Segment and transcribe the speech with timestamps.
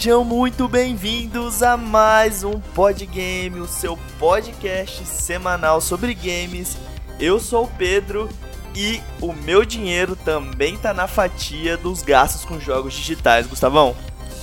[0.00, 6.78] Sejam muito bem-vindos a mais um Podgame, o seu podcast semanal sobre games.
[7.20, 8.26] Eu sou o Pedro
[8.74, 13.94] e o meu dinheiro também tá na fatia dos gastos com jogos digitais, Gustavão.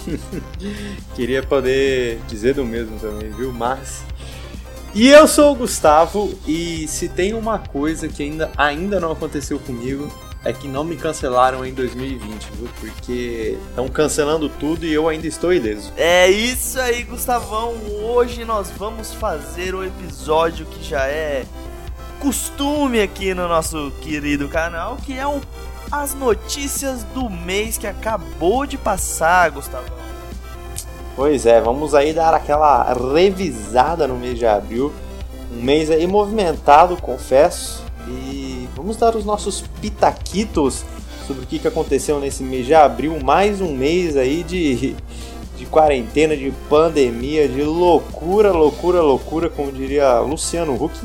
[1.16, 3.52] Queria poder dizer do mesmo também, viu?
[3.52, 4.04] Mas.
[4.94, 9.58] E eu sou o Gustavo, e se tem uma coisa que ainda, ainda não aconteceu
[9.58, 10.08] comigo,
[10.48, 12.70] é que não me cancelaram em 2020, viu?
[12.80, 15.92] Porque estão cancelando tudo e eu ainda estou ileso.
[15.98, 17.76] É isso aí, Gustavão.
[18.02, 21.44] Hoje nós vamos fazer o episódio que já é
[22.22, 25.42] costume aqui no nosso querido canal, que é um,
[25.92, 29.98] as notícias do mês que acabou de passar, Gustavão.
[31.14, 34.94] Pois é, vamos aí dar aquela revisada no mês de abril.
[35.52, 37.84] Um mês aí movimentado, confesso.
[38.08, 40.86] E vamos dar os nossos pitaquitos
[41.26, 43.20] sobre o que, aconteceu nesse mês de abril.
[43.24, 44.96] Mais um mês aí de,
[45.58, 50.96] de quarentena, de pandemia, de loucura, loucura, loucura, como diria Luciano Huck.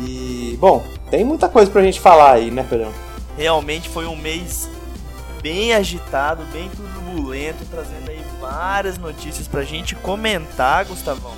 [0.00, 2.92] E, bom, tem muita coisa pra gente falar aí, né, Pedrão?
[3.38, 4.68] Realmente foi um mês
[5.40, 11.34] bem agitado, bem turbulento, trazendo aí várias notícias pra gente comentar, Gustavão.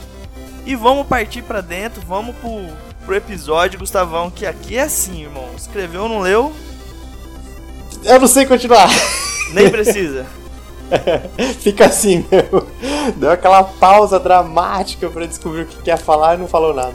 [0.64, 2.66] E vamos partir pra dentro, vamos pro,
[3.06, 5.48] pro episódio, Gustavão, que aqui é assim, irmão.
[5.56, 6.52] Escreveu, não leu?
[8.02, 8.88] Eu não sei continuar.
[9.52, 10.26] Nem precisa.
[11.60, 12.68] Fica assim, meu.
[13.16, 16.94] Deu aquela pausa dramática para descobrir o que quer falar e não falou nada.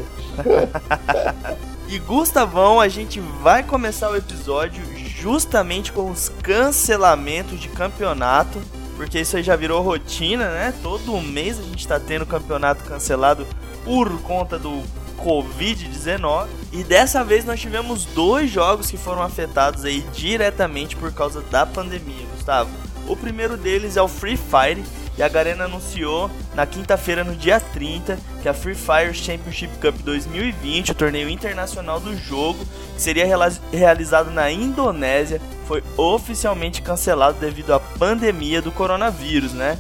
[1.88, 8.62] e Gustavão, a gente vai começar o episódio justamente com os cancelamentos de campeonato,
[8.98, 10.74] porque isso aí já virou rotina, né?
[10.84, 13.48] Todo mês a gente tá tendo campeonato cancelado
[13.86, 14.84] por conta do
[15.24, 16.48] Covid-19.
[16.72, 21.66] E dessa vez nós tivemos dois jogos que foram afetados aí diretamente por causa da
[21.66, 22.70] pandemia, Gustavo.
[23.08, 24.84] O primeiro deles é o Free Fire,
[25.18, 29.96] e a Garena anunciou na quinta-feira, no dia 30, que a Free Fire Championship Cup
[30.04, 32.66] 2020, o torneio internacional do jogo,
[32.96, 33.26] que seria
[33.72, 39.78] realizado na Indonésia, foi oficialmente cancelado devido à pandemia do coronavírus, né?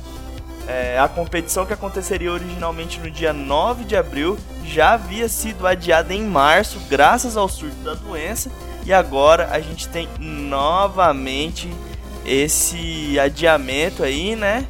[0.71, 6.13] É, a competição que aconteceria originalmente no dia 9 de abril já havia sido adiada
[6.13, 8.49] em março, graças ao surto da doença,
[8.85, 11.69] e agora a gente tem novamente
[12.25, 14.65] esse adiamento aí, né?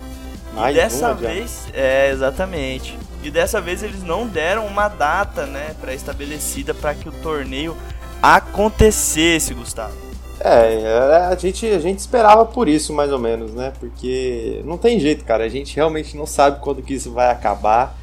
[0.53, 2.97] E Mais dessa vez, é exatamente.
[3.21, 7.77] E dessa vez eles não deram uma data, né, pré-estabelecida para que o torneio
[8.23, 10.10] acontecesse, Gustavo.
[10.43, 13.71] É, é, a gente, a gente esperava por isso, mais ou menos, né?
[13.79, 15.43] Porque não tem jeito, cara.
[15.43, 17.95] A gente realmente não sabe quando que isso vai acabar.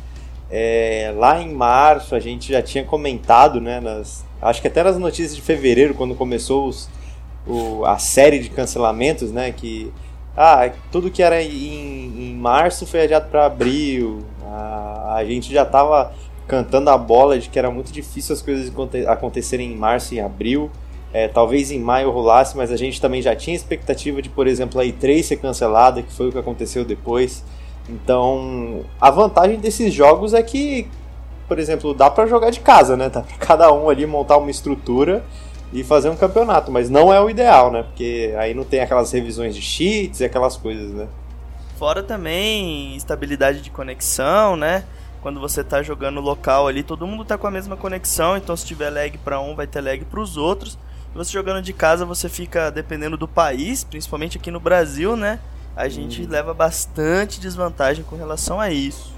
[0.51, 3.81] É, lá em março a gente já tinha comentado, né?
[3.81, 6.89] Nas, acho que até nas notícias de fevereiro, quando começou os,
[7.47, 9.51] o, a série de cancelamentos, né?
[9.51, 9.93] Que
[10.37, 14.25] ah, tudo que era em, em março foi adiado para abril.
[14.47, 16.13] A, a gente já estava
[16.47, 18.73] cantando a bola de que era muito difícil as coisas
[19.09, 20.71] acontecerem em março e abril.
[21.13, 24.81] É, talvez em maio rolasse, mas a gente também já tinha expectativa de, por exemplo,
[24.81, 27.43] a E3 ser cancelada, que foi o que aconteceu depois.
[27.89, 30.87] Então, a vantagem desses jogos é que,
[31.49, 33.09] por exemplo, dá para jogar de casa, né?
[33.09, 35.25] Dá pra cada um ali montar uma estrutura
[35.73, 37.83] e fazer um campeonato, mas não é o ideal, né?
[37.83, 41.09] Porque aí não tem aquelas revisões de cheats e aquelas coisas, né?
[41.79, 44.85] Fora também estabilidade de conexão, né?
[45.23, 48.67] Quando você tá jogando local ali, todo mundo tá com a mesma conexão, então se
[48.67, 50.79] tiver lag para um, vai ter lag para os outros.
[51.19, 55.41] Você jogando de casa, você fica dependendo do país, principalmente aqui no Brasil, né?
[55.75, 56.27] A gente hum.
[56.31, 59.13] leva bastante desvantagem com relação a isso.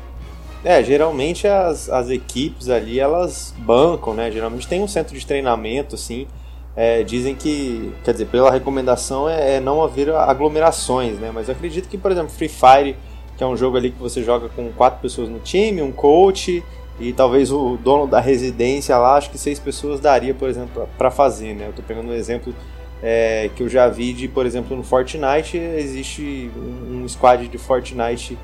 [0.64, 4.30] É, geralmente as, as equipes ali, elas bancam, né?
[4.30, 6.26] Geralmente tem um centro de treinamento, assim,
[6.74, 11.30] é, dizem que, quer dizer, pela recomendação é, é, não haver aglomerações, né?
[11.30, 12.96] Mas eu acredito que, por exemplo, Free Fire,
[13.36, 16.64] que é um jogo ali que você joga com quatro pessoas no time, um coach
[17.00, 21.10] e talvez o dono da residência lá, acho que seis pessoas daria, por exemplo, para
[21.10, 21.68] fazer, né?
[21.68, 22.54] Eu tô pegando um exemplo
[23.02, 27.56] é, que eu já vi de, por exemplo, no Fortnite, existe um, um squad de
[27.56, 28.36] Fortnite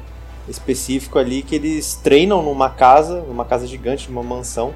[0.49, 4.73] específico ali que eles treinam numa casa, numa casa gigante, numa mansão,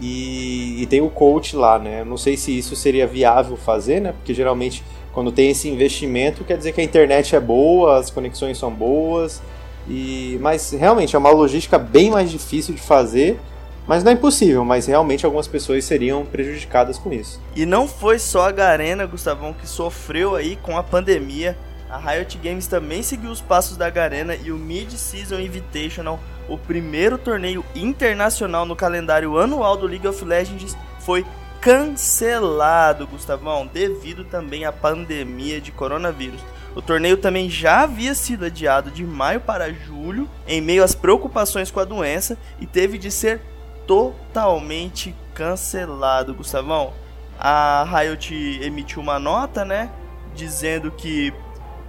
[0.00, 2.04] e, e, tem o coach lá, né?
[2.04, 4.12] Não sei se isso seria viável fazer, né?
[4.12, 4.82] Porque geralmente
[5.12, 9.42] quando tem esse investimento quer dizer que a internet é boa, as conexões são boas,
[9.88, 13.38] e mas realmente é uma logística bem mais difícil de fazer.
[13.86, 17.40] Mas não é impossível, mas realmente algumas pessoas seriam prejudicadas com isso.
[17.56, 21.56] E não foi só a Garena, Gustavão, que sofreu aí com a pandemia.
[21.88, 27.18] A Riot Games também seguiu os passos da Garena e o Mid-Season Invitational o primeiro
[27.18, 31.24] torneio internacional no calendário anual do League of Legends foi
[31.60, 36.40] cancelado, Gustavão, devido também à pandemia de coronavírus.
[36.78, 41.72] O torneio também já havia sido adiado de maio para julho, em meio às preocupações
[41.72, 43.40] com a doença, e teve de ser
[43.84, 46.92] totalmente cancelado, Gustavão.
[47.36, 48.32] A Riot
[48.62, 49.90] emitiu uma nota, né,
[50.36, 51.34] dizendo que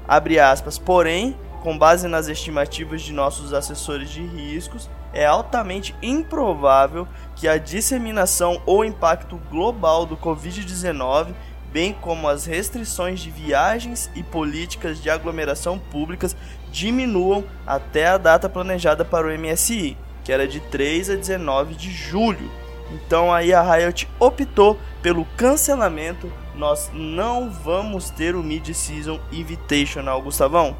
[0.07, 7.07] abre aspas, porém, com base nas estimativas de nossos assessores de riscos, é altamente improvável
[7.35, 11.35] que a disseminação ou impacto global do Covid-19
[11.71, 16.35] bem como as restrições de viagens e políticas de aglomeração públicas
[16.71, 21.91] diminuam até a data planejada para o MSI, que era de 3 a 19 de
[21.91, 22.49] julho.
[22.91, 26.31] Então aí a Riot optou pelo cancelamento.
[26.55, 30.75] Nós não vamos ter o Mid-Season Invitational, Gustavão.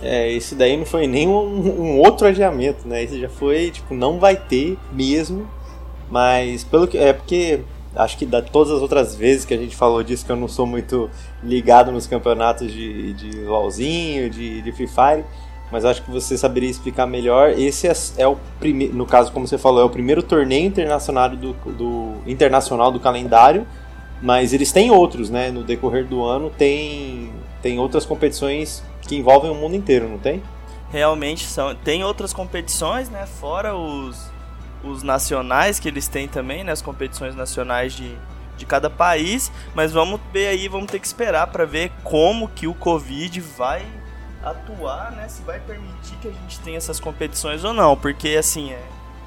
[0.00, 3.02] É, esse daí não foi nem um, um, outro adiamento, né?
[3.04, 5.48] Esse já foi, tipo, não vai ter mesmo.
[6.10, 6.98] Mas pelo que.
[6.98, 7.60] É porque
[7.94, 10.48] acho que da todas as outras vezes que a gente falou disso, que eu não
[10.48, 11.10] sou muito
[11.42, 15.24] ligado nos campeonatos de, de LOLzinho, de, de Free Fire,
[15.70, 17.50] mas acho que você saberia explicar melhor.
[17.50, 21.30] Esse é, é o primeiro, no caso, como você falou, é o primeiro torneio internacional
[21.30, 23.66] do, do, internacional do calendário,
[24.20, 25.50] mas eles têm outros, né?
[25.50, 27.30] No decorrer do ano tem,
[27.60, 30.42] tem outras competições que envolvem o mundo inteiro, não tem?
[30.90, 31.74] Realmente são.
[31.74, 33.26] Tem outras competições, né?
[33.26, 34.31] Fora os
[34.84, 38.16] os nacionais que eles têm também, né, as competições nacionais de,
[38.56, 42.66] de cada país, mas vamos ver aí, vamos ter que esperar para ver como que
[42.66, 43.86] o Covid vai
[44.42, 48.72] atuar, né, se vai permitir que a gente tenha essas competições ou não, porque assim,
[48.72, 48.82] é,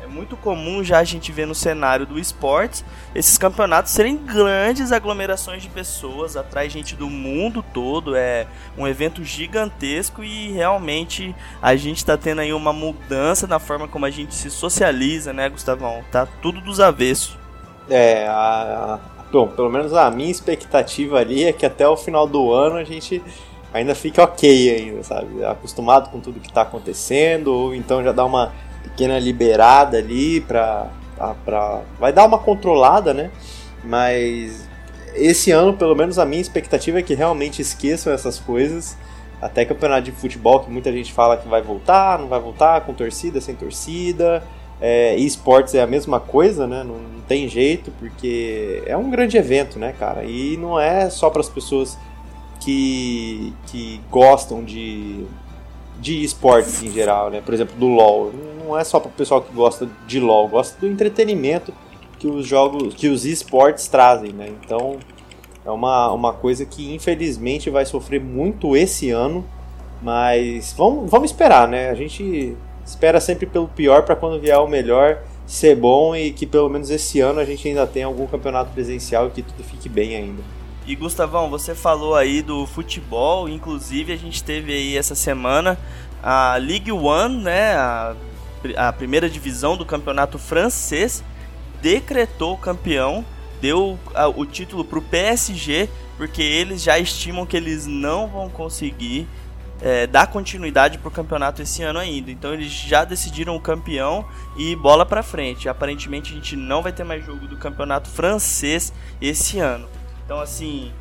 [0.05, 2.85] é muito comum já a gente ver no cenário do esportes
[3.15, 8.45] esses campeonatos serem grandes aglomerações de pessoas, atrai gente do mundo todo, é
[8.77, 14.05] um evento gigantesco e realmente a gente está tendo aí uma mudança na forma como
[14.05, 16.03] a gente se socializa, né, Gustavão?
[16.11, 17.35] Tá tudo dos avessos.
[17.89, 22.27] É, a, a, bom, pelo menos a minha expectativa ali é que até o final
[22.27, 23.23] do ano a gente
[23.73, 25.43] ainda fique ok ainda, sabe?
[25.43, 28.53] Acostumado com tudo que está acontecendo, ou então já dá uma
[28.85, 30.87] pequena liberada ali pra,
[31.43, 33.31] pra, vai dar uma controlada, né?
[33.83, 34.67] Mas
[35.15, 38.95] esse ano, pelo menos a minha expectativa é que realmente esqueçam essas coisas.
[39.41, 42.93] Até campeonato de futebol, que muita gente fala que vai voltar, não vai voltar, com
[42.93, 44.43] torcida, sem torcida.
[44.79, 46.83] É, esportes é a mesma coisa, né?
[46.83, 50.23] Não, não, tem jeito, porque é um grande evento, né, cara?
[50.23, 51.97] E não é só para as pessoas
[52.59, 55.25] que, que gostam de,
[55.99, 57.41] de esportes em geral, né?
[57.43, 58.31] Por exemplo, do LoL.
[58.65, 61.73] Não é só para o pessoal que gosta de LoL, gosta do entretenimento
[62.17, 64.51] que os jogos, que os esportes trazem, né?
[64.63, 64.97] Então
[65.63, 69.45] é uma, uma coisa que infelizmente vai sofrer muito esse ano,
[70.01, 71.89] mas vamos, vamos esperar, né?
[71.89, 76.45] A gente espera sempre pelo pior para quando vier o melhor ser bom e que
[76.45, 79.87] pelo menos esse ano a gente ainda tenha algum campeonato presencial e que tudo fique
[79.87, 80.43] bem ainda.
[80.87, 85.79] E Gustavão, você falou aí do futebol, inclusive a gente teve aí essa semana
[86.21, 88.15] a League One, né, a,
[88.75, 91.23] a primeira divisão do campeonato francês,
[91.81, 93.25] decretou campeão,
[93.61, 93.99] deu
[94.35, 99.27] o título para o PSG, porque eles já estimam que eles não vão conseguir
[99.81, 102.31] é, dar continuidade para o campeonato esse ano ainda.
[102.31, 104.25] Então eles já decidiram o campeão
[104.57, 105.67] e bola para frente.
[105.67, 109.87] Aparentemente a gente não vai ter mais jogo do campeonato francês esse ano.
[110.25, 110.91] Então, assim,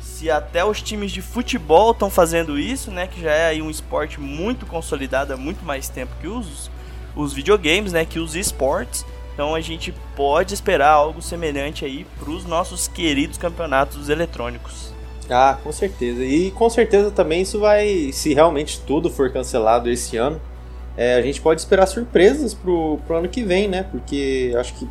[0.00, 4.20] se até os times de futebol estão fazendo isso, né, que já é um esporte
[4.20, 6.70] muito consolidado há muito mais tempo que os,
[7.16, 12.30] os videogames, né, que os esportes, então a gente pode esperar algo semelhante aí para
[12.30, 14.92] os nossos queridos campeonatos eletrônicos.
[15.30, 16.24] Ah, com certeza.
[16.24, 20.40] E com certeza também isso vai, se realmente tudo for cancelado esse ano,
[20.96, 23.84] é, a gente pode esperar surpresas pro, pro ano que vem, né?
[23.84, 24.88] Porque acho que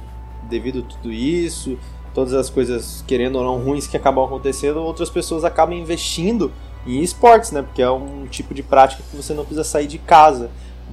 [0.50, 1.78] devido a tudo isso,
[2.14, 6.52] todas as coisas, querendo ou não, ruins que acabam acontecendo, outras pessoas acabam investindo
[6.88, 7.62] em esportes, né?
[7.62, 10.50] Porque é um tipo de prática que você não precisa sair de casa.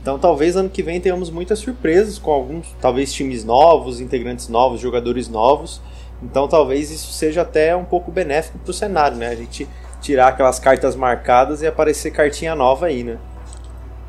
[0.07, 4.81] Então talvez ano que vem tenhamos muitas surpresas com alguns, talvez times novos, integrantes novos,
[4.81, 5.81] jogadores novos.
[6.23, 9.31] Então talvez isso seja até um pouco benéfico para o cenário, né?
[9.31, 9.69] A gente
[10.01, 13.19] tirar aquelas cartas marcadas e aparecer cartinha nova aí, né?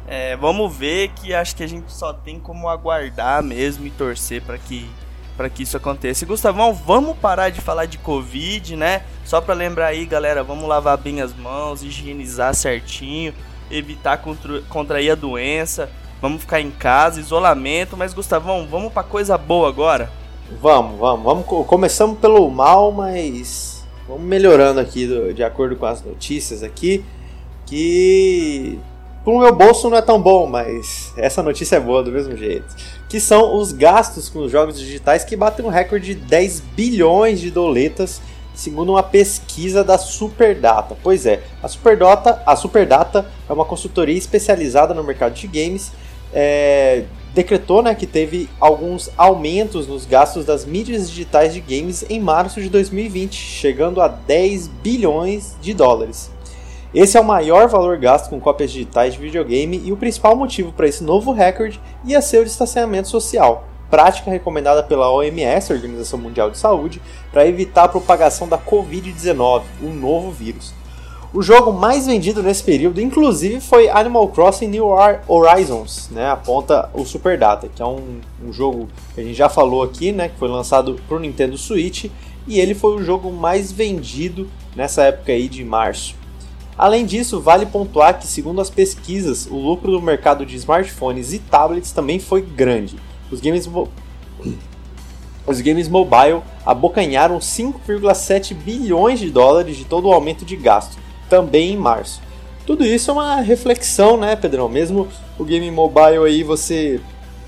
[0.08, 4.44] É, vamos ver que acho que a gente só tem como aguardar mesmo e torcer
[4.44, 4.88] para que
[5.36, 6.24] para que isso aconteça.
[6.24, 9.02] E Gustavão, vamos parar de falar de Covid, né?
[9.26, 13.34] Só para lembrar aí, galera, vamos lavar bem as mãos, higienizar certinho,
[13.72, 15.90] evitar contra, contrair a doença.
[16.22, 20.12] Vamos ficar em casa, isolamento, mas Gustavão, vamos para coisa boa agora?
[20.62, 21.68] Vamos, vamos, vamos.
[21.68, 27.06] Começamos pelo mal, mas vamos melhorando aqui do, de acordo com as notícias aqui,
[27.66, 28.80] que
[29.24, 32.76] pro meu bolso não é tão bom, mas essa notícia é boa do mesmo jeito
[33.10, 37.40] que são os gastos com os jogos digitais que batem um recorde de 10 bilhões
[37.40, 38.22] de doletas,
[38.58, 40.98] segundo uma pesquisa da Superdata.
[41.02, 45.92] Pois é, a Superdata, a Superdata é uma consultoria especializada no mercado de games.
[46.34, 52.20] É, decretou né, que teve alguns aumentos nos gastos das mídias digitais de games em
[52.20, 56.32] março de 2020, chegando a 10 bilhões de dólares.
[56.94, 60.72] Esse é o maior valor gasto com cópias digitais de videogame e o principal motivo
[60.72, 66.50] para esse novo recorde ia ser o distanciamento social prática recomendada pela OMS, Organização Mundial
[66.50, 67.02] de Saúde,
[67.32, 70.74] para evitar a propagação da Covid-19, um novo vírus.
[71.34, 74.88] O jogo mais vendido nesse período, inclusive, foi Animal Crossing New
[75.28, 76.30] Horizons, né?
[76.30, 80.30] Aponta o Superdata, que é um, um jogo que a gente já falou aqui, né?
[80.30, 82.06] Que foi lançado para o Nintendo Switch
[82.48, 86.16] e ele foi o jogo mais vendido nessa época aí de março.
[86.78, 91.40] Além disso, vale pontuar que, segundo as pesquisas, o lucro do mercado de smartphones e
[91.40, 92.96] tablets também foi grande.
[93.32, 93.70] Os games,
[95.46, 100.98] os games mobile abocanharam 5,7 bilhões de dólares de todo o aumento de gasto,
[101.30, 102.22] também em março.
[102.66, 104.68] Tudo isso é uma reflexão, né, Pedrão?
[104.68, 105.08] Mesmo
[105.40, 107.00] o game mobile aí você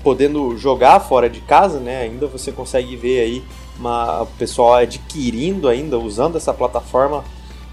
[0.02, 3.44] podendo jogar fora de casa, né, ainda você consegue ver aí
[3.78, 7.22] uma, o pessoal adquirindo ainda, usando essa plataforma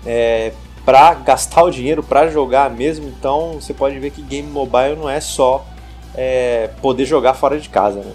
[0.05, 0.51] é,
[0.83, 3.07] para gastar o dinheiro, para jogar mesmo.
[3.07, 5.65] Então você pode ver que game mobile não é só
[6.17, 7.99] é, poder jogar fora de casa.
[7.99, 8.11] Né?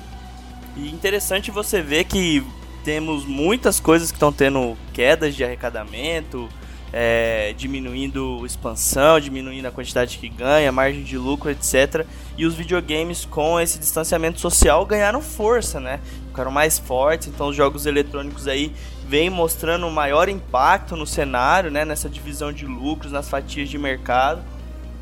[0.76, 2.44] E interessante você ver que
[2.84, 6.48] temos muitas coisas que estão tendo quedas de arrecadamento,
[6.92, 12.04] é, diminuindo expansão, diminuindo a quantidade que ganha, margem de lucro, etc.
[12.36, 16.00] E os videogames com esse distanciamento social ganharam força, né?
[16.28, 18.72] Ficaram mais fortes, então os jogos eletrônicos aí
[19.06, 21.84] vêm mostrando um maior impacto no cenário, né?
[21.84, 24.42] Nessa divisão de lucros, nas fatias de mercado.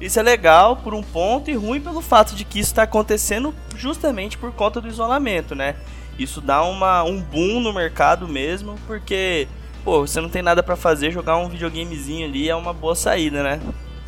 [0.01, 3.55] Isso é legal por um ponto e ruim pelo fato de que isso está acontecendo
[3.77, 5.77] justamente por conta do isolamento, né?
[6.19, 9.47] Isso dá uma, um boom no mercado mesmo, porque,
[9.85, 13.43] pô, você não tem nada para fazer, jogar um videogamezinho ali é uma boa saída,
[13.43, 13.61] né?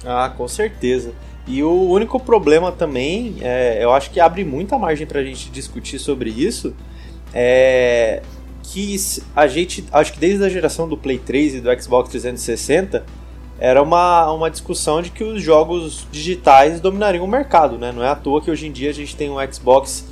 [0.05, 1.13] Ah, com certeza.
[1.47, 5.51] E o único problema também, é, eu acho que abre muita margem para a gente
[5.51, 6.75] discutir sobre isso,
[7.35, 8.23] é
[8.63, 8.97] que
[9.35, 13.05] a gente, acho que desde a geração do Play 3 e do Xbox 360,
[13.65, 17.93] era uma, uma discussão de que os jogos digitais dominariam o mercado, né?
[17.93, 20.05] Não é à toa que hoje em dia a gente tem o Xbox,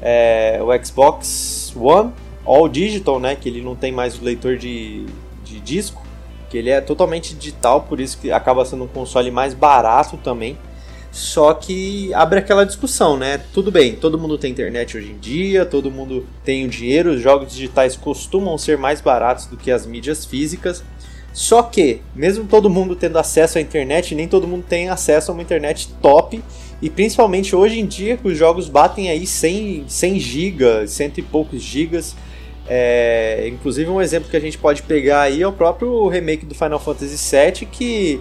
[0.00, 2.12] é, o Xbox One
[2.46, 3.36] All Digital, né?
[3.36, 5.04] Que ele não tem mais o leitor de,
[5.44, 6.02] de disco,
[6.48, 10.56] que ele é totalmente digital, por isso que acaba sendo um console mais barato também.
[11.12, 13.38] Só que abre aquela discussão, né?
[13.52, 17.20] Tudo bem, todo mundo tem internet hoje em dia, todo mundo tem o dinheiro, os
[17.20, 20.82] jogos digitais costumam ser mais baratos do que as mídias físicas.
[21.34, 25.34] Só que, mesmo todo mundo tendo acesso à internet, nem todo mundo tem acesso a
[25.34, 26.40] uma internet top.
[26.80, 31.22] E principalmente hoje em dia, que os jogos batem aí 100, 100 gigas, cento e
[31.22, 32.14] poucos gigas.
[32.68, 36.54] É, inclusive um exemplo que a gente pode pegar aí é o próprio remake do
[36.54, 38.20] Final Fantasy VII, que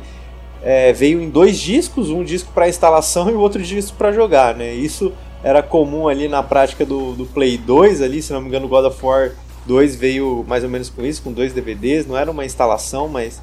[0.64, 4.56] é, veio em dois discos, um disco para instalação e o outro disco para jogar,
[4.56, 4.74] né?
[4.74, 8.68] Isso era comum ali na prática do, do Play 2 ali, se não me engano,
[8.68, 9.32] God of War
[9.66, 13.42] 2 veio mais ou menos com isso, com dois DVDs, não era uma instalação, mas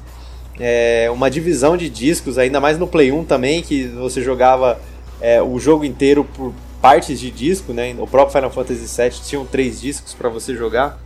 [0.59, 4.79] é, uma divisão de discos, ainda mais no Play 1 também, que você jogava
[5.19, 7.95] é, o jogo inteiro por partes de disco, né?
[7.97, 10.99] O próprio Final Fantasy VII tinha três discos para você jogar,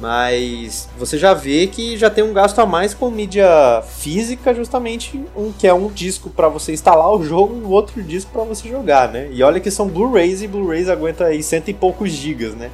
[0.00, 5.22] mas você já vê que já tem um gasto a mais com mídia física, justamente
[5.36, 8.68] um que é um disco para você instalar o jogo e outro disco para você
[8.68, 9.28] jogar, né?
[9.30, 12.70] E olha que são Blu-rays e Blu-rays aguenta aí cento e poucos gigas, né?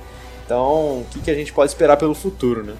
[0.48, 2.74] Então, o que, que a gente pode esperar pelo futuro, né?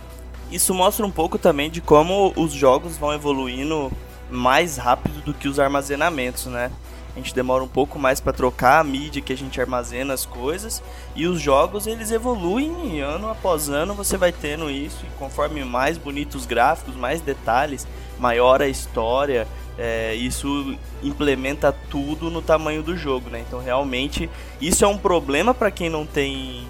[0.51, 3.93] Isso mostra um pouco também de como os jogos vão evoluindo
[4.31, 6.71] mais rápido do que os armazenamentos, né?
[7.15, 10.25] A gente demora um pouco mais para trocar a mídia que a gente armazena as
[10.25, 10.83] coisas
[11.15, 15.99] e os jogos eles evoluem ano após ano você vai tendo isso e conforme mais
[15.99, 17.87] bonitos os gráficos, mais detalhes,
[18.19, 19.47] maior a história,
[19.77, 23.45] é, isso implementa tudo no tamanho do jogo, né?
[23.47, 26.67] Então realmente isso é um problema para quem não tem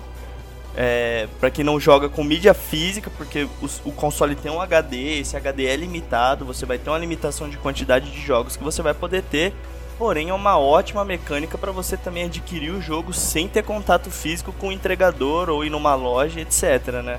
[0.81, 5.19] é, para quem não joga com mídia física, porque o, o, console tem um HD,
[5.19, 8.81] esse HD é limitado, você vai ter uma limitação de quantidade de jogos que você
[8.81, 9.53] vai poder ter,
[9.99, 14.53] porém é uma ótima mecânica para você também adquirir o jogo sem ter contato físico
[14.53, 17.19] com o entregador ou ir numa loja, etc, né?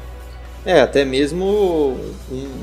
[0.65, 1.99] É, até mesmo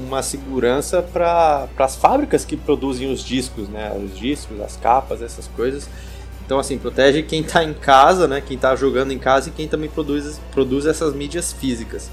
[0.07, 3.93] uma segurança para as fábricas que produzem os discos, né?
[4.03, 5.91] Os discos, as capas, essas coisas
[6.47, 8.41] então, assim, protege quem está em casa, né?
[8.41, 12.09] Quem está jogando em casa e quem também produz, produz essas mídias físicas.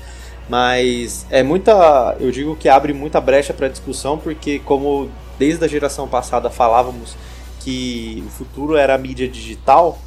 [0.49, 2.17] Mas é muita.
[2.19, 7.15] Eu digo que abre muita brecha para discussão, porque, como desde a geração passada falávamos
[7.59, 9.99] que o futuro era a mídia digital,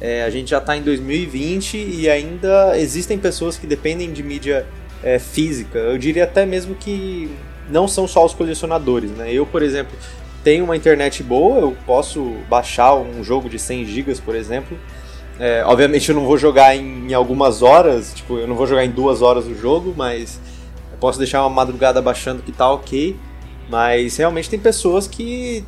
[0.00, 4.64] é, a gente já está em 2020 e ainda existem pessoas que dependem de mídia
[5.02, 5.78] é, física.
[5.78, 7.28] Eu diria até mesmo que
[7.68, 9.32] não são só os colecionadores, né?
[9.32, 9.96] Eu, por exemplo,
[10.42, 14.78] tenho uma internet boa, eu posso baixar um jogo de 100 GB, por exemplo.
[15.38, 18.84] É, obviamente eu não vou jogar em, em, algumas horas, tipo, eu não vou jogar
[18.84, 20.38] em duas horas o jogo, mas
[20.92, 23.16] eu posso deixar uma madrugada baixando que tá ok.
[23.68, 25.64] Mas realmente tem pessoas que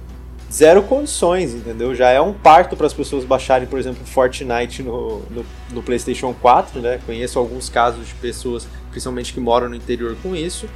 [0.53, 1.95] zero condições, entendeu?
[1.95, 6.35] Já é um parto para as pessoas baixarem, por exemplo, Fortnite no, no, no, PlayStation
[6.35, 7.01] 4, né?
[7.05, 10.69] Conheço alguns casos de pessoas, principalmente que moram no interior, com isso.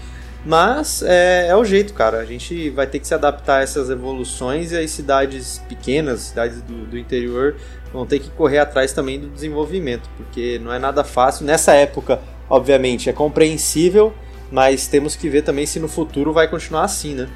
[0.44, 2.18] Mas é, é, o jeito, cara.
[2.18, 6.62] A gente vai ter que se adaptar a essas evoluções e as cidades pequenas, cidades
[6.62, 7.56] do, do interior,
[7.92, 11.44] vão ter que correr atrás também do desenvolvimento, porque não é nada fácil.
[11.44, 14.14] Nessa época, obviamente, é compreensível,
[14.50, 17.28] mas temos que ver também se no futuro vai continuar assim, né?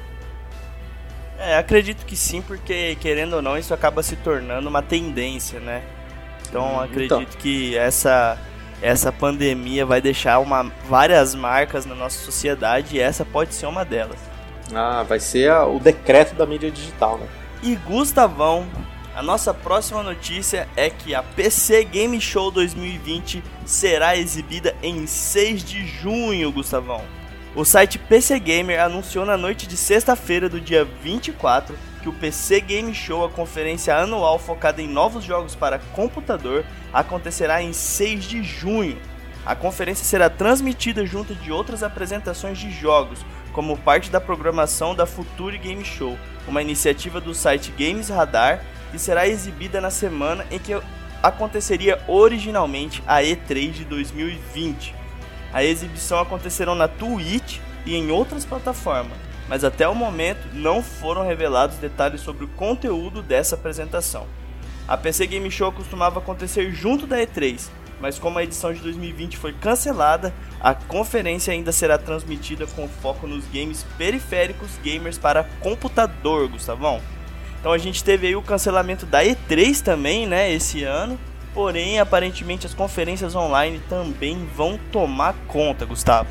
[1.37, 5.83] É, acredito que sim, porque querendo ou não, isso acaba se tornando uma tendência, né?
[6.47, 6.79] Então, então.
[6.79, 7.41] acredito então.
[7.41, 8.37] que essa
[8.83, 13.85] essa pandemia vai deixar uma, várias marcas na nossa sociedade e essa pode ser uma
[13.85, 14.19] delas.
[14.75, 17.25] Ah, vai ser a, o decreto da mídia digital, né?
[17.63, 18.67] E Gustavão,
[19.15, 25.63] a nossa próxima notícia é que a PC Game Show 2020 será exibida em 6
[25.63, 27.01] de junho, Gustavão.
[27.55, 32.59] O site PC Gamer anunciou na noite de sexta-feira do dia 24 que o PC
[32.59, 38.43] Game Show, a conferência anual focada em novos jogos para computador, acontecerá em 6 de
[38.43, 38.97] junho.
[39.45, 45.05] A conferência será transmitida junto de outras apresentações de jogos, como parte da programação da
[45.05, 48.61] Future Game Show, uma iniciativa do site Games Radar,
[48.93, 50.77] e será exibida na semana em que
[51.21, 54.93] aconteceria originalmente a E3 de 2020.
[55.53, 61.25] A exibição acontecerá na Twitch e em outras plataformas, mas até o momento não foram
[61.25, 64.25] revelados detalhes sobre o conteúdo dessa apresentação.
[64.87, 67.69] A PC Game Show costumava acontecer junto da E3,
[68.01, 73.25] mas como a edição de 2020 foi cancelada, a conferência ainda será transmitida com foco
[73.25, 77.01] nos games periféricos gamers para computador, Gustavão.
[77.59, 81.17] Então a gente teve aí o cancelamento da E3 também, né, esse ano.
[81.53, 86.27] Porém, aparentemente as conferências online também vão tomar conta, Gustavo.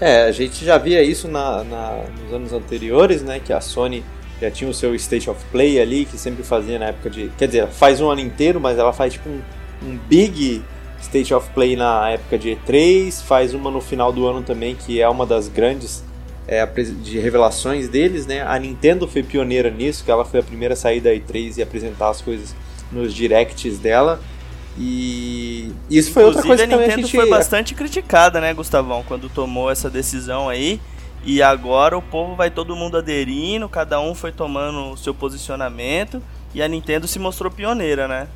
[0.00, 3.40] É, a gente já via isso na, na, nos anos anteriores, né?
[3.42, 4.04] Que a Sony
[4.40, 7.30] já tinha o seu State of Play ali, que sempre fazia na época de.
[7.38, 9.40] Quer dizer, faz um ano inteiro, mas ela faz tipo um,
[9.82, 10.62] um big
[11.00, 15.00] State of Play na época de E3, faz uma no final do ano também, que
[15.00, 16.04] é uma das grandes
[16.46, 18.42] é, de revelações deles, né?
[18.42, 21.62] A Nintendo foi pioneira nisso, que ela foi a primeira a sair da E3 e
[21.62, 22.54] apresentar as coisas
[22.92, 24.20] nos directs dela.
[24.78, 27.16] E isso foi outra coisa que a Nintendo gente...
[27.16, 30.80] foi bastante criticada, né, Gustavão, quando tomou essa decisão aí.
[31.24, 36.22] E agora o povo vai todo mundo aderindo, cada um foi tomando o seu posicionamento
[36.54, 38.28] e a Nintendo se mostrou pioneira, né?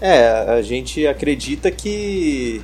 [0.00, 2.60] É, a gente acredita que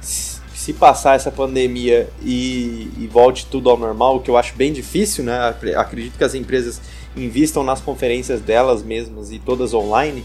[0.00, 4.72] se passar essa pandemia e, e volte tudo ao normal, o que eu acho bem
[4.72, 5.54] difícil, né?
[5.76, 6.80] Acredito que as empresas
[7.16, 10.24] invistam nas conferências delas mesmas e todas online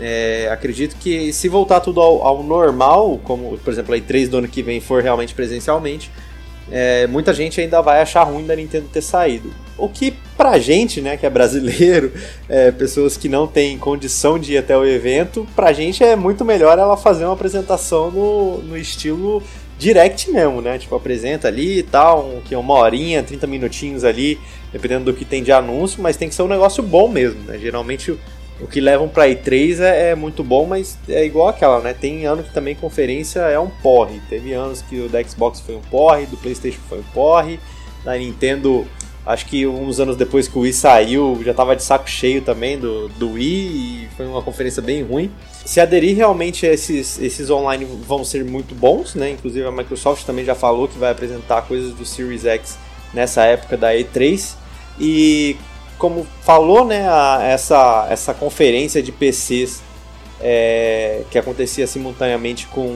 [0.00, 4.38] é, acredito que se voltar tudo ao, ao, normal, como por exemplo a E3 do
[4.38, 6.10] ano que vem for realmente presencialmente,
[6.70, 9.52] é, muita gente ainda vai achar ruim da Nintendo ter saído.
[9.76, 12.12] O que pra gente, né, que é brasileiro,
[12.48, 16.44] é, pessoas que não têm condição de ir até o evento, pra gente é muito
[16.44, 19.42] melhor ela fazer uma apresentação no, no estilo
[19.78, 20.76] direct mesmo, né?
[20.76, 24.38] Tipo, apresenta ali e tal, um, que é uma horinha, 30 minutinhos ali,
[24.72, 27.56] dependendo do que tem de anúncio, mas tem que ser um negócio bom mesmo, né?
[27.58, 28.18] Geralmente
[28.60, 31.94] o que levam para E3 é, é, muito bom, mas é igual aquela, né?
[31.94, 34.20] Tem ano que também conferência é um porre.
[34.28, 37.60] Teve anos que o da Xbox foi um porre, do PlayStation foi um porre,
[38.04, 38.86] da Nintendo,
[39.24, 42.78] acho que uns anos depois que o Wii saiu, já tava de saco cheio também
[42.78, 45.30] do, do Wii e foi uma conferência bem ruim.
[45.64, 49.30] Se aderir realmente esses, esses online vão ser muito bons, né?
[49.30, 52.78] Inclusive a Microsoft também já falou que vai apresentar coisas do Series X
[53.14, 54.56] nessa época da E3.
[54.98, 55.56] E
[55.98, 59.82] como falou, né, a, essa, essa conferência de PCs
[60.40, 62.94] é, que acontecia simultaneamente com,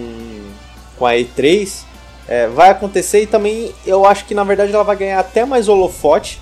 [0.97, 1.85] com a E3
[2.29, 5.69] é, vai acontecer e também eu acho que na verdade ela vai ganhar até mais
[5.69, 6.41] holofote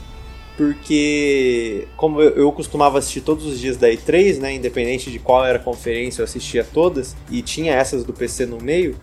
[0.57, 5.43] porque como eu, eu, costumava assistir todos os dias da E3, né, independente de qual
[5.47, 8.95] era a conferência, eu assistia todas e tinha essas do PC no meio.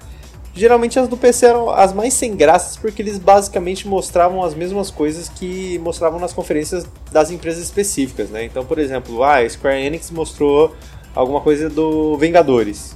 [0.58, 4.90] Geralmente as do PC eram as mais sem graças porque eles basicamente mostravam as mesmas
[4.90, 8.44] coisas que mostravam nas conferências das empresas específicas, né?
[8.44, 10.76] Então, por exemplo, ah, a Square Enix mostrou
[11.14, 12.96] alguma coisa do Vingadores.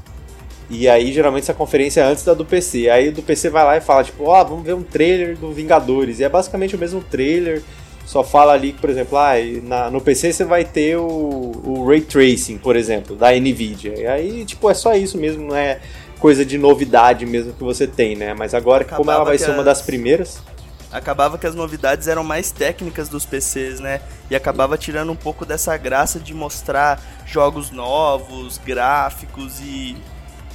[0.72, 2.90] E aí, geralmente, essa conferência é antes da do PC.
[2.90, 6.20] Aí do PC vai lá e fala, tipo, ó, vamos ver um trailer do Vingadores.
[6.20, 7.62] E é basicamente o mesmo trailer,
[8.08, 12.02] só fala ali por exemplo, ah, na, no PC você vai ter o, o Ray
[12.02, 14.00] Tracing, por exemplo, da NVIDIA.
[14.00, 15.80] E aí, tipo, é só isso mesmo, não é
[16.22, 18.34] coisa de novidade mesmo que você tem, né?
[18.34, 19.56] Mas agora, Acabava como ela vai ser as...
[19.56, 20.40] uma das primeiras
[20.92, 24.02] acabava que as novidades eram mais técnicas dos PCs, né?
[24.30, 29.96] E acabava tirando um pouco dessa graça de mostrar jogos novos, gráficos e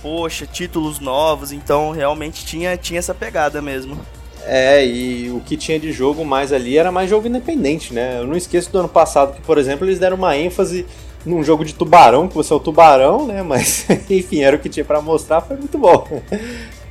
[0.02, 3.98] poxa, títulos novos, então realmente tinha tinha essa pegada mesmo.
[4.44, 8.20] É, e o que tinha de jogo mais ali era mais jogo independente, né?
[8.20, 10.87] Eu não esqueço do ano passado que, por exemplo, eles deram uma ênfase
[11.26, 13.42] num jogo de tubarão, que você é o tubarão, né?
[13.42, 16.22] Mas, enfim, era o que tinha para mostrar, foi muito bom.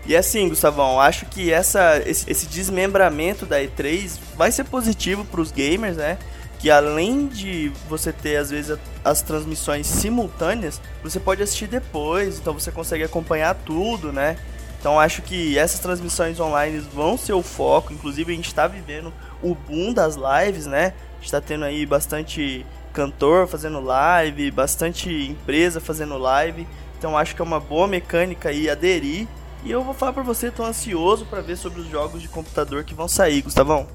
[0.06, 5.42] E assim, Gustavão, acho que essa, esse, esse desmembramento da E3 vai ser positivo para
[5.42, 6.20] os gamers, né?
[6.60, 12.54] Que além de você ter, às vezes, as transmissões simultâneas, você pode assistir depois, então
[12.54, 14.38] você consegue acompanhar tudo, né?
[14.80, 17.92] Então acho que essas transmissões online vão ser o foco.
[17.92, 20.94] Inclusive a gente está vivendo o boom das lives, né?
[21.14, 22.64] A gente está tendo aí bastante
[22.96, 26.66] cantor fazendo live, bastante empresa fazendo live.
[26.98, 29.28] Então acho que é uma boa mecânica aí aderir
[29.66, 32.84] e eu vou falar pra você, tô ansioso para ver sobre os jogos de computador
[32.84, 33.86] que vão sair, Gustavão.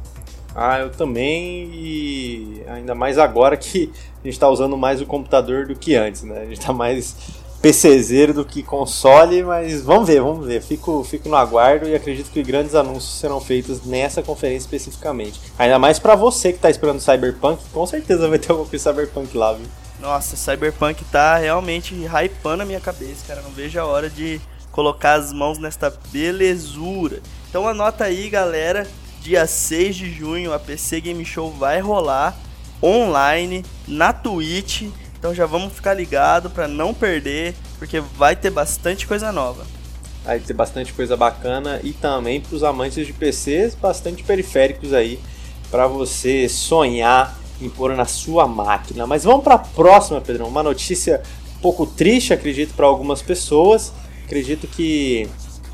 [0.54, 3.90] Ah, eu também, e ainda mais agora que
[4.22, 6.42] a gente tá usando mais o computador do que antes, né?
[6.42, 7.16] A gente tá mais
[7.60, 10.62] PCzeiro do que console, mas vamos ver, vamos ver.
[10.62, 15.40] Fico, fico no aguardo e acredito que grandes anúncios serão feitos nessa conferência especificamente.
[15.58, 19.36] Ainda mais para você que tá esperando Cyberpunk, com certeza vai ter alguma coisa Cyberpunk
[19.36, 19.66] lá, viu?
[20.00, 23.42] Nossa, Cyberpunk tá realmente hypando a minha cabeça, cara.
[23.42, 24.40] Não vejo a hora de
[24.72, 27.20] colocar as mãos nesta belezura.
[27.50, 28.86] Então anota aí, galera,
[29.20, 32.34] dia 6 de junho a PC Game Show vai rolar
[32.82, 34.84] online na Twitch.
[35.20, 39.64] Então já vamos ficar ligado para não perder, porque vai ter bastante coisa nova.
[40.24, 45.20] Vai ter bastante coisa bacana e também para os amantes de PCs, bastante periféricos aí
[45.70, 49.06] para você sonhar em pôr na sua máquina.
[49.06, 50.48] Mas vamos para a próxima, Pedrão.
[50.48, 51.22] Uma notícia
[51.56, 53.92] um pouco triste, acredito, para algumas pessoas
[54.30, 55.28] acredito que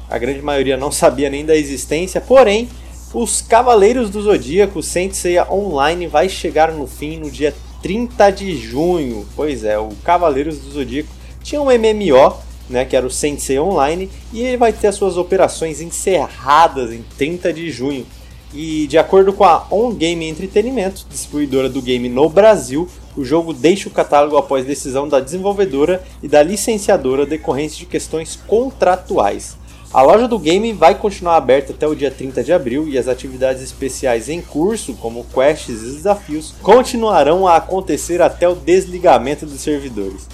[0.09, 2.71] a grande maioria não sabia nem da existência, porém,
[3.13, 7.55] os Cavaleiros do Zodíaco Saint Seiya Online vai chegar no fim no dia
[7.87, 9.25] 30 de junho.
[9.37, 11.09] Pois é, o Cavaleiros do Zodíaco
[11.41, 12.37] tinha um MMO,
[12.69, 16.93] né, que era o Saint Seiya Online, e ele vai ter as suas operações encerradas
[16.93, 18.05] em 30 de junho.
[18.53, 23.53] E de acordo com a On Game Entretenimento, distribuidora do game no Brasil, o jogo
[23.53, 29.57] deixa o catálogo após decisão da desenvolvedora e da licenciadora decorrentes de questões contratuais.
[29.97, 33.09] A loja do game vai continuar aberta até o dia 30 de abril e as
[33.09, 39.63] atividades especiais em curso, como quests e desafios, continuarão a acontecer até o desligamento dos
[39.63, 40.29] servidores.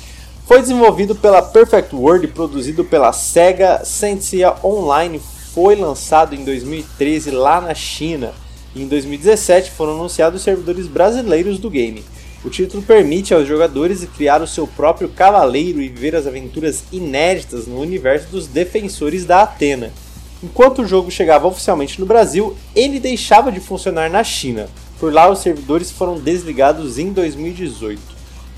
[0.49, 5.23] Foi desenvolvido pela Perfect World e produzido pela Sega Sensia Online
[5.55, 8.33] foi lançado em 2013 lá na China.
[8.75, 12.03] E em 2017 foram anunciados os servidores brasileiros do game.
[12.45, 17.69] O título permite aos jogadores criar o seu próprio cavaleiro e viver as aventuras inéditas
[17.69, 19.93] no universo dos defensores da Atena.
[20.43, 24.69] Enquanto o jogo chegava oficialmente no Brasil, ele deixava de funcionar na China.
[24.99, 28.01] Por lá, os servidores foram desligados em 2018.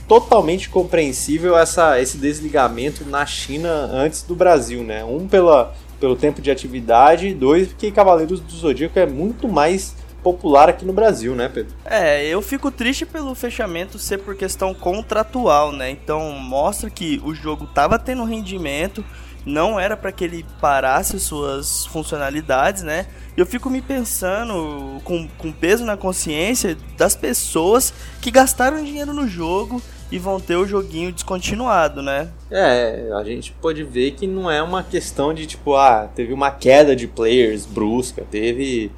[0.09, 5.05] Totalmente compreensível essa, esse desligamento na China antes do Brasil, né?
[5.05, 10.71] Um pela pelo tempo de atividade, dois, porque Cavaleiros do Zodíaco é muito mais popular
[10.71, 11.75] aqui no Brasil, né, Pedro?
[11.85, 15.91] É, eu fico triste pelo fechamento ser por questão contratual, né?
[15.91, 19.05] Então mostra que o jogo tava tendo rendimento,
[19.45, 23.07] não era para que ele parasse suas funcionalidades, né?
[23.37, 29.29] Eu fico me pensando com, com peso na consciência das pessoas que gastaram dinheiro no
[29.29, 32.29] jogo e vão ter o joguinho descontinuado, né?
[32.51, 36.51] É, a gente pode ver que não é uma questão de tipo, ah, teve uma
[36.51, 38.91] queda de players brusca, teve.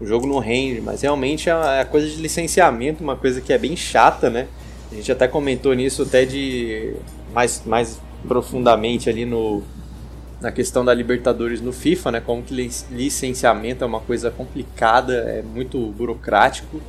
[0.00, 3.52] O jogo não rende, mas realmente é a é coisa de licenciamento, uma coisa que
[3.52, 4.48] é bem chata, né?
[4.90, 6.94] A gente até comentou nisso até de
[7.32, 9.62] mais, mais profundamente ali no,
[10.40, 12.20] na questão da Libertadores no FIFA, né?
[12.20, 12.54] Como que
[12.90, 16.80] licenciamento é uma coisa complicada, é muito burocrático.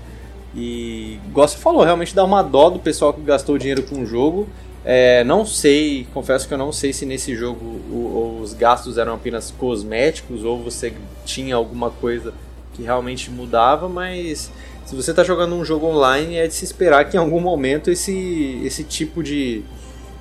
[0.55, 4.05] E, igual você falou, realmente dá uma dó do pessoal que gastou dinheiro com o
[4.05, 4.47] jogo.
[4.83, 9.15] É, não sei, confesso que eu não sei se nesse jogo o, os gastos eram
[9.15, 10.93] apenas cosméticos ou você
[11.25, 12.33] tinha alguma coisa
[12.75, 14.51] que realmente mudava, mas
[14.85, 17.89] se você está jogando um jogo online é de se esperar que em algum momento
[17.89, 19.63] esse, esse tipo de,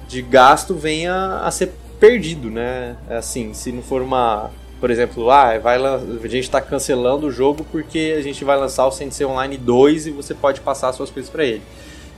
[0.08, 2.96] de gasto venha a ser perdido, né?
[3.08, 7.64] Assim, se não for uma por exemplo, ah, vai, a gente está cancelando o jogo
[7.72, 11.30] porque a gente vai lançar o Sensei Online 2 e você pode passar suas coisas
[11.30, 11.62] para ele.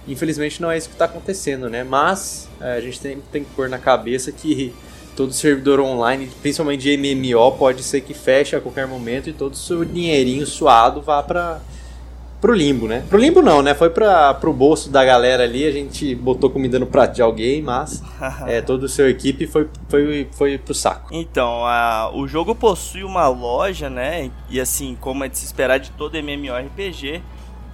[0.08, 1.84] Infelizmente não é isso que está acontecendo, né?
[1.84, 4.74] Mas é, a gente tem, tem que pôr na cabeça que
[5.16, 9.54] todo servidor online, principalmente de MMO, pode ser que feche a qualquer momento e todo
[9.54, 11.60] o seu dinheirinho suado vá para
[12.40, 13.02] pro limbo, né?
[13.08, 13.74] Pro limbo não, né?
[13.74, 17.62] Foi pra, pro bolso da galera ali, a gente botou comida no prato de alguém,
[17.62, 18.02] mas
[18.46, 21.08] é, todo o seu equipe foi, foi, foi pro saco.
[21.10, 24.30] Então, a, o jogo possui uma loja, né?
[24.50, 27.22] E assim, como é de se esperar de todo MMORPG,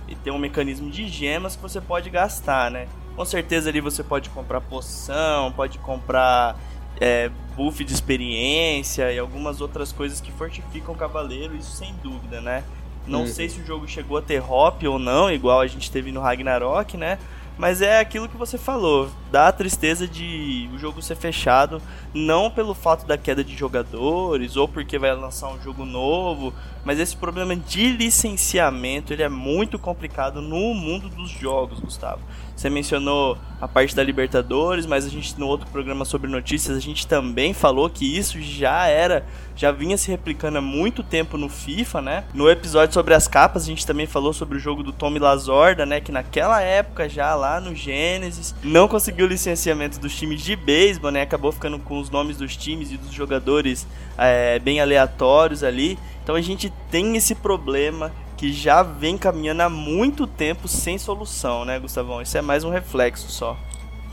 [0.09, 2.87] e tem um mecanismo de gemas que você pode gastar, né?
[3.17, 6.59] Com certeza ali você pode comprar poção, pode comprar
[7.03, 12.41] é, buff de experiência e algumas outras coisas que fortificam o cavaleiro, isso sem dúvida,
[12.41, 12.63] né?
[13.05, 13.27] Não uhum.
[13.27, 16.21] sei se o jogo chegou a ter hop ou não, igual a gente teve no
[16.21, 17.19] Ragnarok, né?
[17.59, 21.83] Mas é aquilo que você falou, dá a tristeza de o jogo ser fechado,
[22.15, 27.01] não pelo fato da queda de jogadores ou porque vai lançar um jogo novo, mas
[27.01, 32.21] esse problema de licenciamento ele é muito complicado no mundo dos jogos, Gustavo.
[32.57, 36.81] Você mencionou a parte da Libertadores, mas a gente no outro programa sobre notícias a
[36.81, 41.49] gente também falou que isso já era, já vinha se replicando há muito tempo no
[41.49, 42.25] FIFA, né?
[42.35, 45.87] No episódio sobre as capas a gente também falou sobre o jogo do Tommy Lazorda,
[45.87, 46.01] né?
[46.01, 51.23] Que naquela época já lá no Genesis não conseguiu licenciamento dos times de beisebol, né?
[51.23, 53.87] Acabou ficando com os nomes dos times e dos jogadores
[54.19, 55.99] é, bem aleatórios ali.
[56.23, 58.13] Então a gente tem esse problema
[58.43, 62.21] que já vem caminhando há muito tempo sem solução, né, Gustavão?
[62.21, 63.57] Isso é mais um reflexo só.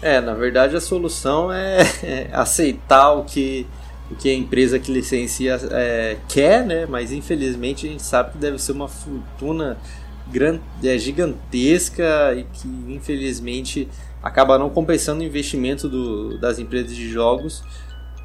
[0.03, 3.65] É, na verdade a solução é, é aceitar o que,
[4.11, 6.85] o que a empresa que licencia é, quer, né?
[6.85, 9.79] Mas infelizmente a gente sabe que deve ser uma fortuna
[10.27, 13.87] grande, é, gigantesca e que infelizmente
[14.21, 17.63] acaba não compensando o investimento do, das empresas de jogos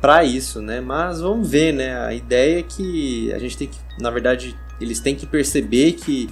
[0.03, 0.83] para isso, né?
[0.83, 1.99] Mas vamos ver, né?
[1.99, 6.29] A ideia é que a gente tem que, na verdade, eles têm que perceber que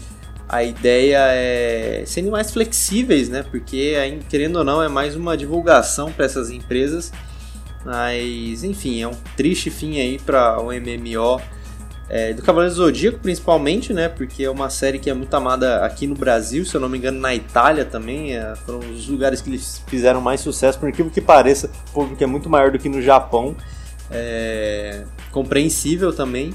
[0.49, 3.43] a ideia é serem mais flexíveis, né?
[3.43, 3.95] Porque,
[4.29, 7.13] querendo ou não, é mais uma divulgação para essas empresas.
[7.85, 11.41] Mas, enfim, é um triste fim aí para o MMO
[12.09, 14.07] é, do Cavaleiro do Zodíaco, principalmente, né?
[14.07, 16.99] Porque é uma série que é muito amada aqui no Brasil, se eu não me
[16.99, 18.37] engano, na Itália também.
[18.37, 22.23] É, foram os lugares que eles fizeram mais sucesso, por incrível que pareça, o público
[22.23, 23.57] é muito maior do que no Japão.
[24.11, 26.53] É, compreensível também.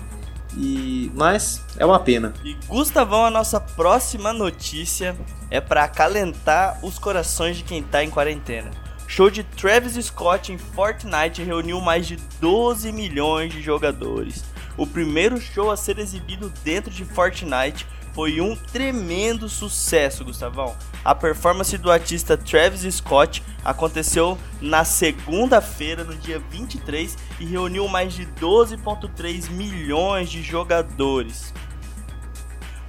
[0.58, 2.34] E, mas é uma pena.
[2.44, 5.16] E Gustavão, a nossa próxima notícia
[5.52, 8.72] é para acalentar os corações de quem tá em quarentena.
[9.08, 14.44] Show de Travis Scott em Fortnite reuniu mais de 12 milhões de jogadores.
[14.76, 17.88] O primeiro show a ser exibido dentro de Fortnite
[18.18, 20.76] foi um tremendo sucesso, Gustavão.
[21.06, 28.16] A performance do artista Travis Scott aconteceu na segunda-feira, no dia 23, e reuniu mais
[28.16, 31.54] de 12,3 milhões de jogadores.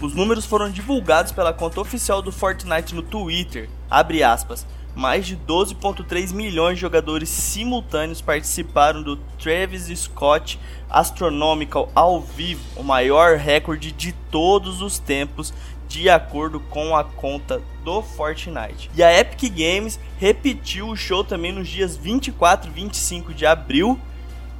[0.00, 3.68] Os números foram divulgados pela conta oficial do Fortnite no Twitter.
[3.90, 10.58] Aspas mais de 12,3 milhões de jogadores simultâneos participaram do Travis Scott
[10.90, 15.52] Astronomical ao vivo, o maior recorde de todos os tempos,
[15.88, 18.90] de acordo com a conta do Fortnite.
[18.94, 23.98] E a Epic Games repetiu o show também nos dias 24 e 25 de abril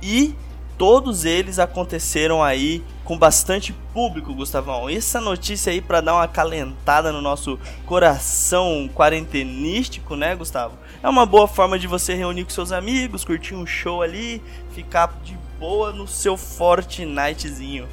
[0.03, 0.35] e
[0.79, 4.89] todos eles aconteceram aí com bastante público, Gustavão.
[4.89, 10.79] Essa notícia aí para dar uma calentada no nosso coração quarentenístico, né, Gustavo?
[11.03, 14.41] É uma boa forma de você reunir com seus amigos, curtir um show ali,
[14.73, 17.89] ficar de boa no seu Fortnitezinho.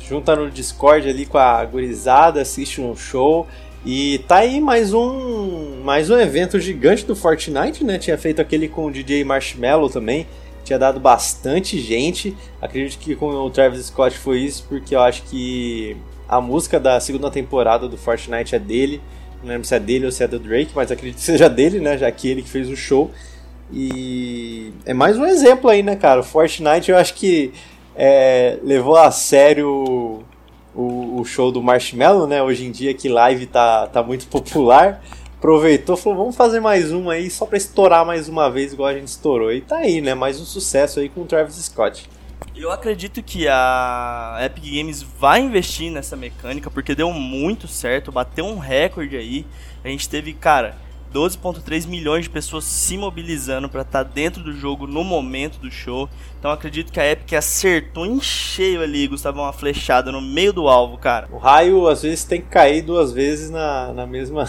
[0.00, 3.46] Junta no Discord ali com a gurizada, assiste um show.
[3.84, 7.98] E tá aí mais um mais um evento gigante do Fortnite, né?
[7.98, 10.26] Tinha feito aquele com o DJ Marshmallow também
[10.64, 12.36] tinha dado bastante gente.
[12.60, 15.96] Acredito que com o Travis Scott foi isso, porque eu acho que
[16.28, 19.00] a música da segunda temporada do Fortnite é dele.
[19.42, 21.80] Não lembro se é dele ou se é do Drake, mas acredito que seja dele,
[21.80, 21.96] né?
[21.96, 23.10] Já que ele que fez o show.
[23.72, 26.20] E é mais um exemplo aí, né, cara?
[26.20, 27.52] O Fortnite eu acho que
[27.96, 30.22] é, levou a sério
[30.74, 32.42] o, o, show do Marshmallow, né?
[32.42, 35.02] Hoje em dia que live tá, tá muito popular
[35.40, 38.92] aproveitou falou, vamos fazer mais um aí só pra estourar mais uma vez, igual a
[38.92, 39.50] gente estourou.
[39.50, 40.12] E tá aí, né?
[40.12, 42.06] Mais um sucesso aí com o Travis Scott.
[42.54, 48.44] Eu acredito que a Epic Games vai investir nessa mecânica, porque deu muito certo, bateu
[48.44, 49.46] um recorde aí.
[49.82, 50.76] A gente teve, cara,
[51.10, 55.70] 12.3 milhões de pessoas se mobilizando para estar tá dentro do jogo no momento do
[55.70, 56.06] show.
[56.38, 60.68] Então acredito que a Epic acertou em cheio ali, Gustavo, uma flechada no meio do
[60.68, 61.28] alvo, cara.
[61.32, 64.46] O raio às vezes tem que cair duas vezes na, na mesma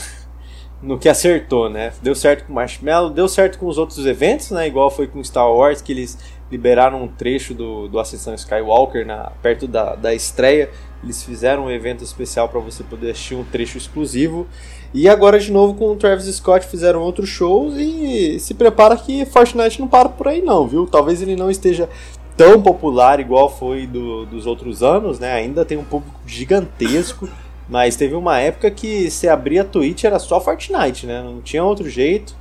[0.81, 1.93] no que acertou, né?
[2.01, 4.67] Deu certo com Marshmallow, deu certo com os outros eventos, né?
[4.67, 6.17] Igual foi com Star Wars, que eles
[6.51, 10.69] liberaram um trecho do, do Ascensão Skywalker na, perto da, da estreia.
[11.03, 14.47] Eles fizeram um evento especial para você poder assistir um trecho exclusivo.
[14.93, 19.25] E agora de novo com o Travis Scott fizeram outros shows e se prepara que
[19.25, 20.85] Fortnite não para por aí não, viu?
[20.85, 21.87] Talvez ele não esteja
[22.35, 25.31] tão popular igual foi do, dos outros anos, né?
[25.31, 27.29] Ainda tem um público gigantesco
[27.71, 31.21] Mas teve uma época que você abria a Twitch era só Fortnite, né?
[31.23, 32.35] Não tinha outro jeito.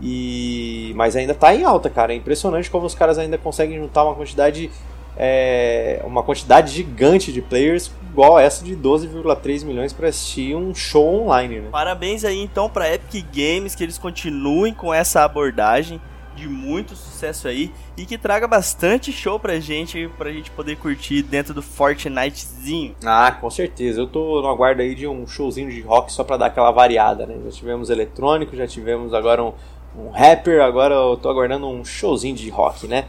[0.00, 2.14] E mas ainda tá em alta, cara.
[2.14, 4.70] É impressionante como os caras ainda conseguem juntar uma quantidade
[5.14, 11.22] é, uma quantidade gigante de players igual essa de 12,3 milhões para assistir um show
[11.22, 11.68] online, né?
[11.70, 16.00] Parabéns aí então para Epic Games que eles continuem com essa abordagem
[16.34, 21.22] de muito sucesso aí e que traga bastante show pra gente, pra gente poder curtir
[21.22, 22.94] dentro do Fortnitezinho.
[23.04, 24.00] Ah, com certeza.
[24.00, 27.26] Eu tô no aguardo aí de um showzinho de rock só pra dar aquela variada,
[27.26, 27.36] né?
[27.44, 29.52] Já tivemos eletrônico, já tivemos agora um,
[29.96, 33.06] um rapper, agora eu tô aguardando um showzinho de rock, né?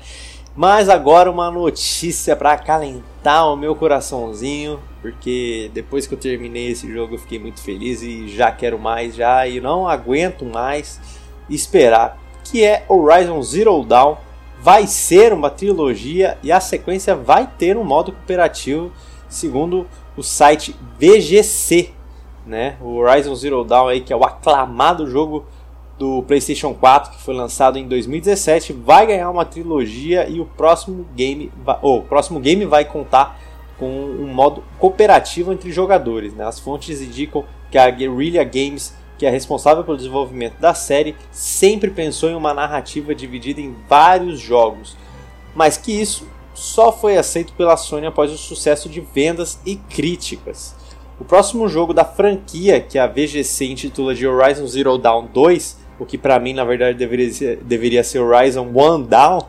[0.56, 6.92] Mas agora uma notícia para acalentar o meu coraçãozinho, porque depois que eu terminei esse
[6.92, 11.02] jogo eu fiquei muito feliz e já quero mais já e não aguento mais
[11.50, 14.16] esperar, que é Horizon Zero Dawn.
[14.62, 18.92] Vai ser uma trilogia e a sequência vai ter um modo cooperativo,
[19.28, 21.90] segundo o site VGC,
[22.46, 22.78] né?
[22.82, 25.46] O Horizon Zero Dawn aí que é o aclamado jogo
[25.98, 31.06] do PlayStation 4, que foi lançado em 2017, vai ganhar uma trilogia e o próximo
[31.16, 33.40] game, vai, oh, o próximo game vai contar
[33.78, 36.34] com um modo cooperativo entre jogadores.
[36.34, 36.46] Né?
[36.46, 41.90] As fontes indicam que a Guerrilla Games, que é responsável pelo desenvolvimento da série, sempre
[41.90, 44.98] pensou em uma narrativa dividida em vários jogos,
[45.56, 50.76] mas que isso só foi aceito pela Sony após o sucesso de vendas e críticas.
[51.18, 56.06] O próximo jogo da franquia, que a VGC intitula de Horizon Zero Dawn 2, o
[56.06, 59.40] que para mim na verdade deveria ser, deveria ser Horizon One Down,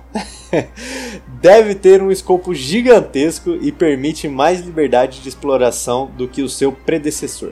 [1.42, 6.70] deve ter um escopo gigantesco e permite mais liberdade de exploração do que o seu
[6.70, 7.50] predecessor.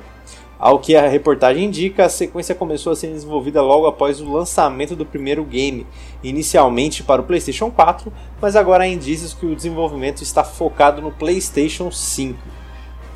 [0.62, 4.94] Ao que a reportagem indica, a sequência começou a ser desenvolvida logo após o lançamento
[4.94, 5.84] do primeiro game,
[6.22, 11.10] inicialmente para o PlayStation 4, mas agora há indícios que o desenvolvimento está focado no
[11.10, 12.38] PlayStation 5.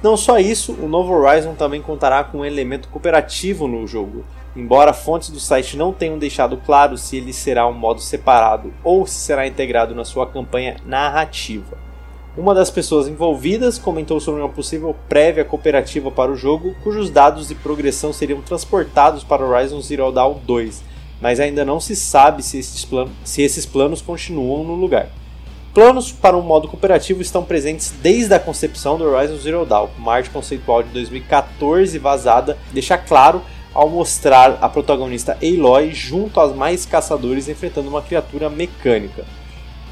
[0.02, 4.24] Não só isso, o novo Horizon também contará com um elemento cooperativo no jogo,
[4.56, 9.06] Embora fontes do site não tenham deixado claro se ele será um modo separado ou
[9.06, 11.85] se será integrado na sua campanha narrativa.
[12.36, 17.48] Uma das pessoas envolvidas comentou sobre uma possível prévia cooperativa para o jogo, cujos dados
[17.48, 20.84] de progressão seriam transportados para Horizon Zero Dawn 2,
[21.18, 25.08] mas ainda não se sabe se esses, planos, se esses planos continuam no lugar.
[25.72, 29.88] Planos para um modo cooperativo estão presentes desde a concepção do Horizon Zero Dawn.
[29.96, 33.40] Uma arte conceitual de 2014 vazada deixa claro
[33.72, 39.24] ao mostrar a protagonista Aloy junto aos mais caçadores enfrentando uma criatura mecânica.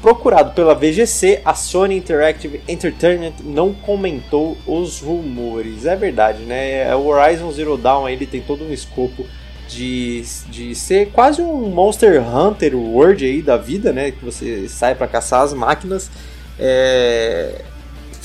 [0.01, 5.85] Procurado pela VGC, a Sony Interactive Entertainment não comentou os rumores.
[5.85, 6.87] É verdade, né?
[6.87, 9.25] É, o Horizon Zero Dawn ele tem todo um escopo
[9.67, 14.11] de, de ser quase um Monster Hunter World aí da vida, né?
[14.11, 16.11] Que você sai para caçar as máquinas.
[16.59, 17.63] É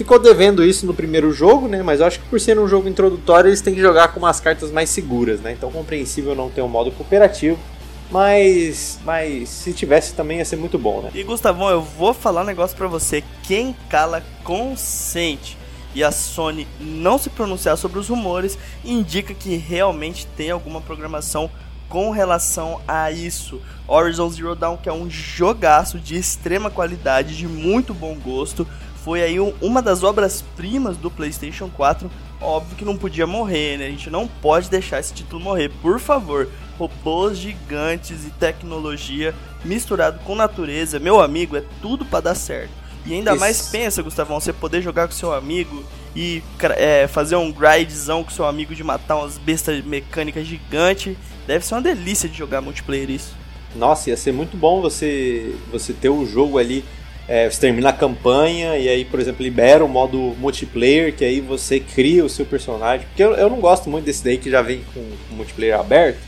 [0.00, 1.82] ficou devendo isso no primeiro jogo, né?
[1.82, 4.40] Mas eu acho que por ser um jogo introdutório, eles têm que jogar com umas
[4.40, 5.52] cartas mais seguras, né?
[5.52, 7.58] Então compreensível não ter um modo cooperativo.
[8.10, 11.10] Mas, mas se tivesse também ia ser muito bom, né?
[11.14, 13.22] E Gustavão, eu vou falar um negócio pra você.
[13.44, 15.56] Quem cala consente.
[15.94, 21.50] E a Sony não se pronunciar sobre os rumores indica que realmente tem alguma programação
[21.88, 23.60] com relação a isso.
[23.88, 28.66] Horizon Zero Dawn, que é um jogaço de extrema qualidade, de muito bom gosto,
[29.04, 32.08] foi aí uma das obras-primas do PlayStation 4.
[32.40, 33.86] Óbvio que não podia morrer, né?
[33.86, 36.48] A gente não pode deixar esse título morrer, por favor.
[36.78, 42.70] Robôs gigantes e tecnologia misturado com natureza, meu amigo, é tudo para dar certo.
[43.04, 43.40] E ainda Isso.
[43.40, 46.42] mais pensa, Gustavão, você poder jogar com seu amigo e
[46.76, 51.16] é, fazer um grindzão com seu amigo de matar umas bestas mecânicas gigantes.
[51.46, 53.34] Deve ser uma delícia de jogar multiplayer isso.
[53.74, 56.84] Nossa, ia ser muito bom você, você ter o jogo ali
[57.30, 61.40] é, você termina a campanha e aí, por exemplo, libera o modo multiplayer, que aí
[61.40, 63.06] você cria o seu personagem.
[63.06, 66.18] Porque eu, eu não gosto muito desse daí que já vem com, com multiplayer aberto,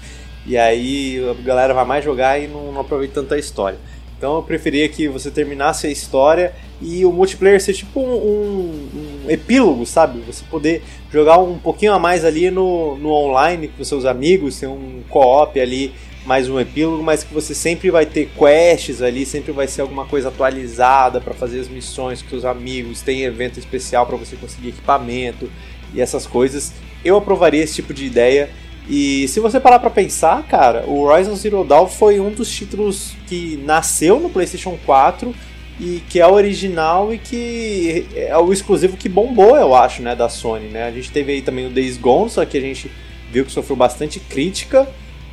[0.47, 3.77] e aí a galera vai mais jogar e não, não aproveita tanta história.
[4.17, 9.25] Então eu preferia que você terminasse a história e o multiplayer ser tipo um, um,
[9.27, 10.21] um, epílogo, sabe?
[10.21, 14.69] Você poder jogar um pouquinho a mais ali no, no online com seus amigos, ter
[14.69, 15.93] um co-op ali
[16.25, 20.05] mais um epílogo, mas que você sempre vai ter quests ali, sempre vai ser alguma
[20.05, 24.69] coisa atualizada para fazer as missões com seus amigos, tem evento especial para você conseguir
[24.69, 25.51] equipamento
[25.93, 26.73] e essas coisas.
[27.05, 28.51] Eu aprovaria esse tipo de ideia.
[28.89, 33.15] E se você parar para pensar, cara, o Horizon Zero Dawn foi um dos títulos
[33.27, 35.35] que nasceu no PlayStation 4
[35.81, 40.15] e que é o original e que é o exclusivo que bombou, eu acho, né,
[40.15, 40.85] da Sony, né?
[40.85, 42.91] A gente teve aí também o Days Gone, só que a gente
[43.31, 44.89] viu que sofreu bastante crítica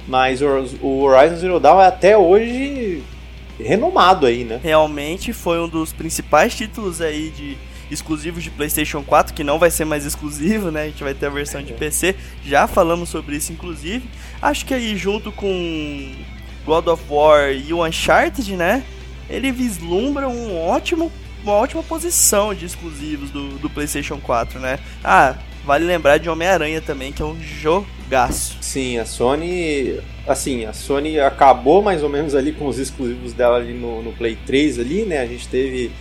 [0.10, 3.04] mas o Horizon Zero Dawn é até hoje
[3.60, 4.60] renomado aí, né?
[4.62, 7.56] Realmente foi um dos principais títulos aí de
[7.92, 10.84] exclusivos de PlayStation 4, que não vai ser mais exclusivo, né?
[10.84, 12.16] A gente vai ter a versão de PC.
[12.44, 14.10] Já falamos sobre isso, inclusive.
[14.42, 16.12] Acho que aí, junto com
[16.66, 18.84] God of War e o Uncharted, né?
[19.30, 21.12] Ele vislumbra um ótimo,
[21.44, 24.80] uma ótima posição de exclusivos do, do PlayStation 4, né?
[25.04, 27.40] Ah, vale lembrar de Homem-Aranha também, que é um
[28.10, 28.58] jogaço.
[28.60, 30.00] Sim, a Sony.
[30.28, 34.12] Assim, a Sony acabou mais ou menos ali com os exclusivos dela ali no, no
[34.14, 35.20] Play 3 ali, né?
[35.20, 35.92] A gente teve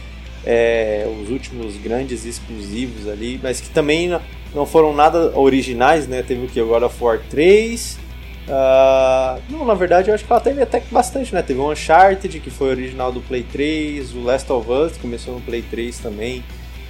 [0.45, 4.19] é, os últimos grandes exclusivos ali, mas que também
[4.55, 6.23] não foram nada originais, né?
[6.23, 6.63] Teve o que?
[6.63, 7.99] God of War 3.
[8.49, 11.43] Uh, ah, não, na verdade eu acho que ela teve até bastante, né?
[11.43, 15.35] Teve o Uncharted, que foi original do Play 3, o Last of Us, que começou
[15.35, 16.43] no Play 3 também.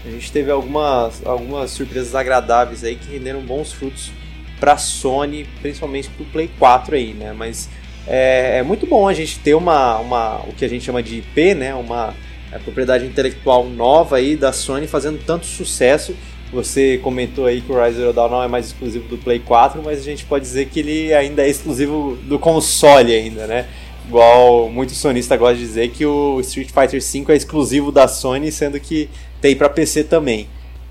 [0.07, 4.13] A gente teve algumas, algumas surpresas agradáveis aí que renderam bons frutos
[4.59, 7.33] para Sony, principalmente para o Play 4 aí, né?
[7.37, 7.69] Mas
[8.07, 11.19] é, é, muito bom a gente ter uma, uma o que a gente chama de
[11.19, 11.75] IP, né?
[11.75, 12.15] Uma
[12.51, 16.15] é, propriedade intelectual nova aí da Sony fazendo tanto sucesso.
[16.51, 19.83] Você comentou aí que o Rise Zero Dawn não é mais exclusivo do Play 4,
[19.83, 23.67] mas a gente pode dizer que ele ainda é exclusivo do console ainda, né?
[24.07, 28.51] Igual muitos sonistas gostam de dizer que o Street Fighter V é exclusivo da Sony,
[28.51, 29.11] sendo que
[29.43, 30.49] tem para PC também.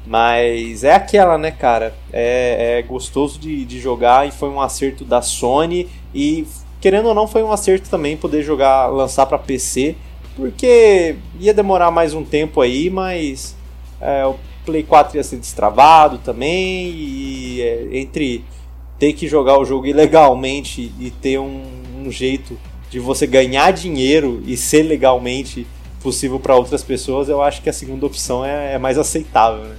[0.08, 1.94] Mas é aquela, né, cara?
[2.14, 5.90] É, é gostoso de, de jogar e foi um acerto da Sony.
[6.14, 6.48] E
[6.80, 9.96] querendo ou não, foi um acerto também poder jogar, lançar para PC
[10.38, 13.56] porque ia demorar mais um tempo aí, mas
[14.00, 18.46] é, o Play 4 ia ser destravado também, e é, entre
[19.00, 21.64] ter que jogar o jogo ilegalmente e ter um,
[22.06, 22.58] um jeito
[22.90, 25.66] de você ganhar dinheiro e ser legalmente
[26.04, 29.76] possível para outras pessoas, eu acho que a segunda opção é, é mais aceitável, né?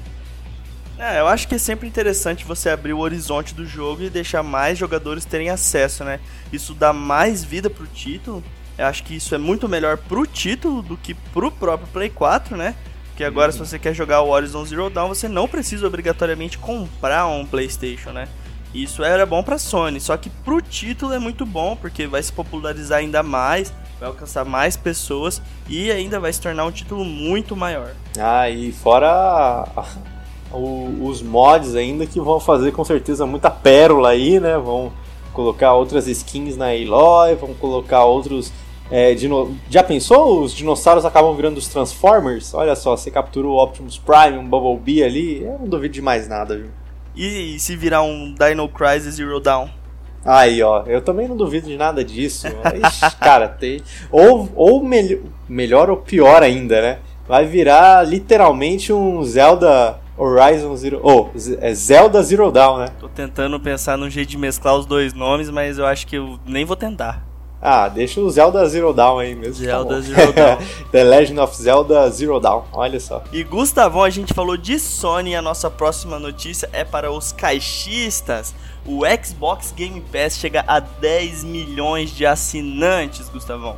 [0.99, 4.43] É, eu acho que é sempre interessante você abrir o horizonte do jogo e deixar
[4.43, 6.19] mais jogadores terem acesso, né?
[6.53, 8.43] Isso dá mais vida pro título
[8.79, 12.57] eu acho que isso é muito melhor pro título do que pro próprio Play 4,
[12.57, 12.77] né?
[13.09, 13.53] Porque agora, uhum.
[13.53, 18.13] se você quer jogar o Horizon Zero Dawn, você não precisa obrigatoriamente comprar um PlayStation,
[18.13, 18.29] né?
[18.73, 22.33] Isso era bom pra Sony, só que pro título é muito bom, porque vai se
[22.33, 27.57] popularizar ainda mais, vai alcançar mais pessoas e ainda vai se tornar um título muito
[27.57, 27.93] maior.
[28.17, 29.67] Ah, e fora
[30.53, 34.57] os mods ainda que vão fazer com certeza muita pérola aí, né?
[34.57, 34.93] Vão
[35.33, 38.53] colocar outras skins na Aloy, vão colocar outros
[38.91, 39.57] é, dino...
[39.69, 40.43] Já pensou?
[40.43, 42.55] Os dinossauros acabam virando os Transformers?
[42.55, 46.27] Olha só, você captura o Optimus Prime, um Bumblebee ali, eu não duvido de mais
[46.27, 46.71] nada, viu?
[47.15, 49.69] E, e se virar um Dino Crisis Zero Dawn?
[50.25, 52.47] Aí, ó, eu também não duvido de nada disso.
[52.47, 53.81] Ixi, cara, tem.
[54.11, 55.21] Ou, ou me...
[55.49, 56.99] melhor ou pior ainda, né?
[57.27, 61.01] Vai virar literalmente um Zelda Horizon Zero.
[61.03, 61.29] Oh,
[61.61, 62.89] é Zelda Zero Dawn, né?
[62.99, 66.39] Tô tentando pensar num jeito de mesclar os dois nomes, mas eu acho que eu
[66.45, 67.29] nem vou tentar.
[67.61, 69.65] Ah, deixa o Zelda Zero Dawn aí mesmo.
[69.65, 70.59] Tá Zelda tá Zero Dawn.
[70.93, 73.23] The Legend of Zelda Zero Dawn, olha só.
[73.33, 78.55] E Gustavão, a gente falou de Sony, a nossa próxima notícia é para os caixistas.
[78.87, 83.77] O Xbox Game Pass chega a 10 milhões de assinantes, Gustavão.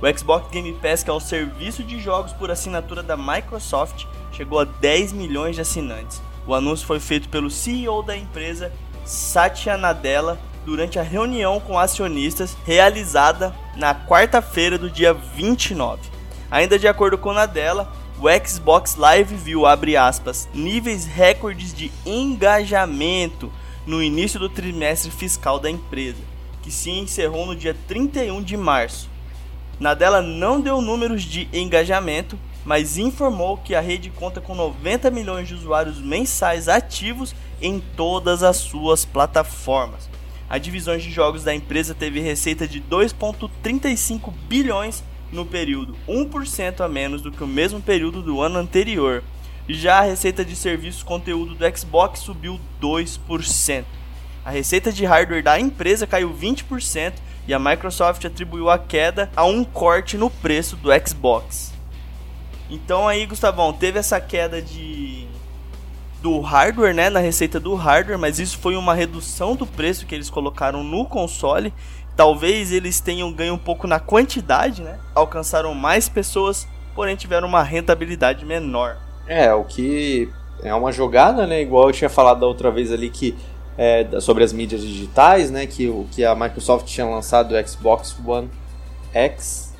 [0.00, 4.60] O Xbox Game Pass, que é o serviço de jogos por assinatura da Microsoft, chegou
[4.60, 6.20] a 10 milhões de assinantes.
[6.46, 8.70] O anúncio foi feito pelo CEO da empresa,
[9.06, 16.02] Satya Nadella, durante a reunião com acionistas realizada na quarta-feira do dia 29.
[16.50, 23.50] Ainda de acordo com Nadella, o Xbox Live viu, abre aspas, níveis recordes de engajamento
[23.86, 26.22] no início do trimestre fiscal da empresa,
[26.62, 29.15] que se encerrou no dia 31 de março.
[29.78, 35.48] Nadella não deu números de engajamento, mas informou que a rede conta com 90 milhões
[35.48, 40.08] de usuários mensais ativos em todas as suas plataformas
[40.48, 45.02] a divisão de jogos da empresa teve receita de 2,35 bilhões
[45.32, 49.24] no período, 1% a menos do que o mesmo período do ano anterior.
[49.68, 53.84] Já a receita de serviços conteúdo do Xbox subiu 2%.
[54.44, 57.14] A receita de hardware da empresa caiu 20%
[57.46, 61.72] e a Microsoft atribuiu a queda a um corte no preço do Xbox.
[62.68, 65.26] Então aí, Gustavão, teve essa queda de
[66.22, 70.14] do hardware, né, na receita do hardware, mas isso foi uma redução do preço que
[70.14, 71.72] eles colocaram no console.
[72.16, 74.98] Talvez eles tenham ganho um pouco na quantidade, né?
[75.14, 78.96] Alcançaram mais pessoas, porém tiveram uma rentabilidade menor.
[79.28, 80.28] É, o que
[80.62, 81.60] é uma jogada, né?
[81.60, 83.36] Igual eu tinha falado da outra vez ali que
[83.78, 85.66] é, sobre as mídias digitais, né?
[85.66, 88.48] Que que a Microsoft tinha lançado o Xbox One
[89.12, 89.72] X,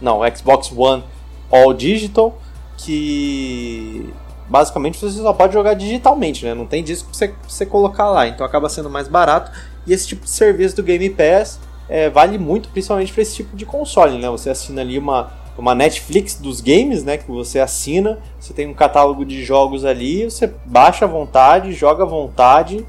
[0.00, 1.02] não, Xbox One
[1.50, 2.38] All Digital,
[2.76, 4.12] que
[4.48, 6.54] basicamente você só pode jogar digitalmente, né?
[6.54, 9.50] Não tem disco pra você, você colocar lá, então acaba sendo mais barato.
[9.86, 13.56] E esse tipo de serviço do Game Pass é, vale muito, principalmente para esse tipo
[13.56, 14.28] de console, né?
[14.30, 17.18] Você assina ali uma, uma Netflix dos games, né?
[17.18, 22.02] Que você assina, você tem um catálogo de jogos ali, você baixa à vontade, joga
[22.02, 22.84] à vontade.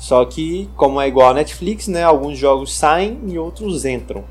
[0.00, 2.02] Só que, como é igual a Netflix, né?
[2.02, 4.24] Alguns jogos saem e outros entram.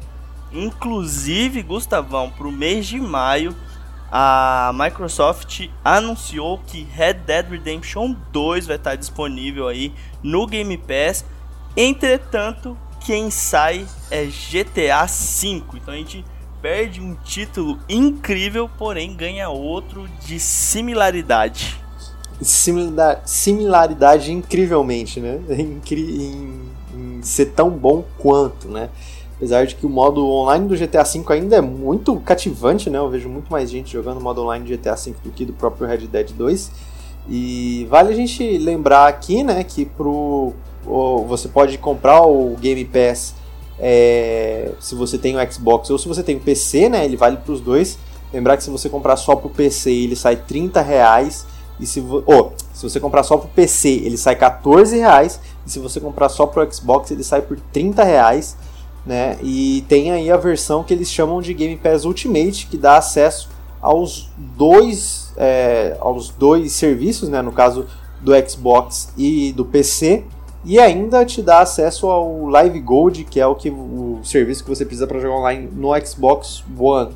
[0.52, 3.56] Inclusive, Gustavão, para o mês de maio,
[4.12, 9.94] a Microsoft anunciou que Red Dead Redemption 2 vai estar disponível aí
[10.24, 11.24] no Game Pass.
[11.78, 15.64] Entretanto, quem sai é GTA V.
[15.76, 16.26] Então a gente
[16.64, 21.80] perde um título incrível, porém ganha outro de similaridade.
[22.42, 25.40] Similaridade, incrivelmente, né?
[25.50, 26.62] Em, em,
[26.94, 28.90] em, ser tão bom quanto, né?
[29.36, 32.98] Apesar de que o modo online do GTA V ainda é muito cativante, né?
[32.98, 35.88] Eu vejo muito mais gente jogando modo online do GTA V do que do próprio
[35.88, 36.72] Red Dead 2.
[37.30, 40.54] E vale a gente lembrar aqui, né, que pro,
[41.28, 43.36] você pode comprar o Game Pass
[43.80, 47.06] é, se você tem o Xbox ou se você tem o PC, né?
[47.06, 47.98] Ele vale para os dois.
[48.34, 51.46] Lembrar que se você comprar só para o PC, ele sai 30 reais.
[51.80, 55.40] E se, oh, se você comprar só para o PC, ele sai 14 reais.
[55.66, 58.58] E se você comprar só para o Xbox, ele sai por 30 reais.
[59.06, 59.38] Né?
[59.42, 63.50] E tem aí a versão que eles chamam de Game Pass Ultimate, que dá acesso
[63.82, 67.42] aos dois, é, aos dois serviços, né?
[67.42, 67.86] no caso
[68.22, 70.26] do Xbox e do PC
[70.64, 74.70] e ainda te dá acesso ao Live Gold, que é o, que, o serviço que
[74.70, 77.12] você precisa para jogar online no Xbox One.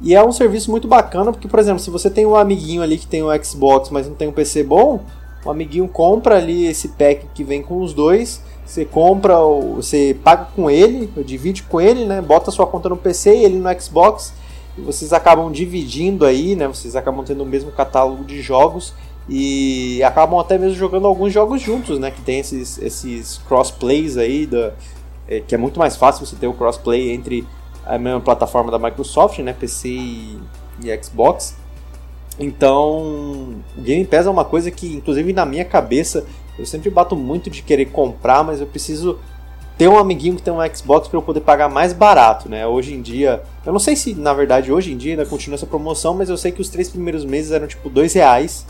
[0.00, 2.96] E é um serviço muito bacana, porque, por exemplo, se você tem um amiguinho ali
[2.96, 5.00] que tem um Xbox, mas não tem um PC bom,
[5.44, 9.36] o amiguinho compra ali esse pack que vem com os dois, você compra,
[9.74, 12.20] você paga com ele, divide com ele, né?
[12.20, 14.32] Bota sua conta no PC e ele no Xbox,
[14.76, 16.68] e vocês acabam dividindo aí, né?
[16.68, 18.92] Vocês acabam tendo o mesmo catálogo de jogos
[19.28, 22.10] e acabam até mesmo jogando alguns jogos juntos, né?
[22.10, 24.72] Que tem esses, esses crossplays aí, da,
[25.26, 27.46] é, que é muito mais fácil você ter o crossplay entre
[27.84, 29.52] a mesma plataforma da Microsoft, né?
[29.52, 30.38] PC e,
[30.82, 31.56] e Xbox.
[32.38, 36.24] Então, Game Pass é uma coisa que, inclusive na minha cabeça,
[36.58, 39.18] eu sempre bato muito de querer comprar, mas eu preciso
[39.76, 42.66] ter um amiguinho que tem um Xbox para eu poder pagar mais barato, né?
[42.66, 45.66] Hoje em dia, eu não sei se na verdade hoje em dia ainda continua essa
[45.66, 48.66] promoção, mas eu sei que os três primeiros meses eram tipo dois reais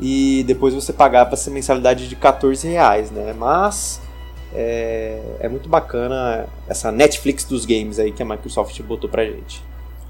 [0.00, 3.32] e depois você pagava essa mensalidade de 14 reais, né?
[3.38, 4.00] Mas
[4.54, 9.62] é, é, muito bacana essa Netflix dos games aí que a Microsoft botou pra gente.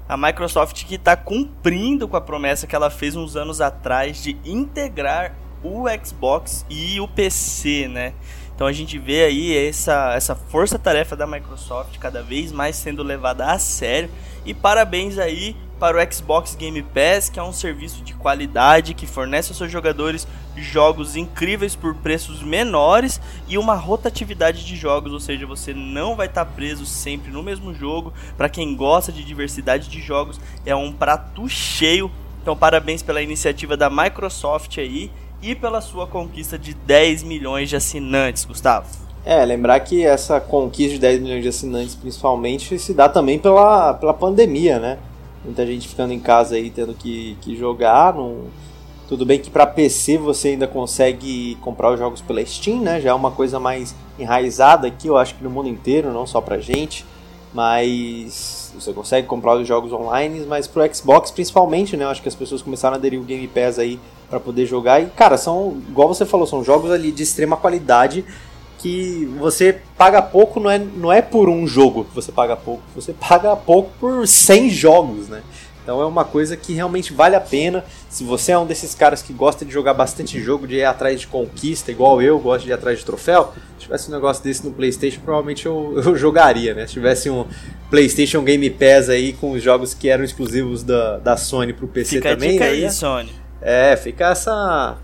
[0.07, 4.37] A Microsoft que está cumprindo com a promessa que ela fez uns anos atrás de
[4.43, 8.13] integrar o Xbox e o PC, né?
[8.59, 13.45] Então a gente vê aí essa, essa força-tarefa da Microsoft cada vez mais sendo levada
[13.45, 14.09] a sério.
[14.45, 19.07] E parabéns aí para o Xbox Game Pass, que é um serviço de qualidade que
[19.07, 25.21] fornece aos seus jogadores jogos incríveis por preços menores e uma rotatividade de jogos, ou
[25.21, 28.11] seja, você não vai estar preso sempre no mesmo jogo.
[28.35, 32.11] Para quem gosta de diversidade de jogos, é um prato cheio.
[32.41, 35.09] Então, parabéns pela iniciativa da Microsoft aí
[35.41, 38.87] e pela sua conquista de 10 milhões de assinantes, Gustavo.
[39.25, 43.93] É, lembrar que essa conquista de 10 milhões de assinantes, principalmente, se dá também pela,
[43.93, 44.97] pela pandemia, né?
[45.43, 48.15] muita gente ficando em casa aí tendo que, que jogar.
[49.07, 53.01] Tudo bem que para PC você ainda consegue comprar os jogos pela Steam, né?
[53.01, 56.39] Já é uma coisa mais enraizada aqui, eu acho que no mundo inteiro, não só
[56.39, 57.05] pra gente.
[57.51, 62.05] Mas você consegue comprar os jogos online, mas pro Xbox principalmente, né?
[62.05, 63.99] Eu acho que as pessoas começaram a aderir o Game Pass aí
[64.29, 65.01] para poder jogar.
[65.01, 68.25] E, cara, são, igual você falou, são jogos ali de extrema qualidade
[68.79, 72.81] que você paga pouco não é, não é por um jogo que você paga pouco,
[72.95, 75.41] você paga pouco por 100 jogos, né?
[75.83, 77.83] Então é uma coisa que realmente vale a pena.
[78.09, 81.19] Se você é um desses caras que gosta de jogar bastante jogo, de ir atrás
[81.19, 84.63] de conquista, igual eu gosto de ir atrás de troféu, se tivesse um negócio desse
[84.63, 86.85] no PlayStation, provavelmente eu, eu jogaria, né?
[86.85, 87.45] Se tivesse um
[87.89, 92.17] PlayStation Game Pass aí com os jogos que eram exclusivos da, da Sony pro PC
[92.17, 92.51] fica também.
[92.51, 93.38] Fica aí, Sony.
[93.61, 94.97] É, fica essa,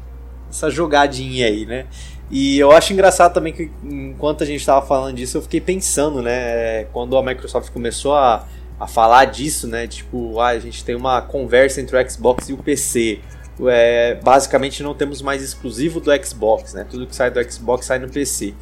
[0.49, 1.86] essa jogadinha aí, né?
[2.30, 6.22] E eu acho engraçado também que enquanto a gente estava falando disso, eu fiquei pensando,
[6.22, 6.86] né?
[6.86, 8.47] Quando a Microsoft começou a,
[8.80, 9.88] a falar disso, né?
[9.88, 13.20] Tipo, ah, a gente tem uma conversa entre o Xbox e o PC.
[13.68, 16.86] É, basicamente não temos mais exclusivo do Xbox, né?
[16.89, 18.53] Tudo que sai do Xbox sai no PC.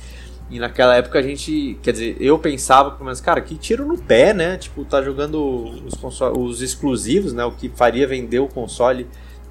[0.50, 4.34] E naquela época a gente, quer dizer, eu pensava, menos, cara, que tiro no pé,
[4.34, 4.58] né?
[4.58, 5.42] Tipo, tá jogando
[5.86, 7.46] os, os exclusivos, né?
[7.46, 9.08] O que faria vender o console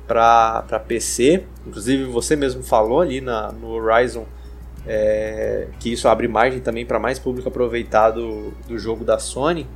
[0.06, 1.44] para PC.
[1.66, 4.26] Inclusive você mesmo falou ali na, no Horizon
[4.86, 9.66] é, que isso abre margem também para mais público aproveitar do, do jogo da Sony.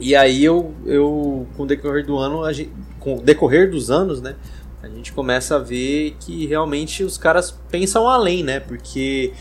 [0.00, 2.70] E aí eu, eu com o decorrer do ano, gente,
[3.00, 4.36] com o decorrer dos anos, né,
[4.82, 8.60] a gente começa a ver que realmente os caras pensam além, né?
[8.60, 9.32] Porque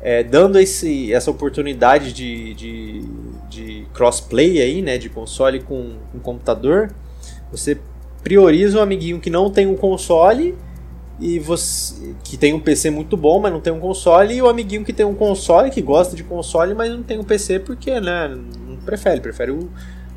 [0.00, 3.04] é, dando esse, essa oportunidade de, de,
[3.48, 6.90] de crossplay aí, né, de console com, com computador,
[7.50, 7.78] Você
[8.26, 10.58] prioriza o amiguinho que não tem um console
[11.20, 14.48] e você que tem um PC muito bom, mas não tem um console, e o
[14.48, 18.00] amiguinho que tem um console, que gosta de console, mas não tem um PC porque,
[18.00, 19.70] né, não prefere, prefere o,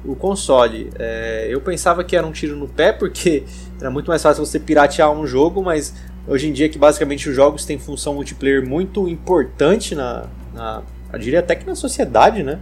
[0.04, 0.90] o console.
[0.98, 3.44] É, eu pensava que era um tiro no pé porque
[3.80, 5.94] era muito mais fácil você piratear um jogo, mas
[6.28, 10.82] hoje em dia que basicamente os jogos têm função multiplayer muito importante na, na
[11.14, 12.60] eu diria até que na sociedade, né?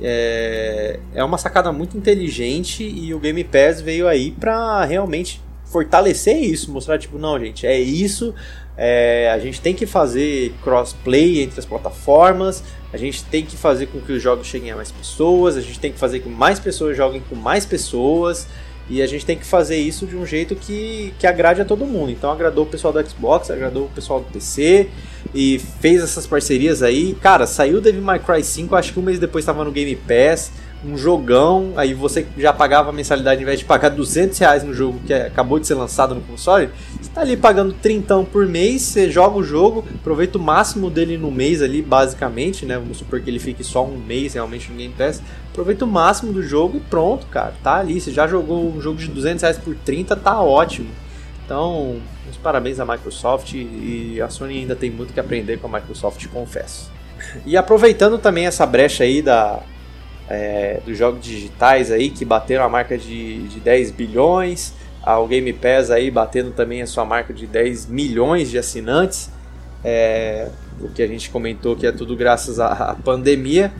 [0.00, 6.36] É, é uma sacada muito inteligente e o Game Pass veio aí para realmente fortalecer
[6.36, 8.34] isso, mostrar tipo, não, gente, é isso.
[8.76, 13.86] É, a gente tem que fazer crossplay entre as plataformas, a gente tem que fazer
[13.86, 16.36] com que os jogos cheguem a mais pessoas, a gente tem que fazer com que
[16.36, 18.48] mais pessoas joguem com mais pessoas.
[18.88, 21.86] E a gente tem que fazer isso de um jeito que, que agrade a todo
[21.86, 22.10] mundo.
[22.10, 24.88] Então agradou o pessoal do Xbox, agradou o pessoal do PC
[25.34, 27.14] e fez essas parcerias aí.
[27.20, 30.52] Cara, saiu Devil May Cry 5, acho que um mês depois estava no Game Pass
[30.86, 34.74] um jogão, aí você já pagava a mensalidade, ao invés de pagar 200 reais no
[34.74, 36.68] jogo que acabou de ser lançado no console,
[37.00, 41.16] você tá ali pagando 30 por mês, você joga o jogo, aproveita o máximo dele
[41.16, 42.76] no mês ali, basicamente, né?
[42.76, 46.32] Vamos supor que ele fique só um mês realmente no Game Pass, aproveita o máximo
[46.32, 48.00] do jogo e pronto, cara, tá ali.
[48.00, 50.90] Você já jogou um jogo de 200 reais por 30, tá ótimo.
[51.44, 51.96] Então,
[52.28, 56.26] uns parabéns à Microsoft e a Sony ainda tem muito que aprender com a Microsoft,
[56.28, 56.90] confesso.
[57.44, 59.60] E aproveitando também essa brecha aí da,
[60.34, 65.52] é, dos jogos digitais aí que bateram a marca de, de 10 bilhões, ao Game
[65.52, 69.30] Pass aí batendo também a sua marca de 10 milhões de assinantes,
[69.84, 70.48] é,
[70.80, 73.72] o que a gente comentou que é tudo graças à, à pandemia.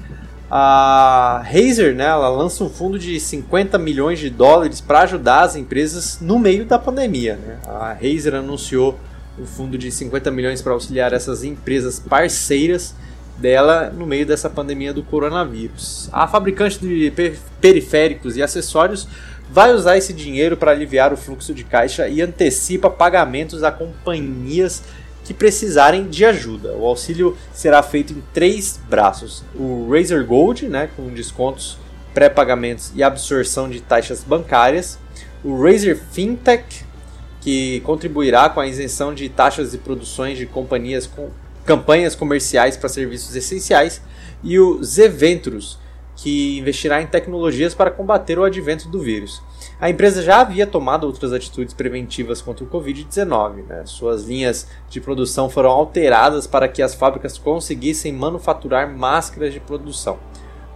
[0.51, 5.57] A Razer, né, ela lança um fundo de 50 milhões de dólares para ajudar as
[5.57, 7.37] empresas no meio da pandemia.
[7.37, 7.59] Né?
[7.67, 8.97] A Razer anunciou
[9.39, 12.95] um fundo de 50 milhões para auxiliar essas empresas parceiras
[13.37, 16.09] dela no meio dessa pandemia do coronavírus.
[16.13, 17.13] A fabricante de
[17.61, 19.09] periféricos e acessórios
[19.51, 24.83] vai usar esse dinheiro para aliviar o fluxo de caixa e antecipa pagamentos a companhias
[25.25, 26.73] que precisarem de ajuda.
[26.73, 31.79] O auxílio será feito em três braços: o Razer Gold, né, com descontos,
[32.13, 34.99] pré-pagamentos e absorção de taxas bancárias,
[35.43, 36.85] o Razer Fintech,
[37.41, 41.31] que contribuirá com a isenção de taxas e produções de companhias com
[41.65, 44.01] campanhas comerciais para serviços essenciais,
[44.43, 45.79] e o Zeventros,
[46.17, 49.43] que investirá em tecnologias para combater o advento do vírus.
[49.81, 53.67] A empresa já havia tomado outras atitudes preventivas contra o Covid-19.
[53.67, 53.83] Né?
[53.87, 60.19] Suas linhas de produção foram alteradas para que as fábricas conseguissem manufaturar máscaras de produção.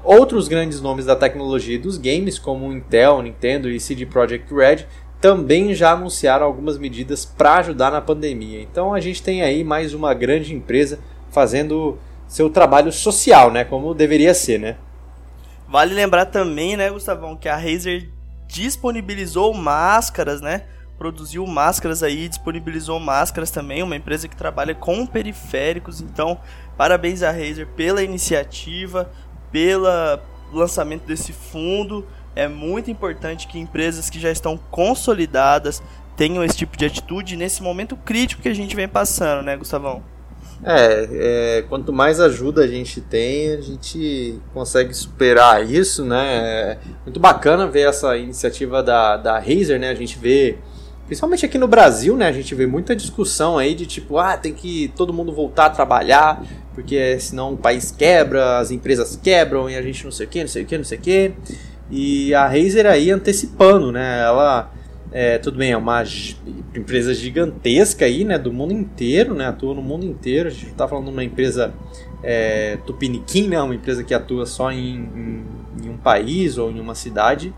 [0.03, 4.87] Outros grandes nomes da tecnologia e dos games, como Intel, Nintendo e CD Projekt Red,
[5.21, 8.63] também já anunciaram algumas medidas para ajudar na pandemia.
[8.63, 11.01] Então a gente tem aí mais uma grande empresa
[11.31, 14.77] fazendo seu trabalho social, né, como deveria ser, né?
[15.67, 18.09] Vale lembrar também, né, Gustavão, que a Razer
[18.47, 20.65] disponibilizou máscaras, né?
[20.99, 26.01] Produziu máscaras aí, disponibilizou máscaras também, uma empresa que trabalha com periféricos.
[26.01, 26.41] Então,
[26.77, 29.11] parabéns à Razer pela iniciativa,
[29.53, 29.87] pelo
[30.53, 32.07] lançamento desse fundo
[32.39, 35.83] é muito importante que empresas que já estão consolidadas
[36.17, 40.03] tenham esse tipo de atitude nesse momento crítico que a gente vem passando, né, Gustavão?
[40.63, 41.09] É,
[41.59, 46.27] é, quanto mais ajuda a gente tem, a gente consegue superar isso, né?
[46.27, 49.91] É muito bacana ver essa iniciativa da, da Razer, né?
[49.91, 50.59] A gente vê,
[51.07, 52.29] principalmente aqui no Brasil, né?
[52.29, 55.71] A gente vê muita discussão aí de tipo, ah, tem que todo mundo voltar a
[55.71, 60.29] trabalhar, porque senão o país quebra, as empresas quebram e a gente não sei o
[60.29, 61.33] que, não sei o que, não sei o que.
[61.91, 64.21] E a Razer aí antecipando, né?
[64.21, 64.71] Ela,
[65.11, 66.05] é, tudo bem, é uma
[66.75, 68.39] empresa gigantesca aí, né?
[68.39, 69.47] Do mundo inteiro, né?
[69.47, 70.49] Atua no mundo inteiro.
[70.49, 71.73] A gente tá falando de uma empresa
[72.23, 73.61] é, tupiniquim, né?
[73.61, 75.45] Uma empresa que atua só em, em,
[75.85, 77.55] em um país ou em uma cidade.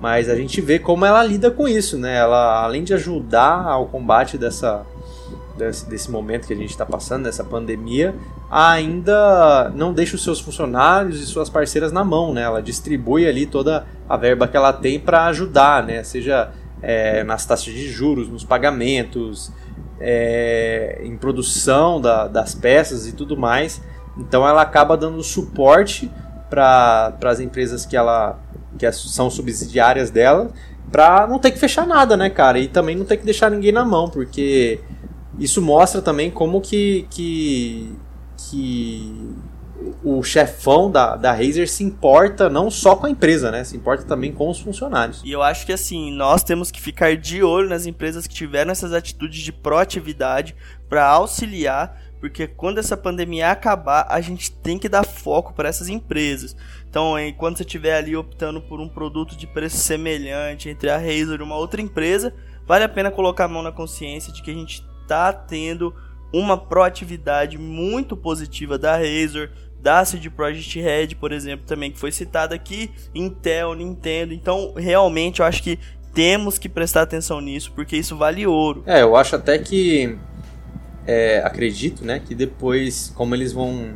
[0.00, 2.16] Mas a gente vê como ela lida com isso, né?
[2.16, 4.84] Ela, além de ajudar ao combate dessa,
[5.56, 8.14] desse, desse momento que a gente está passando, dessa pandemia,
[8.50, 12.42] ainda não deixa os seus funcionários e suas parceiras na mão, né?
[12.42, 16.02] Ela distribui ali toda a verba que ela tem para ajudar, né?
[16.02, 16.50] Seja
[16.82, 19.50] é, nas taxas de juros, nos pagamentos,
[20.00, 23.80] é, em produção da, das peças e tudo mais.
[24.18, 26.10] Então ela acaba dando suporte
[26.50, 28.38] para as empresas que ela
[28.78, 30.50] que são subsidiárias dela
[30.90, 32.58] para não ter que fechar nada, né, cara?
[32.58, 34.80] E também não ter que deixar ninguém na mão, porque
[35.38, 37.92] isso mostra também como que, que,
[38.36, 39.34] que
[40.02, 43.64] o chefão da, da Razer se importa não só com a empresa, né?
[43.64, 45.22] Se importa também com os funcionários.
[45.24, 48.70] E eu acho que assim, nós temos que ficar de olho nas empresas que tiveram
[48.70, 50.54] essas atitudes de proatividade
[50.88, 55.90] para auxiliar porque quando essa pandemia acabar, a gente tem que dar foco para essas
[55.90, 56.56] empresas.
[56.88, 61.38] Então, enquanto você estiver ali optando por um produto de preço semelhante entre a Razer
[61.38, 62.34] e uma outra empresa,
[62.66, 65.94] vale a pena colocar a mão na consciência de que a gente está tendo
[66.32, 72.10] uma proatividade muito positiva da Razer, da CD Projekt Red, por exemplo, também que foi
[72.10, 74.32] citada aqui, Intel, Nintendo.
[74.32, 75.78] Então, realmente eu acho que
[76.12, 78.82] temos que prestar atenção nisso, porque isso vale ouro.
[78.86, 80.16] É, eu acho até que
[81.06, 83.94] é, acredito, né, que depois, como eles vão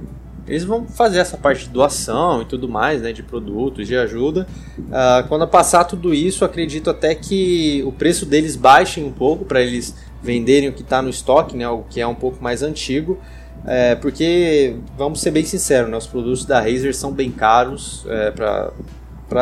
[0.48, 4.46] eles vão fazer essa parte de doação e tudo mais, né, de produtos, de ajuda.
[4.78, 9.60] Uh, quando passar tudo isso, acredito até que o preço deles baixe um pouco para
[9.60, 13.18] eles venderem o que está no estoque, né, o que é um pouco mais antigo.
[13.66, 18.30] É, porque, vamos ser bem sinceros, né, os produtos da Razer são bem caros, é,
[18.30, 18.72] pra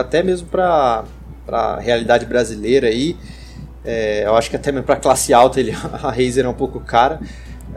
[0.00, 1.04] até mesmo para
[1.48, 3.16] a realidade brasileira aí.
[3.84, 5.72] É, eu acho que até mesmo para classe alta ele,
[6.02, 7.20] a Razer é um pouco cara.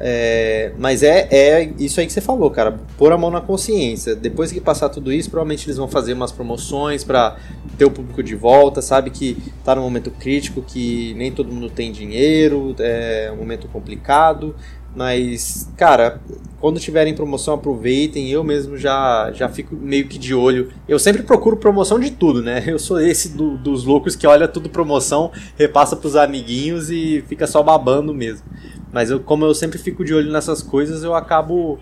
[0.01, 2.79] É, mas é, é isso aí que você falou, cara.
[2.97, 4.15] Pôr a mão na consciência.
[4.15, 7.37] Depois que passar tudo isso, provavelmente eles vão fazer umas promoções para
[7.77, 8.81] ter o público de volta.
[8.81, 13.67] Sabe que tá num momento crítico, que nem todo mundo tem dinheiro, é um momento
[13.67, 14.55] complicado.
[14.95, 16.19] Mas, cara,
[16.59, 18.29] quando tiverem promoção, aproveitem.
[18.29, 20.71] Eu mesmo já, já fico meio que de olho.
[20.87, 22.63] Eu sempre procuro promoção de tudo, né?
[22.67, 27.47] Eu sou esse do, dos loucos que olha tudo promoção, repassa pros amiguinhos e fica
[27.47, 28.45] só babando mesmo.
[28.91, 31.79] Mas eu, como eu sempre fico de olho nessas coisas, eu acabo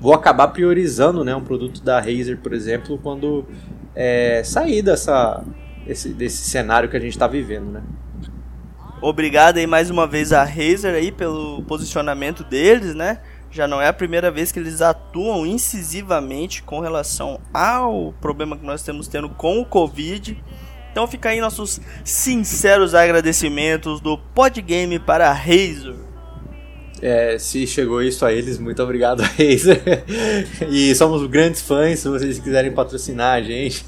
[0.00, 3.44] vou acabar priorizando, né, um produto da Razer, por exemplo, quando
[3.96, 5.44] é, sair dessa
[5.88, 7.82] esse, desse cenário que a gente está vivendo, né?
[9.00, 13.20] Obrigado aí mais uma vez a Razer aí pelo posicionamento deles, né?
[13.50, 18.66] Já não é a primeira vez que eles atuam incisivamente com relação ao problema que
[18.66, 20.42] nós estamos tendo com o Covid.
[20.90, 25.94] Então fica aí nossos sinceros agradecimentos do Podgame para a Razer.
[27.00, 30.04] É, se chegou isso a eles, muito obrigado, Razer.
[30.68, 33.86] e somos grandes fãs, se vocês quiserem patrocinar a gente.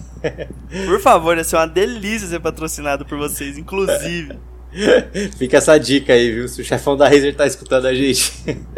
[0.86, 4.38] Por favor, ia ser uma delícia ser patrocinado por vocês, inclusive.
[5.36, 6.48] Fica essa dica aí, viu?
[6.48, 8.32] Se o chefão da Razer tá escutando a gente.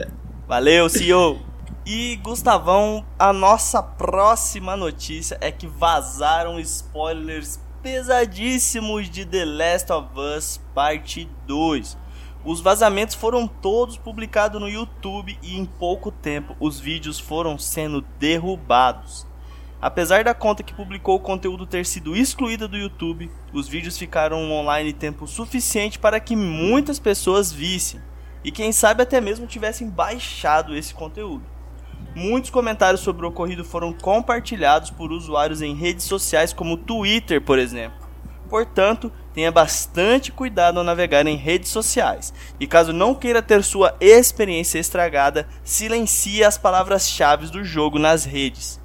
[0.47, 1.41] Valeu, CEO!
[1.85, 10.09] E Gustavão, a nossa próxima notícia é que vazaram spoilers pesadíssimos de The Last of
[10.17, 11.99] Us Parte 2.
[12.45, 18.01] Os vazamentos foram todos publicados no YouTube e em pouco tempo os vídeos foram sendo
[18.19, 19.27] derrubados.
[19.83, 24.53] Apesar da conta que publicou o conteúdo ter sido excluída do YouTube, os vídeos ficaram
[24.53, 28.01] online tempo suficiente para que muitas pessoas vissem
[28.45, 31.43] e quem sabe até mesmo tivessem baixado esse conteúdo.
[32.15, 37.59] Muitos comentários sobre o ocorrido foram compartilhados por usuários em redes sociais como Twitter, por
[37.59, 38.07] exemplo.
[38.49, 42.33] Portanto, tenha bastante cuidado ao navegar em redes sociais.
[42.61, 48.82] E caso não queira ter sua experiência estragada, silencie as palavras-chave do jogo nas redes.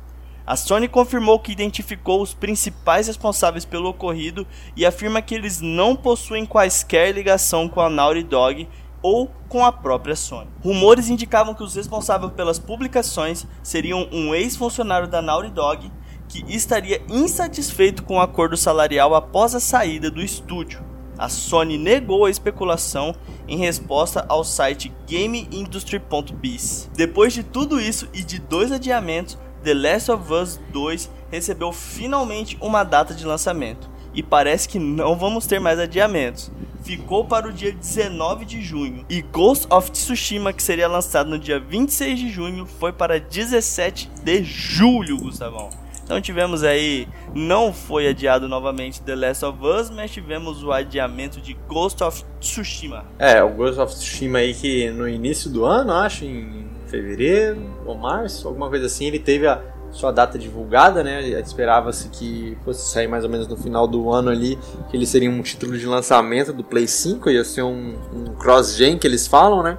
[0.48, 5.94] A Sony confirmou que identificou os principais responsáveis pelo ocorrido e afirma que eles não
[5.94, 8.66] possuem quaisquer ligação com a Naughty Dog
[9.02, 10.48] ou com a própria Sony.
[10.64, 15.92] Rumores indicavam que os responsáveis pelas publicações seriam um ex-funcionário da Naughty Dog
[16.30, 20.82] que estaria insatisfeito com o acordo salarial após a saída do estúdio.
[21.18, 23.14] A Sony negou a especulação
[23.50, 26.90] em resposta ao site GameIndustry.biz.
[26.96, 32.58] Depois de tudo isso e de dois adiamentos, The Last of Us 2 recebeu finalmente
[32.62, 33.90] uma data de lançamento.
[34.14, 36.52] E parece que não vamos ter mais adiamentos.
[36.84, 39.06] Ficou para o dia 19 de junho.
[39.10, 44.10] E Ghost of Tsushima, que seria lançado no dia 26 de junho, foi para 17
[44.24, 45.70] de julho, Gustavão.
[46.08, 47.06] Então tivemos aí,
[47.36, 52.24] não foi adiado novamente The Last of Us, mas tivemos o adiamento de Ghost of
[52.40, 53.04] Tsushima.
[53.20, 57.96] É, o Ghost of Tsushima aí que no início do ano, acho, em fevereiro ou
[57.96, 59.62] março, alguma coisa assim, ele teve a
[59.92, 61.28] sua data divulgada, né?
[61.40, 64.58] Esperava-se que fosse sair mais ou menos no final do ano ali,
[64.90, 68.98] que ele seria um título de lançamento do Play 5, ia ser um, um cross-gen
[68.98, 69.78] que eles falam, né?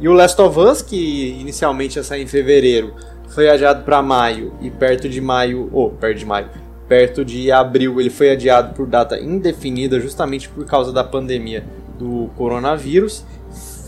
[0.00, 2.94] E o Last of Us, que inicialmente ia sair em fevereiro,
[3.28, 6.50] foi adiado para maio e perto de maio, ou oh, perto de maio,
[6.88, 11.64] perto de abril ele foi adiado por data indefinida justamente por causa da pandemia
[11.98, 13.24] do coronavírus.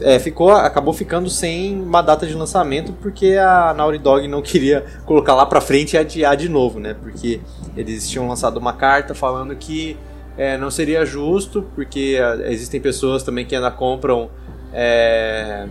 [0.00, 4.84] É, ficou, acabou ficando sem uma data de lançamento porque a Naughty Dog não queria
[5.06, 6.96] colocar lá para frente e adiar de novo, né?
[7.00, 7.40] Porque
[7.76, 9.96] eles tinham lançado uma carta falando que
[10.36, 14.30] é, não seria justo porque é, existem pessoas também que ainda compram
[14.72, 15.68] é,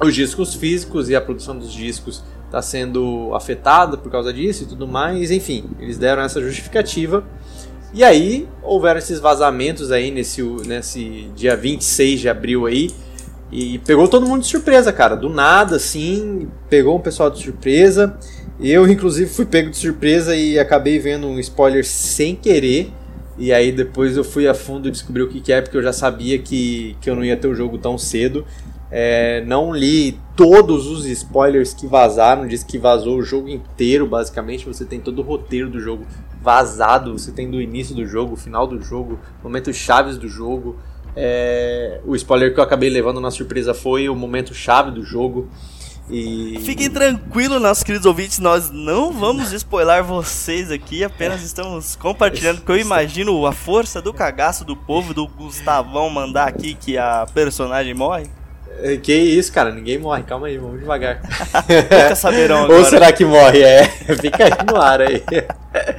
[0.00, 4.66] os discos físicos e a produção dos discos está sendo afetada por causa disso e
[4.66, 5.30] tudo mais.
[5.30, 7.24] Enfim, eles deram essa justificativa.
[7.92, 12.90] E aí houveram esses vazamentos aí nesse, nesse dia 26 de abril aí,
[13.52, 15.16] E pegou todo mundo de surpresa, cara.
[15.16, 18.16] Do nada, assim, pegou um pessoal de surpresa.
[18.60, 22.92] Eu, inclusive, fui pego de surpresa e acabei vendo um spoiler sem querer.
[23.38, 25.94] E aí depois eu fui a fundo descobrir o que, que é, porque eu já
[25.94, 28.44] sabia que, que eu não ia ter o jogo tão cedo.
[28.90, 34.66] É, não li todos os spoilers que vazaram, disse que vazou o jogo inteiro, basicamente.
[34.66, 36.06] Você tem todo o roteiro do jogo
[36.42, 40.76] vazado, você tem do início do jogo, final do jogo, momentos chaves do jogo.
[41.16, 45.48] É, o spoiler que eu acabei levando na surpresa foi o momento chave do jogo.
[46.08, 46.58] E...
[46.64, 52.72] Fiquem tranquilos, nossos queridos ouvintes, nós não vamos spoiler vocês aqui, apenas estamos compartilhando, porque
[52.72, 57.94] eu imagino a força do cagaço do povo, do Gustavão mandar aqui que a personagem
[57.94, 58.26] morre.
[58.82, 61.20] É, que isso, cara, ninguém morre, calma aí, vamos devagar.
[61.68, 62.78] Nunca saberão agora.
[62.78, 63.62] Ou será que morre?
[63.62, 63.84] É,
[64.20, 65.22] fica aí no ar aí.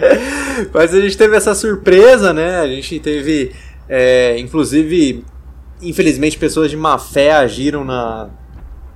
[0.73, 2.59] Mas a gente teve essa surpresa, né?
[2.59, 3.53] A gente teve
[3.93, 5.25] é, inclusive,
[5.81, 8.29] infelizmente, pessoas de má fé agiram na,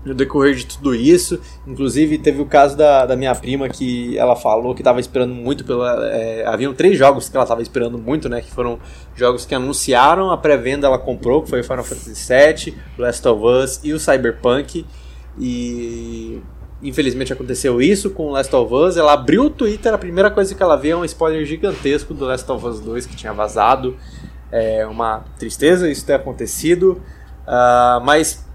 [0.05, 1.37] no decorrer de tudo isso.
[1.67, 5.65] Inclusive, teve o caso da, da minha prima que ela falou que estava esperando muito
[5.65, 6.07] pela.
[6.07, 8.39] É, haviam três jogos que ela estava esperando muito, né?
[8.39, 8.79] Que foram
[9.17, 13.81] jogos que anunciaram, a pré-venda ela comprou, que foi Final Fantasy VII, Last of Us
[13.83, 14.85] e o Cyberpunk.
[15.37, 16.41] E
[16.81, 18.95] infelizmente aconteceu isso com Last of Us.
[18.95, 22.23] Ela abriu o Twitter, a primeira coisa que ela vê é um spoiler gigantesco do
[22.23, 23.97] Last of Us 2 que tinha vazado.
[24.51, 27.01] É uma tristeza isso ter acontecido,
[27.47, 28.45] uh, mas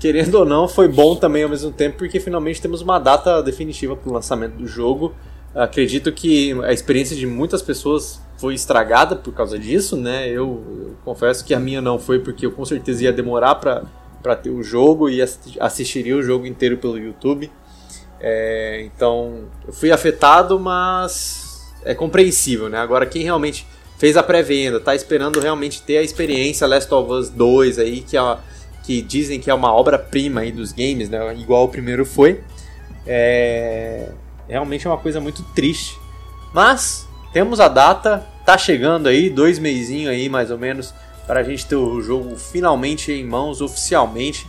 [0.00, 3.94] querendo ou não, foi bom também ao mesmo tempo, porque finalmente temos uma data definitiva
[3.94, 5.14] para o lançamento do jogo.
[5.54, 10.26] Acredito que a experiência de muitas pessoas foi estragada por causa disso, né?
[10.26, 14.36] Eu, eu confesso que a minha não foi, porque eu com certeza ia demorar para
[14.36, 17.50] ter o jogo e assistiria o jogo inteiro pelo YouTube.
[18.18, 22.78] É, então, eu fui afetado, mas é compreensível, né?
[22.78, 23.66] Agora, quem realmente
[24.00, 28.16] fez a pré-venda, tá esperando realmente ter a experiência Last of Us 2 aí, que,
[28.16, 28.36] é,
[28.82, 31.36] que dizem que é uma obra-prima aí dos games, né?
[31.36, 32.40] Igual o primeiro foi.
[33.06, 34.08] É...
[34.48, 35.98] Realmente é uma coisa muito triste.
[36.54, 40.94] Mas temos a data, tá chegando aí, dois meizinhos aí mais ou menos,
[41.26, 44.46] para a gente ter o jogo finalmente em mãos, oficialmente.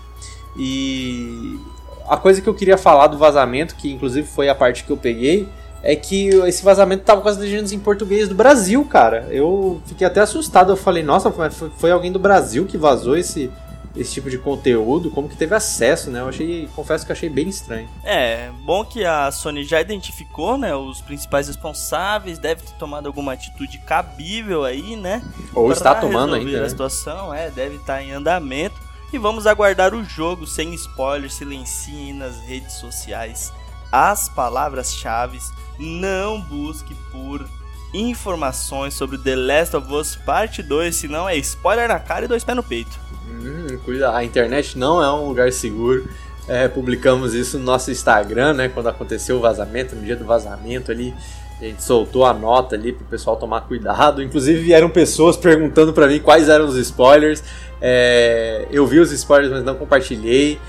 [0.57, 1.59] E
[2.07, 4.97] a coisa que eu queria falar do vazamento, que inclusive foi a parte que eu
[4.97, 5.45] peguei,
[5.83, 9.27] é que esse vazamento tava com as legendas em português do Brasil, cara.
[9.31, 10.71] Eu fiquei até assustado.
[10.71, 13.49] Eu falei, nossa, foi, foi alguém do Brasil que vazou esse,
[13.95, 16.21] esse tipo de conteúdo, como que teve acesso, né?
[16.21, 17.89] Eu achei, confesso que achei bem estranho.
[18.03, 23.33] É, bom que a Sony já identificou, né, os principais responsáveis, deve ter tomado alguma
[23.33, 25.21] atitude cabível aí, né?
[25.53, 26.59] Ou está tomando ainda.
[26.59, 26.69] A né?
[26.69, 28.75] situação, é, deve estar em andamento.
[29.11, 33.51] E vamos aguardar o jogo sem spoilers, silenciem nas redes sociais
[33.91, 35.39] as palavras-chave
[35.77, 37.45] não busque por
[37.93, 42.43] informações sobre The Last of Us Parte 2, senão é spoiler na cara e dois
[42.43, 42.97] pés no peito.
[43.27, 46.07] Hum, cuida, a internet não é um lugar seguro.
[46.47, 48.69] É, publicamos isso no nosso Instagram, né?
[48.69, 51.13] Quando aconteceu o vazamento, no dia do vazamento ali,
[51.59, 54.21] a gente soltou a nota ali pro pessoal tomar cuidado.
[54.21, 57.43] Inclusive vieram pessoas perguntando para mim quais eram os spoilers.
[57.79, 60.59] É, eu vi os spoilers, mas não compartilhei.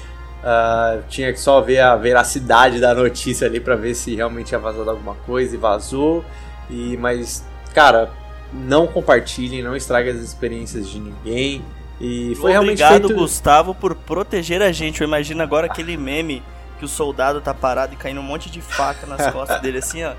[0.43, 4.59] Uh, tinha que só ver a veracidade da notícia ali para ver se realmente tinha
[4.59, 6.25] vazado alguma coisa e vazou.
[6.69, 8.11] E mas, cara,
[8.53, 11.65] não compartilhem, não estraguem as experiências de ninguém.
[12.01, 13.15] E foi Obrigado, realmente feito...
[13.15, 15.01] Gustavo, por proteger a gente.
[15.01, 16.43] Eu imagino agora aquele meme
[16.79, 20.03] que o soldado tá parado e caindo um monte de faca nas costas dele assim,
[20.03, 20.13] ó.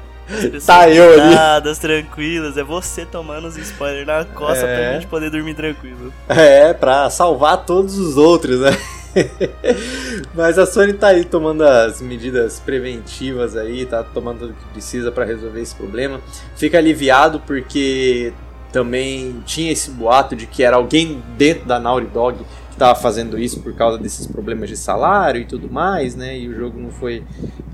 [0.65, 1.75] Tá eu ali.
[1.79, 2.57] tranquilas.
[2.57, 4.75] É você tomando os spoilers na costa é.
[4.75, 6.13] pra gente poder dormir tranquilo.
[6.29, 8.71] É, pra salvar todos os outros, né?
[10.33, 15.11] Mas a Sony tá aí tomando as medidas preventivas aí, tá tomando tudo que precisa
[15.11, 16.19] para resolver esse problema.
[16.55, 18.33] Fica aliviado porque
[18.71, 23.37] também tinha esse boato de que era alguém dentro da Naughty Dog que estava fazendo
[23.37, 26.37] isso por causa desses problemas de salário e tudo mais, né?
[26.37, 27.23] E o jogo não foi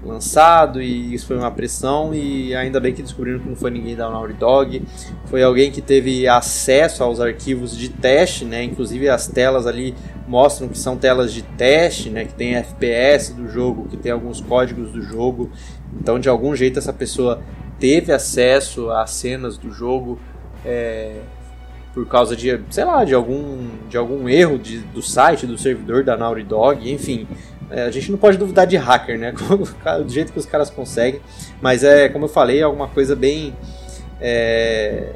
[0.04, 3.96] lançado e isso foi uma pressão e ainda bem que descobriram que não foi ninguém
[3.96, 4.82] da Naughty Dog,
[5.26, 8.64] foi alguém que teve acesso aos arquivos de teste, né?
[8.64, 9.94] Inclusive as telas ali
[10.28, 12.26] mostram que são telas de teste, né?
[12.26, 15.52] Que tem FPS do jogo, que tem alguns códigos do jogo.
[16.00, 17.42] Então de algum jeito essa pessoa
[17.80, 20.20] teve acesso às cenas do jogo.
[20.66, 21.22] É,
[21.94, 26.04] por causa de, sei lá, de algum, de algum erro de, do site, do servidor
[26.04, 27.28] da Naughty Dog, enfim.
[27.72, 29.32] É, a gente não pode duvidar de hacker, né?
[30.04, 31.22] do jeito que os caras conseguem.
[31.62, 33.56] Mas é, como eu falei, é alguma coisa bem.
[34.22, 35.14] É,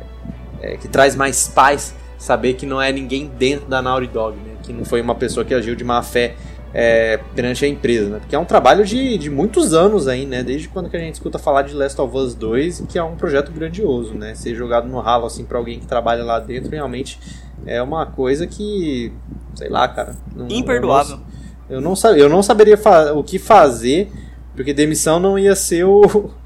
[0.62, 4.56] é, que traz mais paz saber que não é ninguém dentro da Naughty Dog, né?
[4.64, 6.36] Que não foi uma pessoa que agiu de má fé
[6.74, 8.20] é, perante a empresa, né?
[8.20, 10.42] Porque é um trabalho de, de muitos anos aí, né?
[10.42, 13.16] Desde quando que a gente escuta falar de Last of Us 2, que é um
[13.16, 14.34] projeto grandioso, né?
[14.36, 17.20] Ser jogado no ralo assim para alguém que trabalha lá dentro realmente
[17.66, 19.12] é uma coisa que
[19.54, 20.16] sei lá, cara.
[20.36, 21.18] Não, Imperdoável.
[21.18, 21.33] Não,
[21.70, 22.80] eu não, eu não saberia
[23.16, 24.12] o que fazer,
[24.56, 26.32] porque demissão não ia ser o.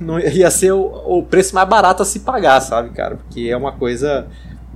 [0.00, 3.16] Não ia ser o, o preço mais barato a se pagar, sabe, cara?
[3.16, 4.26] Porque é uma coisa.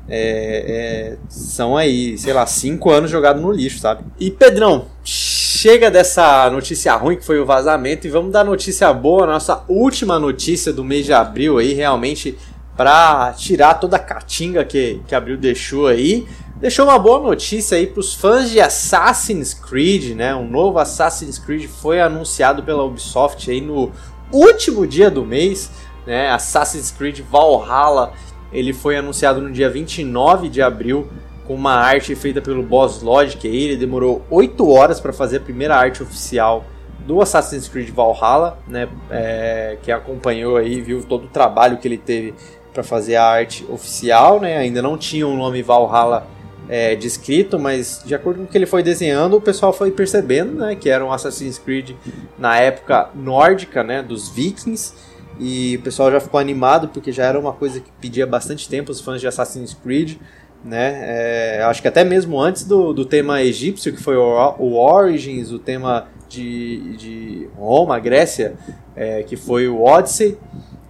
[0.06, 4.04] É, é, são aí, sei lá, cinco anos jogados no lixo, sabe?
[4.20, 9.26] E Pedrão, chega dessa notícia ruim que foi o vazamento e vamos dar notícia boa,
[9.26, 12.36] nossa última notícia do mês de abril aí, realmente
[12.76, 16.26] para tirar toda a catinga que, que Abril deixou aí.
[16.64, 20.34] Deixou uma boa notícia aí para os fãs de Assassin's Creed, né?
[20.34, 23.92] Um novo Assassin's Creed foi anunciado pela Ubisoft aí no
[24.32, 25.70] último dia do mês,
[26.06, 26.30] né?
[26.30, 28.14] Assassin's Creed Valhalla,
[28.50, 31.06] ele foi anunciado no dia 29 de abril
[31.46, 35.40] com uma arte feita pelo Boss Logic aí, ele demorou 8 horas para fazer a
[35.40, 36.64] primeira arte oficial
[37.06, 38.88] do Assassin's Creed Valhalla, né?
[39.10, 42.32] É, que acompanhou aí, viu todo o trabalho que ele teve
[42.72, 44.56] para fazer a arte oficial, né?
[44.56, 46.32] Ainda não tinha o um nome Valhalla
[46.68, 50.54] é, descrito, mas de acordo com o que ele foi desenhando, o pessoal foi percebendo,
[50.54, 51.92] né, que era um Assassin's Creed
[52.38, 54.94] na época nórdica, né, dos Vikings.
[55.38, 58.92] E o pessoal já ficou animado porque já era uma coisa que pedia bastante tempo
[58.92, 60.16] os fãs de Assassin's Creed,
[60.64, 61.00] né?
[61.02, 65.50] É, acho que até mesmo antes do, do tema egípcio, que foi o, o Origins,
[65.50, 68.54] o tema de, de Roma, Grécia,
[68.94, 70.38] é, que foi o Odyssey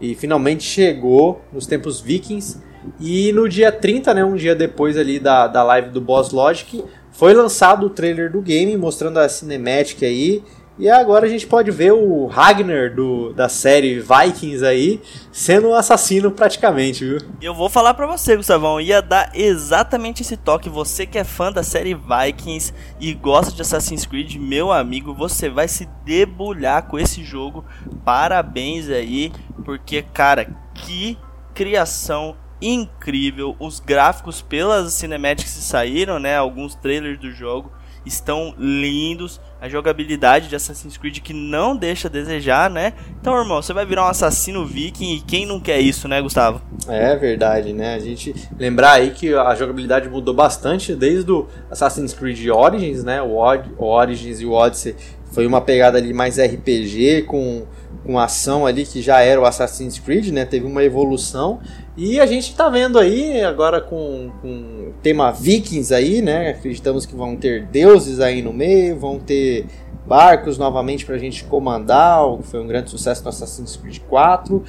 [0.00, 2.62] e finalmente chegou nos tempos vikings.
[3.00, 6.84] E no dia 30, né, um dia depois ali da, da live do Boss Logic,
[7.12, 10.42] foi lançado o trailer do game, mostrando a cinemática aí
[10.76, 15.74] e agora a gente pode ver o Ragnar do, da série Vikings aí sendo um
[15.74, 17.18] assassino praticamente, viu?
[17.40, 20.68] Eu vou falar para você, Gustavão, ia dar exatamente esse toque.
[20.68, 25.48] Você que é fã da série Vikings e gosta de Assassin's Creed, meu amigo, você
[25.48, 27.64] vai se debulhar com esse jogo.
[28.04, 29.30] Parabéns aí,
[29.64, 31.16] porque cara, que
[31.54, 33.56] criação incrível.
[33.58, 37.70] Os gráficos pelas cinemáticas que saíram, né, alguns trailers do jogo
[38.06, 39.40] estão lindos.
[39.60, 42.92] A jogabilidade de Assassin's Creed que não deixa a desejar, né?
[43.18, 46.60] Então, irmão, você vai virar um assassino viking e quem não quer isso, né, Gustavo?
[46.86, 47.94] É verdade, né?
[47.94, 53.22] A gente lembrar aí que a jogabilidade mudou bastante desde o Assassin's Creed Origins, né?
[53.22, 53.36] O,
[53.78, 54.94] Origins e o Odyssey
[55.32, 57.66] foi uma pegada ali mais RPG com
[58.04, 60.44] com ação ali que já era o Assassin's Creed, né?
[60.44, 61.60] Teve uma evolução
[61.96, 66.50] e a gente tá vendo aí agora com, com tema Vikings aí, né?
[66.50, 69.66] Acreditamos que vão ter deuses aí no meio, vão ter
[70.06, 74.62] barcos novamente pra gente comandar, o que foi um grande sucesso no Assassin's Creed 4.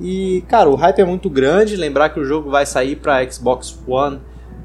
[0.00, 1.76] E, cara, o hype é muito grande.
[1.76, 4.20] Lembrar que o jogo vai sair para Xbox One,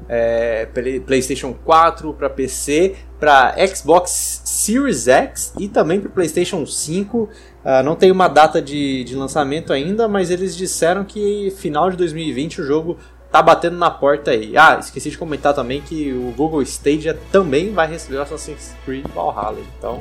[0.08, 0.66] é,
[1.06, 7.18] PlayStation 4, para PC, para Xbox Series X e também para PlayStation 5.
[7.18, 11.96] Uh, não tem uma data de, de lançamento ainda, mas eles disseram que final de
[11.96, 12.96] 2020 o jogo
[13.30, 14.56] tá batendo na porta aí.
[14.56, 19.06] Ah, esqueci de comentar também que o Google Stadia também vai receber o Assassin's Creed
[19.14, 19.58] Valhalla.
[19.78, 20.00] Então,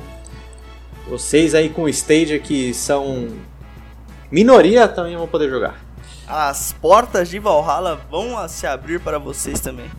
[1.07, 3.30] vocês aí com o Stadia que são
[4.32, 5.76] minoria também vão poder jogar.
[6.28, 9.89] As portas de Valhalla vão se abrir para vocês também.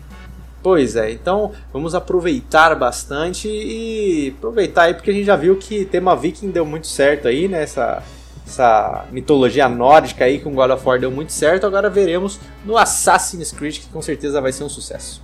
[0.67, 5.85] Pois é, então vamos aproveitar bastante e aproveitar aí porque a gente já viu que
[5.85, 7.63] tema viking deu muito certo aí, né?
[7.63, 8.03] Essa,
[8.45, 11.65] essa mitologia nórdica aí com God of War deu muito certo.
[11.65, 15.23] Agora veremos no Assassin's Creed que com certeza vai ser um sucesso.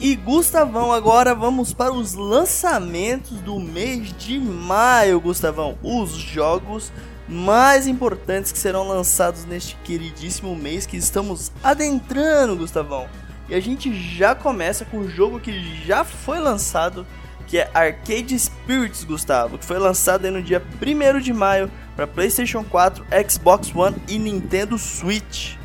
[0.00, 5.78] E Gustavão, agora vamos para os lançamentos do mês de maio, Gustavão.
[5.80, 6.90] Os jogos
[7.28, 13.06] mais importantes que serão lançados neste queridíssimo mês que estamos adentrando, Gustavão.
[13.52, 17.06] E a gente já começa com o jogo que já foi lançado,
[17.46, 22.64] que é Arcade Spirits, Gustavo, que foi lançado no dia 1 de maio para PlayStation
[22.64, 25.56] 4, Xbox One e Nintendo Switch.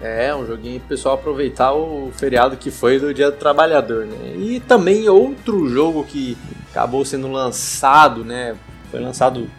[0.00, 4.36] É, um joguinho pro pessoal aproveitar o feriado que foi do Dia do Trabalhador, né?
[4.38, 6.38] E também outro jogo que
[6.70, 8.56] acabou sendo lançado, né?
[8.90, 9.50] Foi lançado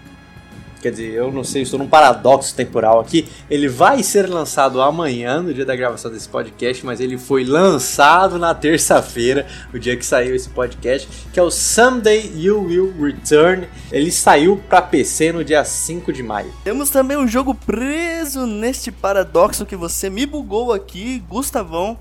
[0.85, 3.27] quer dizer, eu não sei, estou num paradoxo temporal aqui.
[3.49, 8.37] Ele vai ser lançado amanhã, no dia da gravação desse podcast, mas ele foi lançado
[8.37, 13.67] na terça-feira, o dia que saiu esse podcast, que é o Someday You Will Return.
[13.91, 16.53] Ele saiu para PC no dia 5 de maio.
[16.63, 21.97] Temos também um jogo preso neste paradoxo que você me bugou aqui, Gustavão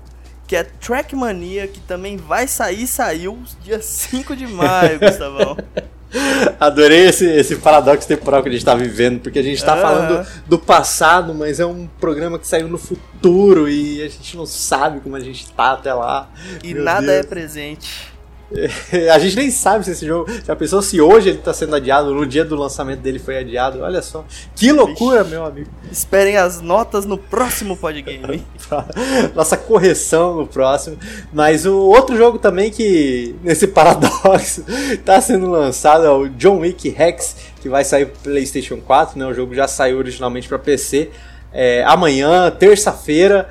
[0.47, 5.57] que é Trackmania, que também vai sair, saiu dia 5 de maio, Gustavão.
[6.59, 10.25] Adorei esse, esse paradoxo temporal que a gente está vivendo, porque a gente está falando
[10.47, 14.99] do passado, mas é um programa que saiu no futuro e a gente não sabe
[15.01, 16.29] como a gente está até lá.
[16.63, 17.25] E Meu nada é Deus.
[17.25, 18.14] é presente.
[19.13, 20.31] A gente nem sabe se esse jogo.
[20.45, 23.81] Já pensou se hoje ele está sendo adiado, no dia do lançamento dele foi adiado?
[23.81, 24.25] Olha só.
[24.55, 25.69] Que loucura, meu amigo.
[25.91, 28.43] Esperem as notas no próximo podgame.
[29.35, 30.97] Nossa correção no próximo.
[31.33, 36.89] Mas o outro jogo também que, nesse paradoxo, está sendo lançado é o John Wick
[36.89, 39.19] Rex, que vai sair pro PlayStation 4.
[39.19, 39.25] Né?
[39.25, 41.09] O jogo já saiu originalmente para PC.
[41.53, 43.49] É, amanhã, terça-feira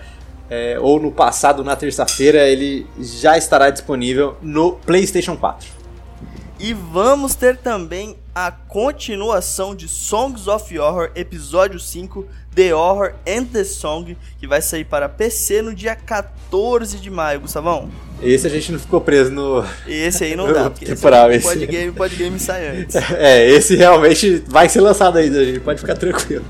[0.55, 5.69] é, ou no passado, na terça-feira, ele já estará disponível no PlayStation 4.
[6.61, 12.25] E vamos ter também a continuação de Songs of Horror, episódio 5,
[12.55, 17.41] The Horror and the Song, que vai sair para PC no dia 14 de maio,
[17.41, 17.91] Gustavão.
[18.23, 19.65] Esse a gente não ficou preso no.
[19.89, 22.95] Esse aí não dá, porque temporal, esse, pode game, pode game sai antes.
[23.19, 26.45] É, esse realmente vai ser lançado ainda, a gente pode ficar tranquilo.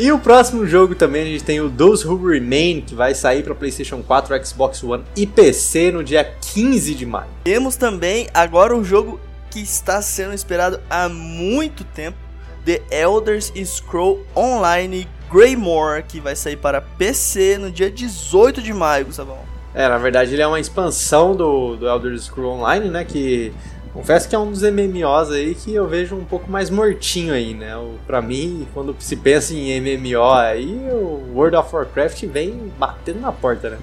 [0.00, 3.42] E o próximo jogo também a gente tem o Those Who Remain, que vai sair
[3.42, 7.26] para PlayStation 4, Xbox One e PC no dia 15 de maio.
[7.42, 9.20] Temos também agora um jogo
[9.50, 12.16] que está sendo esperado há muito tempo,
[12.64, 19.06] The Elder Scroll Online Greymore, que vai sair para PC no dia 18 de maio,
[19.06, 19.38] Gustavão.
[19.74, 23.52] É, na verdade ele é uma expansão do, do Elder Scroll Online, né, que
[23.98, 27.52] Confesso que é um dos MMOs aí que eu vejo um pouco mais mortinho aí,
[27.52, 27.72] né?
[28.06, 33.32] Pra mim, quando se pensa em MMO aí, o World of Warcraft vem batendo na
[33.32, 33.78] porta, né?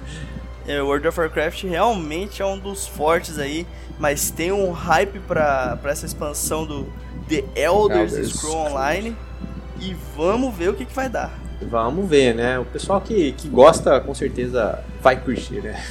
[0.66, 3.68] É, o World of Warcraft realmente é um dos fortes aí,
[3.99, 6.88] mas tem um hype pra, pra essa expansão do
[7.28, 9.18] The Elder Scrolls Online
[9.82, 11.44] e vamos ver o que, que vai dar.
[11.61, 12.59] Vamos ver, né?
[12.59, 15.81] O pessoal que, que gosta com certeza vai curtir, né?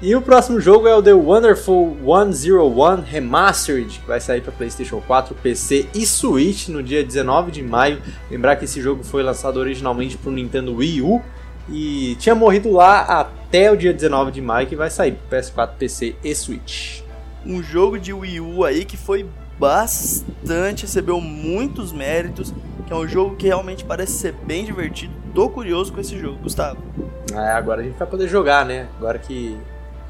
[0.00, 5.00] E o próximo jogo é o The Wonderful 101 Remastered, que vai sair para PlayStation
[5.00, 8.02] 4, PC e Switch no dia 19 de maio.
[8.30, 11.22] Lembrar que esse jogo foi lançado originalmente para o Nintendo Wii U
[11.68, 15.70] e tinha morrido lá até o dia 19 de maio, que vai sair para PS4,
[15.78, 17.02] PC e Switch.
[17.46, 19.26] Um jogo de Wii U aí que foi
[19.58, 22.52] bastante, recebeu muitos méritos,
[22.86, 25.12] que é um jogo que realmente parece ser bem divertido.
[25.34, 26.78] Tô curioso com esse jogo, Gustavo.
[27.32, 28.88] É, agora a gente vai poder jogar, né?
[28.98, 29.56] Agora que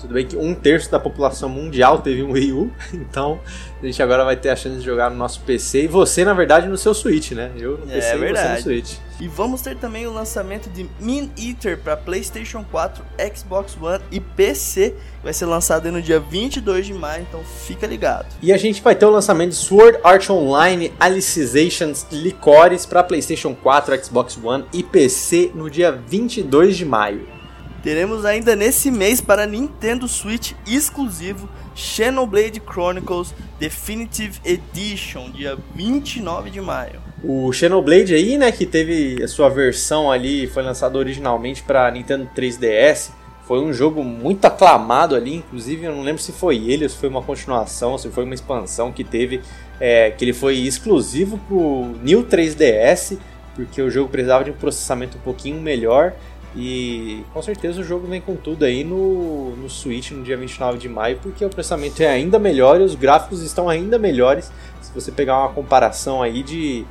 [0.03, 3.41] tudo bem que um terço da população mundial teve um Wii U, então
[3.81, 6.35] a gente agora vai ter a chance de jogar no nosso PC e você, na
[6.35, 7.51] verdade, no seu Switch, né?
[7.57, 8.95] Eu no PC é, e você no Switch.
[9.21, 14.19] E vamos ter também o lançamento de Min Eater para PlayStation 4, Xbox One e
[14.19, 14.95] PC.
[15.23, 18.27] Vai ser lançado no dia 22 de maio, então fica ligado.
[18.43, 23.55] E a gente vai ter o lançamento de Sword Art Online Alicization Licores para PlayStation
[23.55, 27.42] 4, Xbox One e PC no dia 22 de maio.
[27.83, 36.61] Teremos ainda nesse mês para Nintendo Switch exclusivo Xenoblade Chronicles Definitive Edition, dia 29 de
[36.61, 37.01] maio.
[37.25, 42.31] O Xenoblade aí, né, que teve a sua versão ali, foi lançado originalmente para Nintendo
[42.37, 43.11] 3DS,
[43.49, 47.09] foi um jogo muito aclamado ali, inclusive eu não lembro se foi ele, se foi
[47.09, 49.41] uma continuação, se foi uma expansão que teve,
[49.81, 53.19] é, que ele foi exclusivo pro New 3DS,
[53.57, 56.15] porque o jogo precisava de um processamento um pouquinho melhor
[56.55, 60.79] e com certeza o jogo vem com tudo aí no, no Switch no dia 29
[60.79, 64.53] de maio, porque o processamento é ainda melhor e os gráficos estão ainda melhores.
[64.81, 66.85] Se você pegar uma comparação aí de,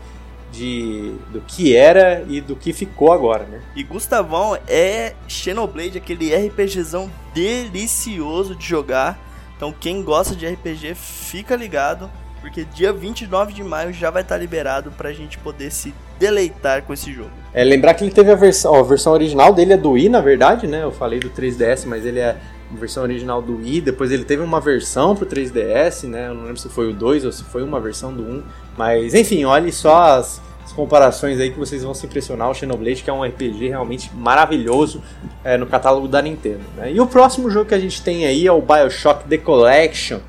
[0.51, 3.61] de do que era e do que ficou agora, né?
[3.75, 9.19] E Gustavão é Xenoblade, aquele RPGzão delicioso de jogar.
[9.55, 12.09] Então quem gosta de RPG fica ligado,
[12.41, 16.91] porque dia 29 de maio já vai estar liberado pra gente poder se deleitar com
[16.91, 17.29] esse jogo.
[17.53, 20.19] É, lembrar que ele teve a versão, a versão original dele é do Wii, na
[20.19, 20.83] verdade, né?
[20.83, 24.41] Eu falei do 3DS, mas ele é a versão original do Wii, depois ele teve
[24.41, 26.27] uma versão pro 3DS, né?
[26.29, 28.43] Eu não lembro se foi o 2 ou se foi uma versão do 1,
[28.77, 32.49] mas enfim, olhe só as, as comparações aí que vocês vão se impressionar.
[32.49, 35.03] O Xenoblade, que é um RPG realmente maravilhoso
[35.43, 36.61] é, no catálogo da Nintendo.
[36.77, 36.93] Né?
[36.93, 40.19] E o próximo jogo que a gente tem aí é o Bioshock The Collection,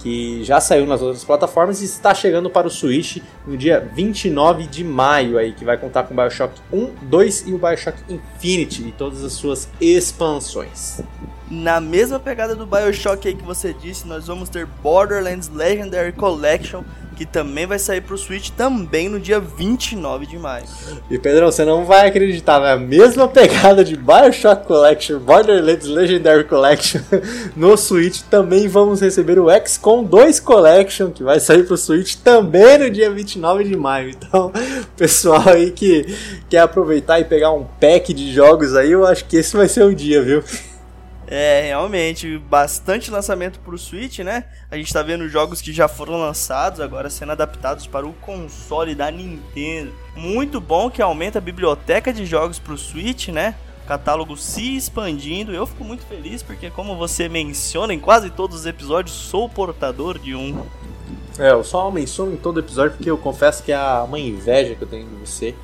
[0.00, 4.66] que já saiu nas outras plataformas e está chegando para o Switch no dia 29
[4.66, 8.88] de maio, aí, que vai contar com o Bioshock 1, 2 e o Bioshock Infinity
[8.88, 11.00] e todas as suas expansões.
[11.50, 16.82] Na mesma pegada do Bioshock aí que você disse, nós vamos ter Borderlands Legendary Collection
[17.20, 20.64] que também vai sair pro Switch também no dia 29 de maio.
[21.10, 27.02] E Pedrão, você não vai acreditar, na mesma pegada de Bioshock Collection, Borderlands Legendary Collection,
[27.54, 32.78] no Switch também vamos receber o XCOM 2 Collection, que vai sair pro Switch também
[32.78, 34.08] no dia 29 de maio.
[34.08, 34.50] Então,
[34.96, 36.16] pessoal aí que
[36.48, 39.84] quer aproveitar e pegar um pack de jogos aí, eu acho que esse vai ser
[39.84, 40.42] o dia, viu?
[41.30, 44.46] É, realmente, bastante lançamento para o Switch, né?
[44.68, 48.96] A gente está vendo jogos que já foram lançados, agora sendo adaptados para o console
[48.96, 49.92] da Nintendo.
[50.16, 53.54] Muito bom que aumenta a biblioteca de jogos para o Switch, né?
[53.90, 55.52] catálogo se expandindo.
[55.52, 60.16] Eu fico muito feliz porque, como você menciona em quase todos os episódios, sou portador
[60.16, 60.62] de um.
[61.38, 64.82] É, eu só menciono em todo episódio porque eu confesso que é uma inveja que
[64.82, 65.56] eu tenho de você.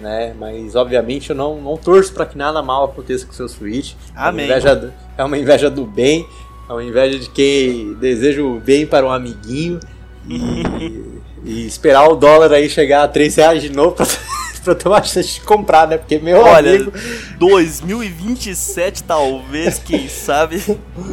[0.00, 0.34] Né?
[0.38, 3.94] Mas obviamente eu não, não torço para que nada mal aconteça com o seu Switch.
[4.14, 4.46] Amém.
[4.46, 6.26] É uma, inveja é uma inveja do bem,
[6.68, 9.80] é uma inveja de quem deseja o bem para um amiguinho
[10.28, 14.06] e, e esperar o dólar aí chegar a 3 reais de novo pra,
[14.64, 15.96] pra ter uma chance de comprar, né?
[15.96, 16.92] Porque meu Olha, amigo.
[17.38, 20.62] 2027 talvez, quem sabe.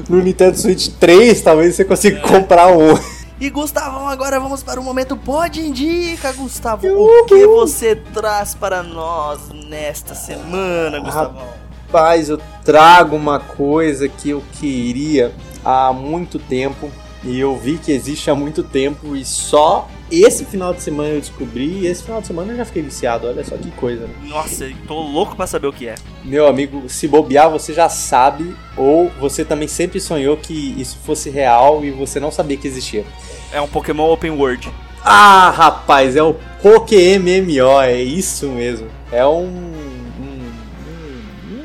[0.09, 2.97] No Nintendo Switch 3 talvez você consiga comprar um.
[3.39, 6.87] E Gustavão, agora vamos para o momento Pode Indica, Gustavo.
[6.87, 11.62] O que você traz para nós nesta semana, Gustavão?
[11.93, 15.31] Rapaz, eu trago uma coisa que eu queria
[15.63, 16.89] há muito tempo
[17.23, 21.19] e eu vi que existe há muito tempo e só esse final de semana eu
[21.19, 23.27] descobri e esse final de semana eu já fiquei viciado.
[23.27, 24.13] Olha só que coisa, né?
[24.23, 25.93] Nossa, tô louco para saber o que é.
[26.25, 31.29] Meu amigo, se bobear você já sabe ou você também sempre sonhou que isso fosse
[31.29, 33.05] real e você não sabia que existia.
[33.51, 34.67] É um Pokémon Open World.
[35.05, 38.87] Ah, rapaz, é o PokéMMO, é isso mesmo.
[39.11, 39.72] É um, um,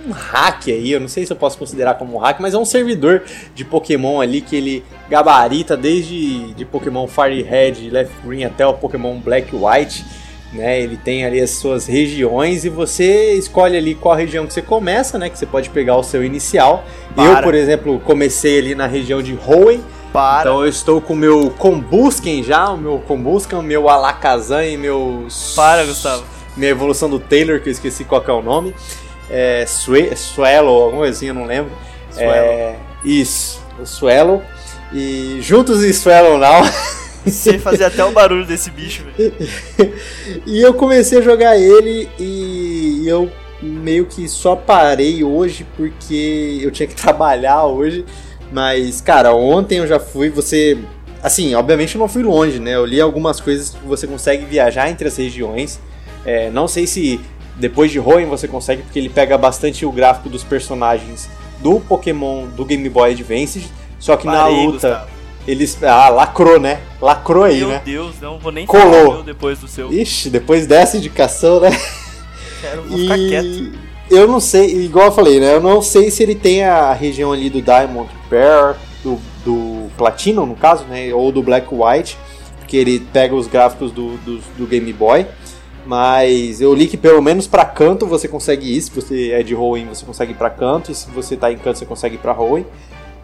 [0.09, 2.59] um, hack aí, eu não sei se eu posso considerar como um hack, mas é
[2.59, 3.23] um servidor
[3.55, 8.75] de Pokémon ali que ele gabarita desde de Pokémon Fire Red, Left Green até o
[8.75, 10.05] Pokémon Black White.
[10.51, 14.63] Né, ele tem ali as suas regiões e você escolhe ali qual região que você
[14.63, 15.29] começa, né?
[15.29, 16.87] Que você pode pegar o seu inicial.
[17.15, 17.41] Para.
[17.41, 20.49] Eu, por exemplo, comecei ali na região de Hoenn, Para.
[20.49, 24.79] então eu estou com o meu Combusken já, o meu Combusken, o meu Alakazam e
[24.79, 25.27] meu...
[25.55, 26.25] Para, Gustavo.
[26.57, 28.75] Minha evolução do Taylor, que eu esqueci qual é o nome.
[29.31, 31.73] É, Sue- Swallow, alguma coisinha, eu não lembro.
[32.17, 34.43] É, isso, o Swallow.
[34.93, 36.63] E juntos em Swallow Now.
[37.27, 39.35] Você fazer até o barulho desse bicho, velho.
[40.47, 43.31] e eu comecei a jogar ele e eu
[43.61, 48.05] meio que só parei hoje porque eu tinha que trabalhar hoje.
[48.51, 50.79] Mas, cara, ontem eu já fui, você.
[51.23, 52.77] Assim, obviamente eu não fui longe, né?
[52.77, 55.79] Eu li algumas coisas que você consegue viajar entre as regiões.
[56.25, 57.21] É, não sei se
[57.59, 61.29] depois de Hoenn você consegue, porque ele pega bastante o gráfico dos personagens
[61.61, 63.65] do Pokémon do Game Boy Advance.
[63.99, 65.11] Só que na Parei, luta, Gustavo.
[65.47, 65.83] eles.
[65.83, 66.81] Ah, lacrou, né?
[67.01, 67.83] Lacrou aí, Meu né?
[67.85, 69.15] Deus, não vou nem Colou.
[69.15, 69.93] meu depois do seu.
[69.93, 71.71] Ixi, depois dessa indicação, né?
[72.61, 73.73] Quero, vou ficar quieto.
[74.11, 75.55] eu não sei, igual eu falei, né?
[75.55, 80.47] Eu não sei se ele tem a região ali do Diamond Pearl, do, do Platinum,
[80.47, 81.13] no caso, né?
[81.13, 82.17] Ou do Black White,
[82.59, 85.27] porque ele pega os gráficos do, do, do Game Boy.
[85.89, 88.83] Mas eu li que pelo menos pra canto você consegue ir.
[88.83, 90.93] Se você é de Hoenn, você consegue ir pra canto.
[90.93, 92.65] E se você tá em canto, você consegue ir pra Hoenn.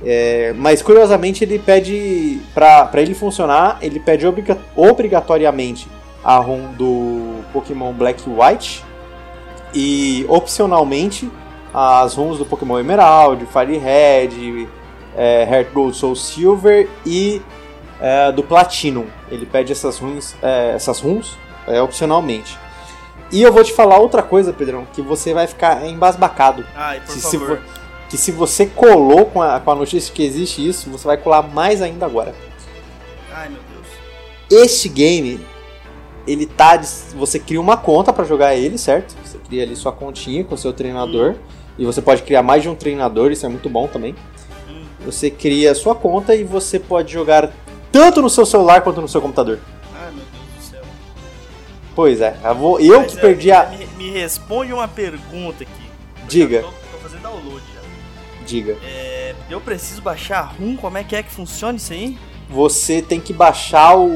[0.03, 5.89] É, mas curiosamente ele pede pra ele funcionar, ele pede obriga- obrigatoriamente
[6.24, 8.82] a ROM do Pokémon Black e White
[9.74, 11.31] e opcionalmente
[11.73, 14.66] as ROMs do Pokémon Emerald, Fire Red,
[15.16, 17.43] é, Heart Gold Soul Silver e
[18.01, 19.07] é, do Platinum.
[19.31, 21.36] Ele pede essas ROMs, é, essas ROMs
[21.66, 22.59] é, opcionalmente.
[23.32, 27.12] E eu vou te falar outra coisa, Pedrão, que você vai ficar embasbacado Ai, por
[27.12, 27.57] se, se favor.
[27.59, 27.62] vo-
[28.09, 31.43] que se você colou com a, com a notícia que existe isso, você vai colar
[31.43, 32.35] mais ainda agora.
[33.32, 34.62] Ai, meu Deus.
[34.65, 35.45] Este game,
[36.27, 36.81] ele tá.
[37.16, 39.16] Você cria uma conta pra jogar ele, certo?
[39.24, 41.35] Você cria ali sua continha com seu treinador.
[41.77, 44.15] E você pode criar mais de um treinador, isso é muito bom também.
[44.70, 44.85] Hum.
[45.07, 47.51] Você cria a sua conta e você pode jogar
[47.91, 49.59] tanto no seu celular quanto no seu computador.
[51.95, 53.66] Pois é, eu, vou- eu Mas, que é, perdi a.
[53.66, 55.85] Me, me responde uma pergunta aqui.
[56.29, 56.57] Diga.
[56.59, 58.45] Eu tô, tô fazendo download já.
[58.47, 58.77] Diga.
[58.85, 62.19] É, eu preciso baixar a RUM, como é que é que funciona isso aí?
[62.47, 64.07] você tem que baixar o,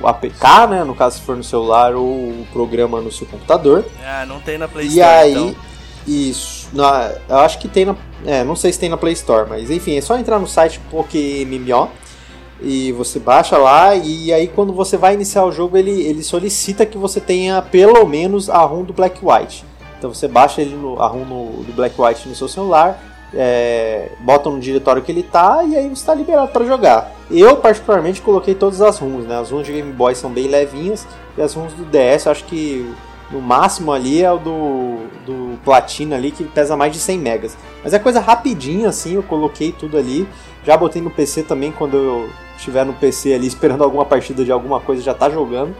[0.00, 0.84] o APK, né?
[0.84, 3.84] No caso, se for no celular, ou o programa no seu computador.
[4.04, 5.56] Ah, não tem na Play e Store, aí, então.
[6.06, 6.68] isso.
[6.72, 7.96] Na, eu acho que tem na.
[8.26, 10.78] É, não sei se tem na Play Store, mas enfim, é só entrar no site
[10.90, 11.90] PokéMMO
[12.60, 13.94] e você baixa lá.
[13.94, 18.06] E aí, quando você vai iniciar o jogo, ele, ele solicita que você tenha pelo
[18.06, 19.64] menos a ROM do Black White.
[19.98, 23.02] Então você baixa ele no, a ROM no- do Black White no seu celular,
[23.32, 27.12] é, bota no diretório que ele tá e aí você está liberado para jogar.
[27.30, 29.38] Eu, particularmente, coloquei todas as ROMs, né?
[29.38, 31.06] As ROMs de Game Boy são bem levinhas
[31.36, 32.88] e as ROMs do DS, acho que
[33.30, 37.56] no máximo ali é o do, do Platina ali, que pesa mais de 100 megas.
[37.82, 40.28] Mas é coisa rapidinha, assim, eu coloquei tudo ali.
[40.64, 44.52] Já botei no PC também, quando eu estiver no PC ali esperando alguma partida de
[44.52, 45.74] alguma coisa, já tá jogando.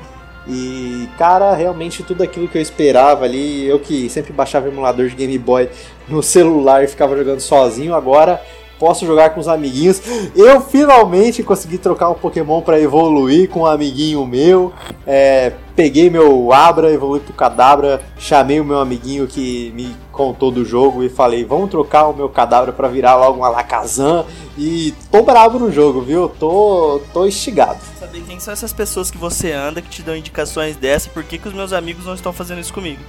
[0.46, 5.16] E, cara, realmente tudo aquilo que eu esperava ali, eu que sempre baixava emulador de
[5.16, 5.70] Game Boy
[6.06, 8.42] no celular e ficava jogando sozinho, agora
[8.78, 10.00] posso jogar com os amiguinhos.
[10.34, 14.72] Eu finalmente consegui trocar um Pokémon para evoluir com um amiguinho meu.
[15.06, 20.64] É, peguei meu Abra, evolui pro Cadabra, chamei o meu amiguinho que me contou do
[20.64, 24.26] jogo e falei: vamos trocar o meu Cadabra para virar logo um Alakazam.
[24.56, 26.28] E tô bravo no jogo, viu?
[26.28, 27.80] Tô, tô instigado.
[27.98, 31.38] Saber quem são essas pessoas que você anda que te dão indicações dessa por que,
[31.38, 33.00] que os meus amigos não estão fazendo isso comigo?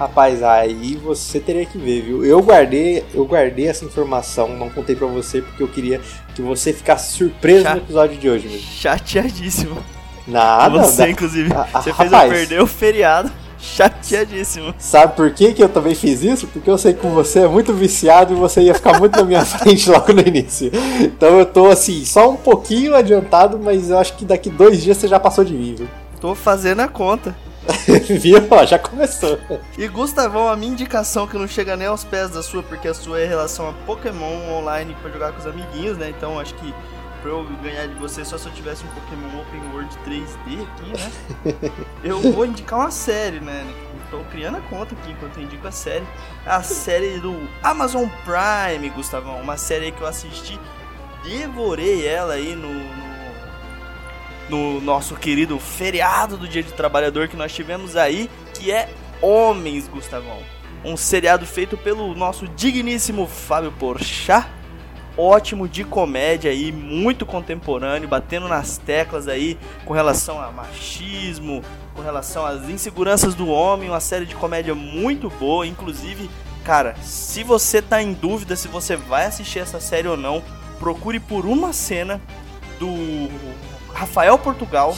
[0.00, 2.24] Rapaz, aí você teria que ver, viu?
[2.24, 6.00] Eu guardei, eu guardei essa informação, não contei para você porque eu queria
[6.34, 8.66] que você ficasse surpreso no episódio de hoje, mesmo.
[8.66, 9.76] Chateadíssimo.
[10.26, 10.82] Nada.
[10.82, 11.10] Você, da...
[11.10, 13.30] inclusive, ah, você fez eu perder o feriado.
[13.58, 14.74] Chateadíssimo.
[14.78, 16.46] Sabe por que, que eu também fiz isso?
[16.46, 19.44] Porque eu sei que você é muito viciado e você ia ficar muito na minha
[19.44, 20.72] frente logo no início.
[20.98, 24.96] Então eu tô assim, só um pouquinho adiantado, mas eu acho que daqui dois dias
[24.96, 25.88] você já passou de mim, viu?
[26.18, 27.36] Tô fazendo a conta.
[28.20, 28.66] Viu?
[28.66, 29.38] Já começou.
[29.76, 32.94] E Gustavão, a minha indicação que não chega nem aos pés da sua, porque a
[32.94, 36.10] sua é relação a Pokémon online pra jogar com os amiguinhos, né?
[36.10, 36.74] Então acho que
[37.22, 40.92] pra eu ganhar de você só se eu tivesse um Pokémon Open World 3D aqui,
[40.92, 41.72] né?
[42.02, 43.66] eu vou indicar uma série, né?
[44.10, 46.04] Tô criando a conta aqui enquanto eu indico a série.
[46.44, 49.40] A série do Amazon Prime, Gustavão.
[49.40, 50.58] Uma série que eu assisti,
[51.22, 53.09] devorei ela aí no, no,
[54.50, 58.90] no nosso querido feriado do Dia de Trabalhador que nós tivemos aí, que é
[59.22, 60.38] Homens, Gustavão.
[60.84, 64.46] Um seriado feito pelo nosso digníssimo Fábio Porchat
[65.16, 71.62] ótimo de comédia aí, muito contemporâneo, batendo nas teclas aí com relação a machismo,
[71.94, 76.30] com relação às inseguranças do homem, uma série de comédia muito boa, inclusive,
[76.64, 80.42] cara, se você tá em dúvida se você vai assistir essa série ou não,
[80.78, 82.20] procure por uma cena
[82.78, 83.28] do
[83.94, 84.96] Rafael Portugal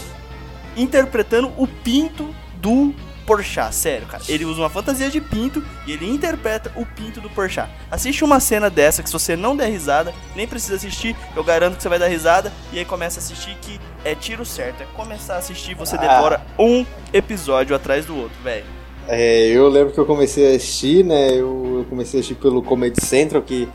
[0.76, 2.94] interpretando o pinto do
[3.26, 4.22] Porchat, sério, cara.
[4.28, 7.70] Ele usa uma fantasia de pinto e ele interpreta o pinto do Porchat.
[7.90, 11.76] Assiste uma cena dessa que se você não der risada, nem precisa assistir, eu garanto
[11.76, 14.82] que você vai dar risada e aí começa a assistir que é tiro certo.
[14.82, 15.98] É começar a assistir, você ah.
[15.98, 18.66] devora um episódio atrás do outro, velho.
[19.08, 21.30] É, eu lembro que eu comecei a assistir, né?
[21.30, 23.68] Eu, eu comecei a assistir pelo Comedy Central, que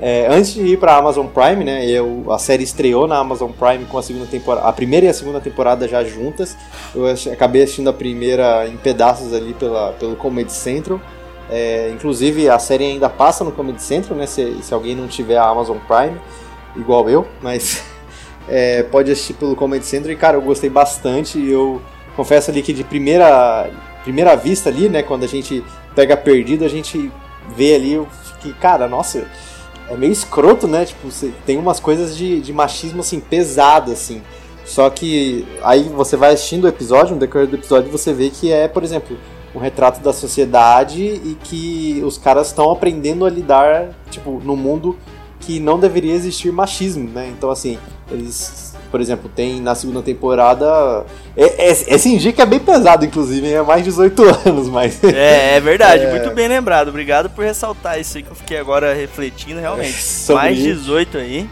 [0.00, 3.50] é, antes de ir para a Amazon Prime, né, eu, a série estreou na Amazon
[3.50, 6.56] Prime com a segunda temporada, a primeira e a segunda temporada já juntas.
[6.94, 11.00] Eu acabei assistindo a primeira em pedaços ali pela, pelo Comedy Central.
[11.50, 15.36] É, inclusive a série ainda passa no Comedy Central, né, se, se alguém não tiver
[15.36, 16.16] a Amazon Prime,
[16.76, 17.82] igual eu, mas
[18.48, 20.12] é, pode assistir pelo Comedy Central.
[20.12, 21.44] E cara, eu gostei bastante.
[21.44, 21.82] Eu
[22.14, 23.68] confesso ali que de primeira
[24.04, 25.62] primeira vista ali, né, quando a gente
[25.94, 27.10] pega perdido, a gente
[27.56, 28.00] vê ali
[28.40, 29.26] que cara, nossa
[29.88, 30.84] é meio escroto, né?
[30.84, 31.08] Tipo,
[31.46, 34.22] tem umas coisas de, de machismo, assim, pesado, assim.
[34.64, 38.52] Só que aí você vai assistindo o episódio, no decorrer do episódio, você vê que
[38.52, 39.16] é, por exemplo,
[39.54, 44.96] um retrato da sociedade e que os caras estão aprendendo a lidar, tipo, no mundo
[45.40, 47.32] que não deveria existir machismo, né?
[47.34, 47.78] Então, assim,
[48.10, 51.04] eles por exemplo, tem na segunda temporada.
[51.36, 55.02] É, é, esse indica é bem pesado, inclusive, é mais de 18 anos, mas.
[55.04, 56.10] É, é verdade, é...
[56.10, 56.88] muito bem lembrado.
[56.88, 59.98] Obrigado por ressaltar isso aí que eu fiquei agora refletindo, realmente.
[60.28, 61.48] É, mais 18 aí.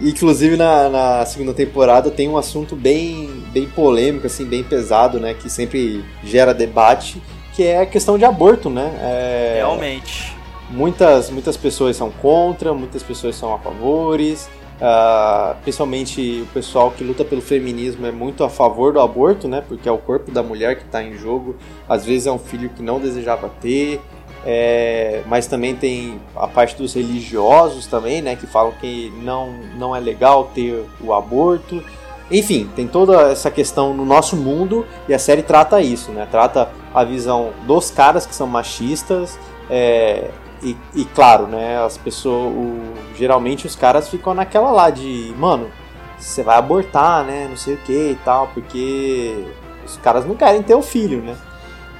[0.00, 5.34] Inclusive na, na, segunda temporada tem um assunto bem, bem polêmico, assim, bem pesado, né?
[5.34, 7.22] Que sempre gera debate,
[7.54, 8.92] que é a questão de aborto, né?
[9.00, 9.54] É...
[9.58, 10.34] Realmente.
[10.70, 14.48] Muitas, muitas pessoas são contra, muitas pessoas são a favores.
[14.76, 19.62] Uh, principalmente o pessoal que luta pelo feminismo é muito a favor do aborto, né?
[19.66, 21.56] Porque é o corpo da mulher que está em jogo.
[21.88, 24.00] Às vezes é um filho que não desejava ter.
[24.44, 28.36] É, mas também tem a parte dos religiosos também, né?
[28.36, 31.82] Que falam que não, não é legal ter o aborto.
[32.30, 36.26] Enfim, tem toda essa questão no nosso mundo e a série trata isso, né?
[36.30, 39.38] Trata a visão dos caras que são machistas,
[39.70, 40.30] é,
[40.62, 42.80] e, e, claro, né, as pessoas, o,
[43.16, 45.70] geralmente os caras ficam naquela lá de, mano,
[46.18, 49.44] você vai abortar, né, não sei o que e tal, porque
[49.84, 51.36] os caras não querem ter o filho, né?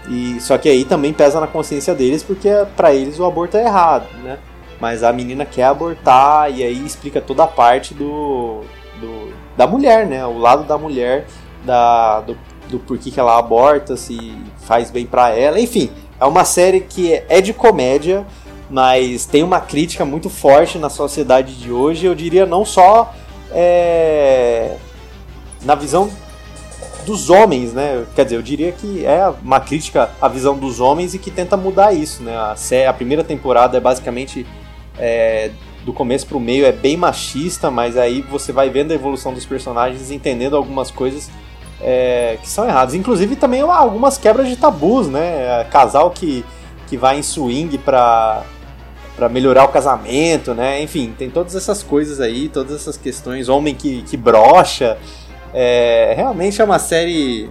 [0.08, 3.64] E só que aí também pesa na consciência deles porque para eles o aborto é
[3.64, 4.38] errado, né?
[4.80, 8.60] Mas a menina quer abortar e aí explica toda a parte do,
[9.00, 10.24] do da mulher, né?
[10.26, 11.26] O lado da mulher,
[11.64, 12.36] da do,
[12.68, 15.90] do porquê que ela aborta, se faz bem para ela, enfim.
[16.20, 18.24] É uma série que é de comédia,
[18.68, 22.06] mas tem uma crítica muito forte na sociedade de hoje.
[22.06, 23.14] Eu diria não só
[23.52, 24.76] é,
[25.62, 26.10] na visão
[27.04, 28.04] dos homens, né?
[28.14, 31.56] Quer dizer, eu diria que é uma crítica à visão dos homens e que tenta
[31.56, 32.36] mudar isso, né?
[32.36, 32.54] A,
[32.88, 34.44] a primeira temporada é basicamente
[34.98, 35.50] é,
[35.84, 39.32] do começo para o meio é bem machista, mas aí você vai vendo a evolução
[39.32, 41.30] dos personagens, entendendo algumas coisas
[41.80, 42.94] é, que são erradas.
[42.94, 45.64] Inclusive também algumas quebras de tabus, né?
[45.70, 46.44] Casal que,
[46.88, 48.42] que vai em swing para
[49.16, 50.82] para melhorar o casamento, né?
[50.82, 54.98] Enfim, tem todas essas coisas aí, todas essas questões, homem que, que brocha.
[55.54, 57.48] É, realmente é uma série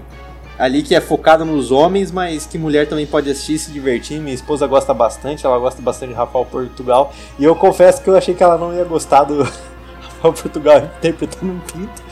[0.58, 4.20] ali que é focada nos homens, mas que mulher também pode assistir e se divertir.
[4.20, 7.12] Minha esposa gosta bastante, ela gosta bastante de Rafael Portugal.
[7.40, 9.42] E eu confesso que eu achei que ela não ia gostar do
[10.00, 12.04] Rafael Portugal interpretando um pinto.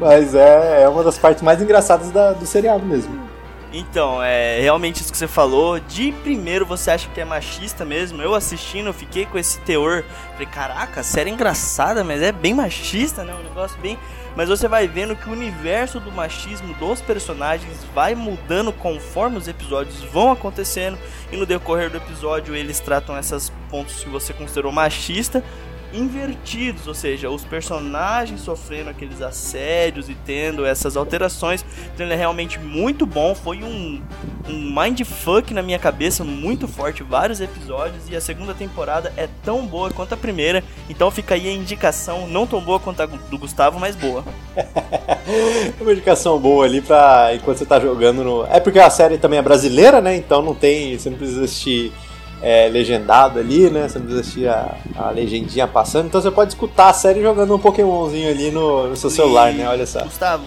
[0.00, 3.27] Mas é, é uma das partes mais engraçadas da, do seriado mesmo.
[3.72, 5.78] Então, é realmente isso que você falou.
[5.78, 8.22] De primeiro você acha que é machista mesmo.
[8.22, 10.04] Eu assistindo, eu fiquei com esse teor.
[10.32, 13.34] Falei, caraca, série é engraçada, mas é bem machista, né?
[13.34, 13.98] Um negócio bem.
[14.34, 19.48] Mas você vai vendo que o universo do machismo dos personagens vai mudando conforme os
[19.48, 20.96] episódios vão acontecendo.
[21.30, 25.44] E no decorrer do episódio eles tratam esses pontos que você considerou machista
[25.92, 31.64] invertidos, ou seja, os personagens sofrendo aqueles assédios e tendo essas alterações.
[31.94, 34.00] Então ele é realmente muito bom, foi um,
[34.48, 39.66] um mindfuck na minha cabeça muito forte, vários episódios, e a segunda temporada é tão
[39.66, 43.38] boa quanto a primeira, então fica aí a indicação, não tão boa quanto a do
[43.38, 44.24] Gustavo, mas boa.
[45.80, 48.46] Uma indicação boa ali pra enquanto você tá jogando no...
[48.46, 51.92] É porque a série também é brasileira, né, então não tem, você não precisa assistir
[52.40, 53.88] é, legendado ali, né?
[53.88, 56.06] Você não precisa assistir a, a legendinha passando.
[56.06, 59.68] Então você pode escutar a série jogando um Pokémonzinho ali no, no seu celular, né?
[59.68, 60.02] Olha só.
[60.02, 60.44] Gustavo,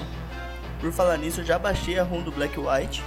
[0.80, 3.04] por falar nisso, eu já baixei a ROM do Black White.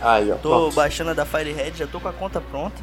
[0.00, 0.34] Aí, ó.
[0.36, 0.74] Tô pronto.
[0.74, 2.76] baixando a da Firehead, já tô com a conta pronta.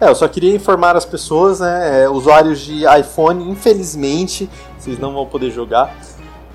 [0.00, 2.02] É, eu só queria informar as pessoas, né?
[2.02, 4.48] É, usuários de iPhone, infelizmente,
[4.78, 5.94] vocês não vão poder jogar.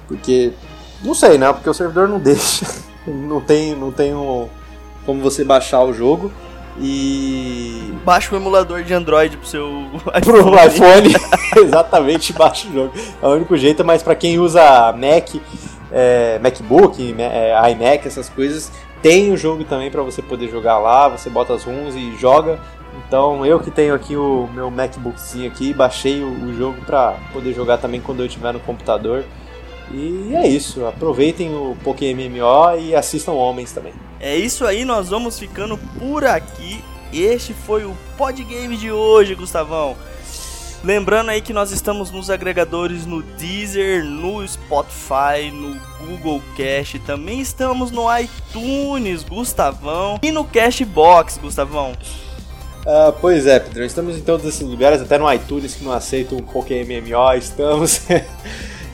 [0.08, 0.54] Porque.
[1.04, 1.52] Não sei, né?
[1.54, 2.66] Porque o servidor não deixa.
[3.08, 4.50] não tem, não tem um,
[5.06, 6.32] como você baixar o jogo.
[6.80, 7.94] E.
[8.06, 9.86] Baixa o emulador de Android pro seu
[10.16, 10.44] iPhone.
[10.52, 11.16] Pro iPhone,
[11.58, 12.94] exatamente, baixa o jogo.
[13.22, 14.62] É o único jeito, mas para quem usa
[14.94, 15.41] Mac,
[15.91, 18.72] é, MacBook, é, iMac, essas coisas,
[19.02, 21.08] tem o jogo também para você poder jogar lá.
[21.08, 22.60] Você bota as ROMs e joga.
[23.08, 27.54] Então eu que tenho aqui o meu MacBookzinho aqui, baixei o, o jogo para poder
[27.54, 29.24] jogar também quando eu estiver no computador.
[29.91, 33.93] E é isso, aproveitem o Pokémon MMO e assistam Homens também.
[34.19, 36.84] É isso aí, nós vamos ficando por aqui.
[37.14, 39.95] Este foi o Podgame de hoje, Gustavão.
[40.84, 47.41] Lembrando aí que nós estamos nos agregadores no Deezer, no Spotify, no Google Cast, também
[47.41, 51.93] estamos no iTunes, Gustavão, e no Cashbox, Gustavão.
[52.85, 56.35] Uh, pois é, Pedro, estamos em todos esses lugares, até no iTunes que não aceita
[56.35, 58.01] um Pokémon MMO, estamos.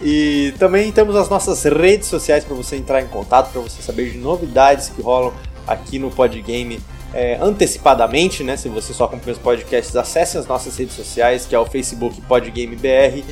[0.04, 4.12] E também temos as nossas redes sociais para você entrar em contato, para você saber
[4.12, 5.34] de novidades que rolam
[5.66, 6.82] aqui no Podgame
[7.14, 8.58] é, antecipadamente, né?
[8.58, 12.20] Se você só acompanha os podcasts, acesse as nossas redes sociais, que é o Facebook
[12.24, 13.24] PodgameBR,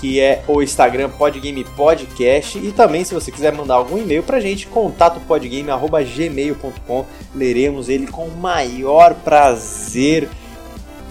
[0.00, 4.40] que é o Instagram Podgame Podcast, e também se você quiser mandar algum e-mail pra
[4.40, 10.28] gente, contato podgame@gmail.com, leremos ele com o maior prazer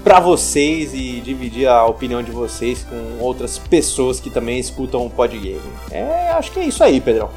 [0.04, 5.10] para vocês e dividir a opinião de vocês com outras pessoas que também escutam o
[5.10, 5.62] Podgame.
[5.90, 7.30] É, acho que é isso aí, Pedrão.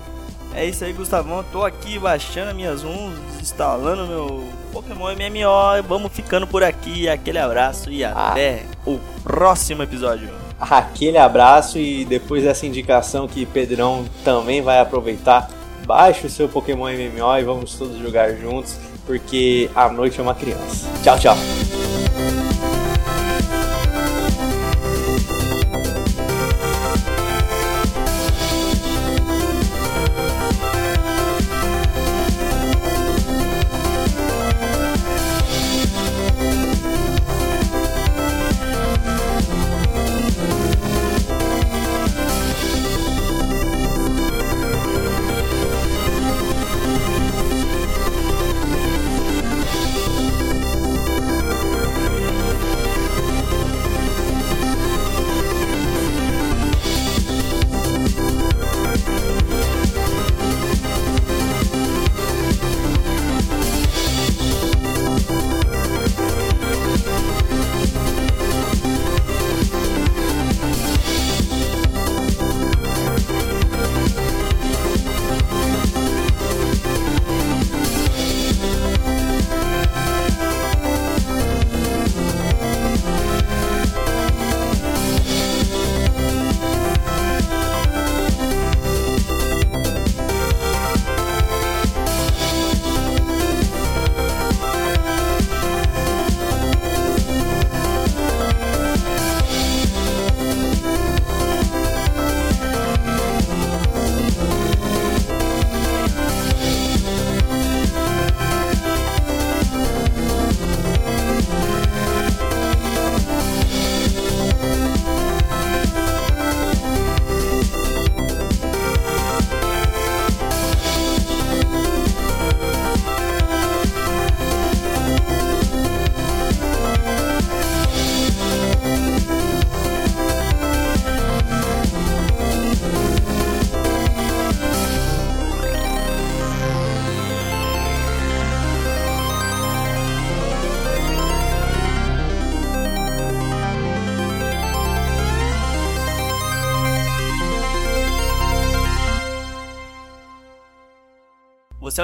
[0.55, 1.45] É isso aí, Gustavão.
[1.53, 5.83] Tô aqui baixando minhas runs, instalando meu Pokémon MMO.
[5.87, 7.09] Vamos ficando por aqui.
[7.09, 8.31] Aquele abraço e ah.
[8.31, 10.31] até o próximo episódio.
[10.59, 15.51] Aquele abraço e depois dessa indicação que Pedrão também vai aproveitar,
[15.87, 20.35] baixe o seu Pokémon MMO e vamos todos jogar juntos, porque a noite é uma
[20.35, 20.89] criança.
[21.03, 21.37] Tchau, tchau.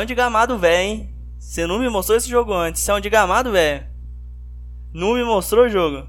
[0.03, 1.15] Um de gamado velho, hein?
[1.39, 2.83] Você não me mostrou esse jogo antes.
[2.83, 3.87] Você é um de gamado velho.
[4.93, 6.09] Não me mostrou o jogo.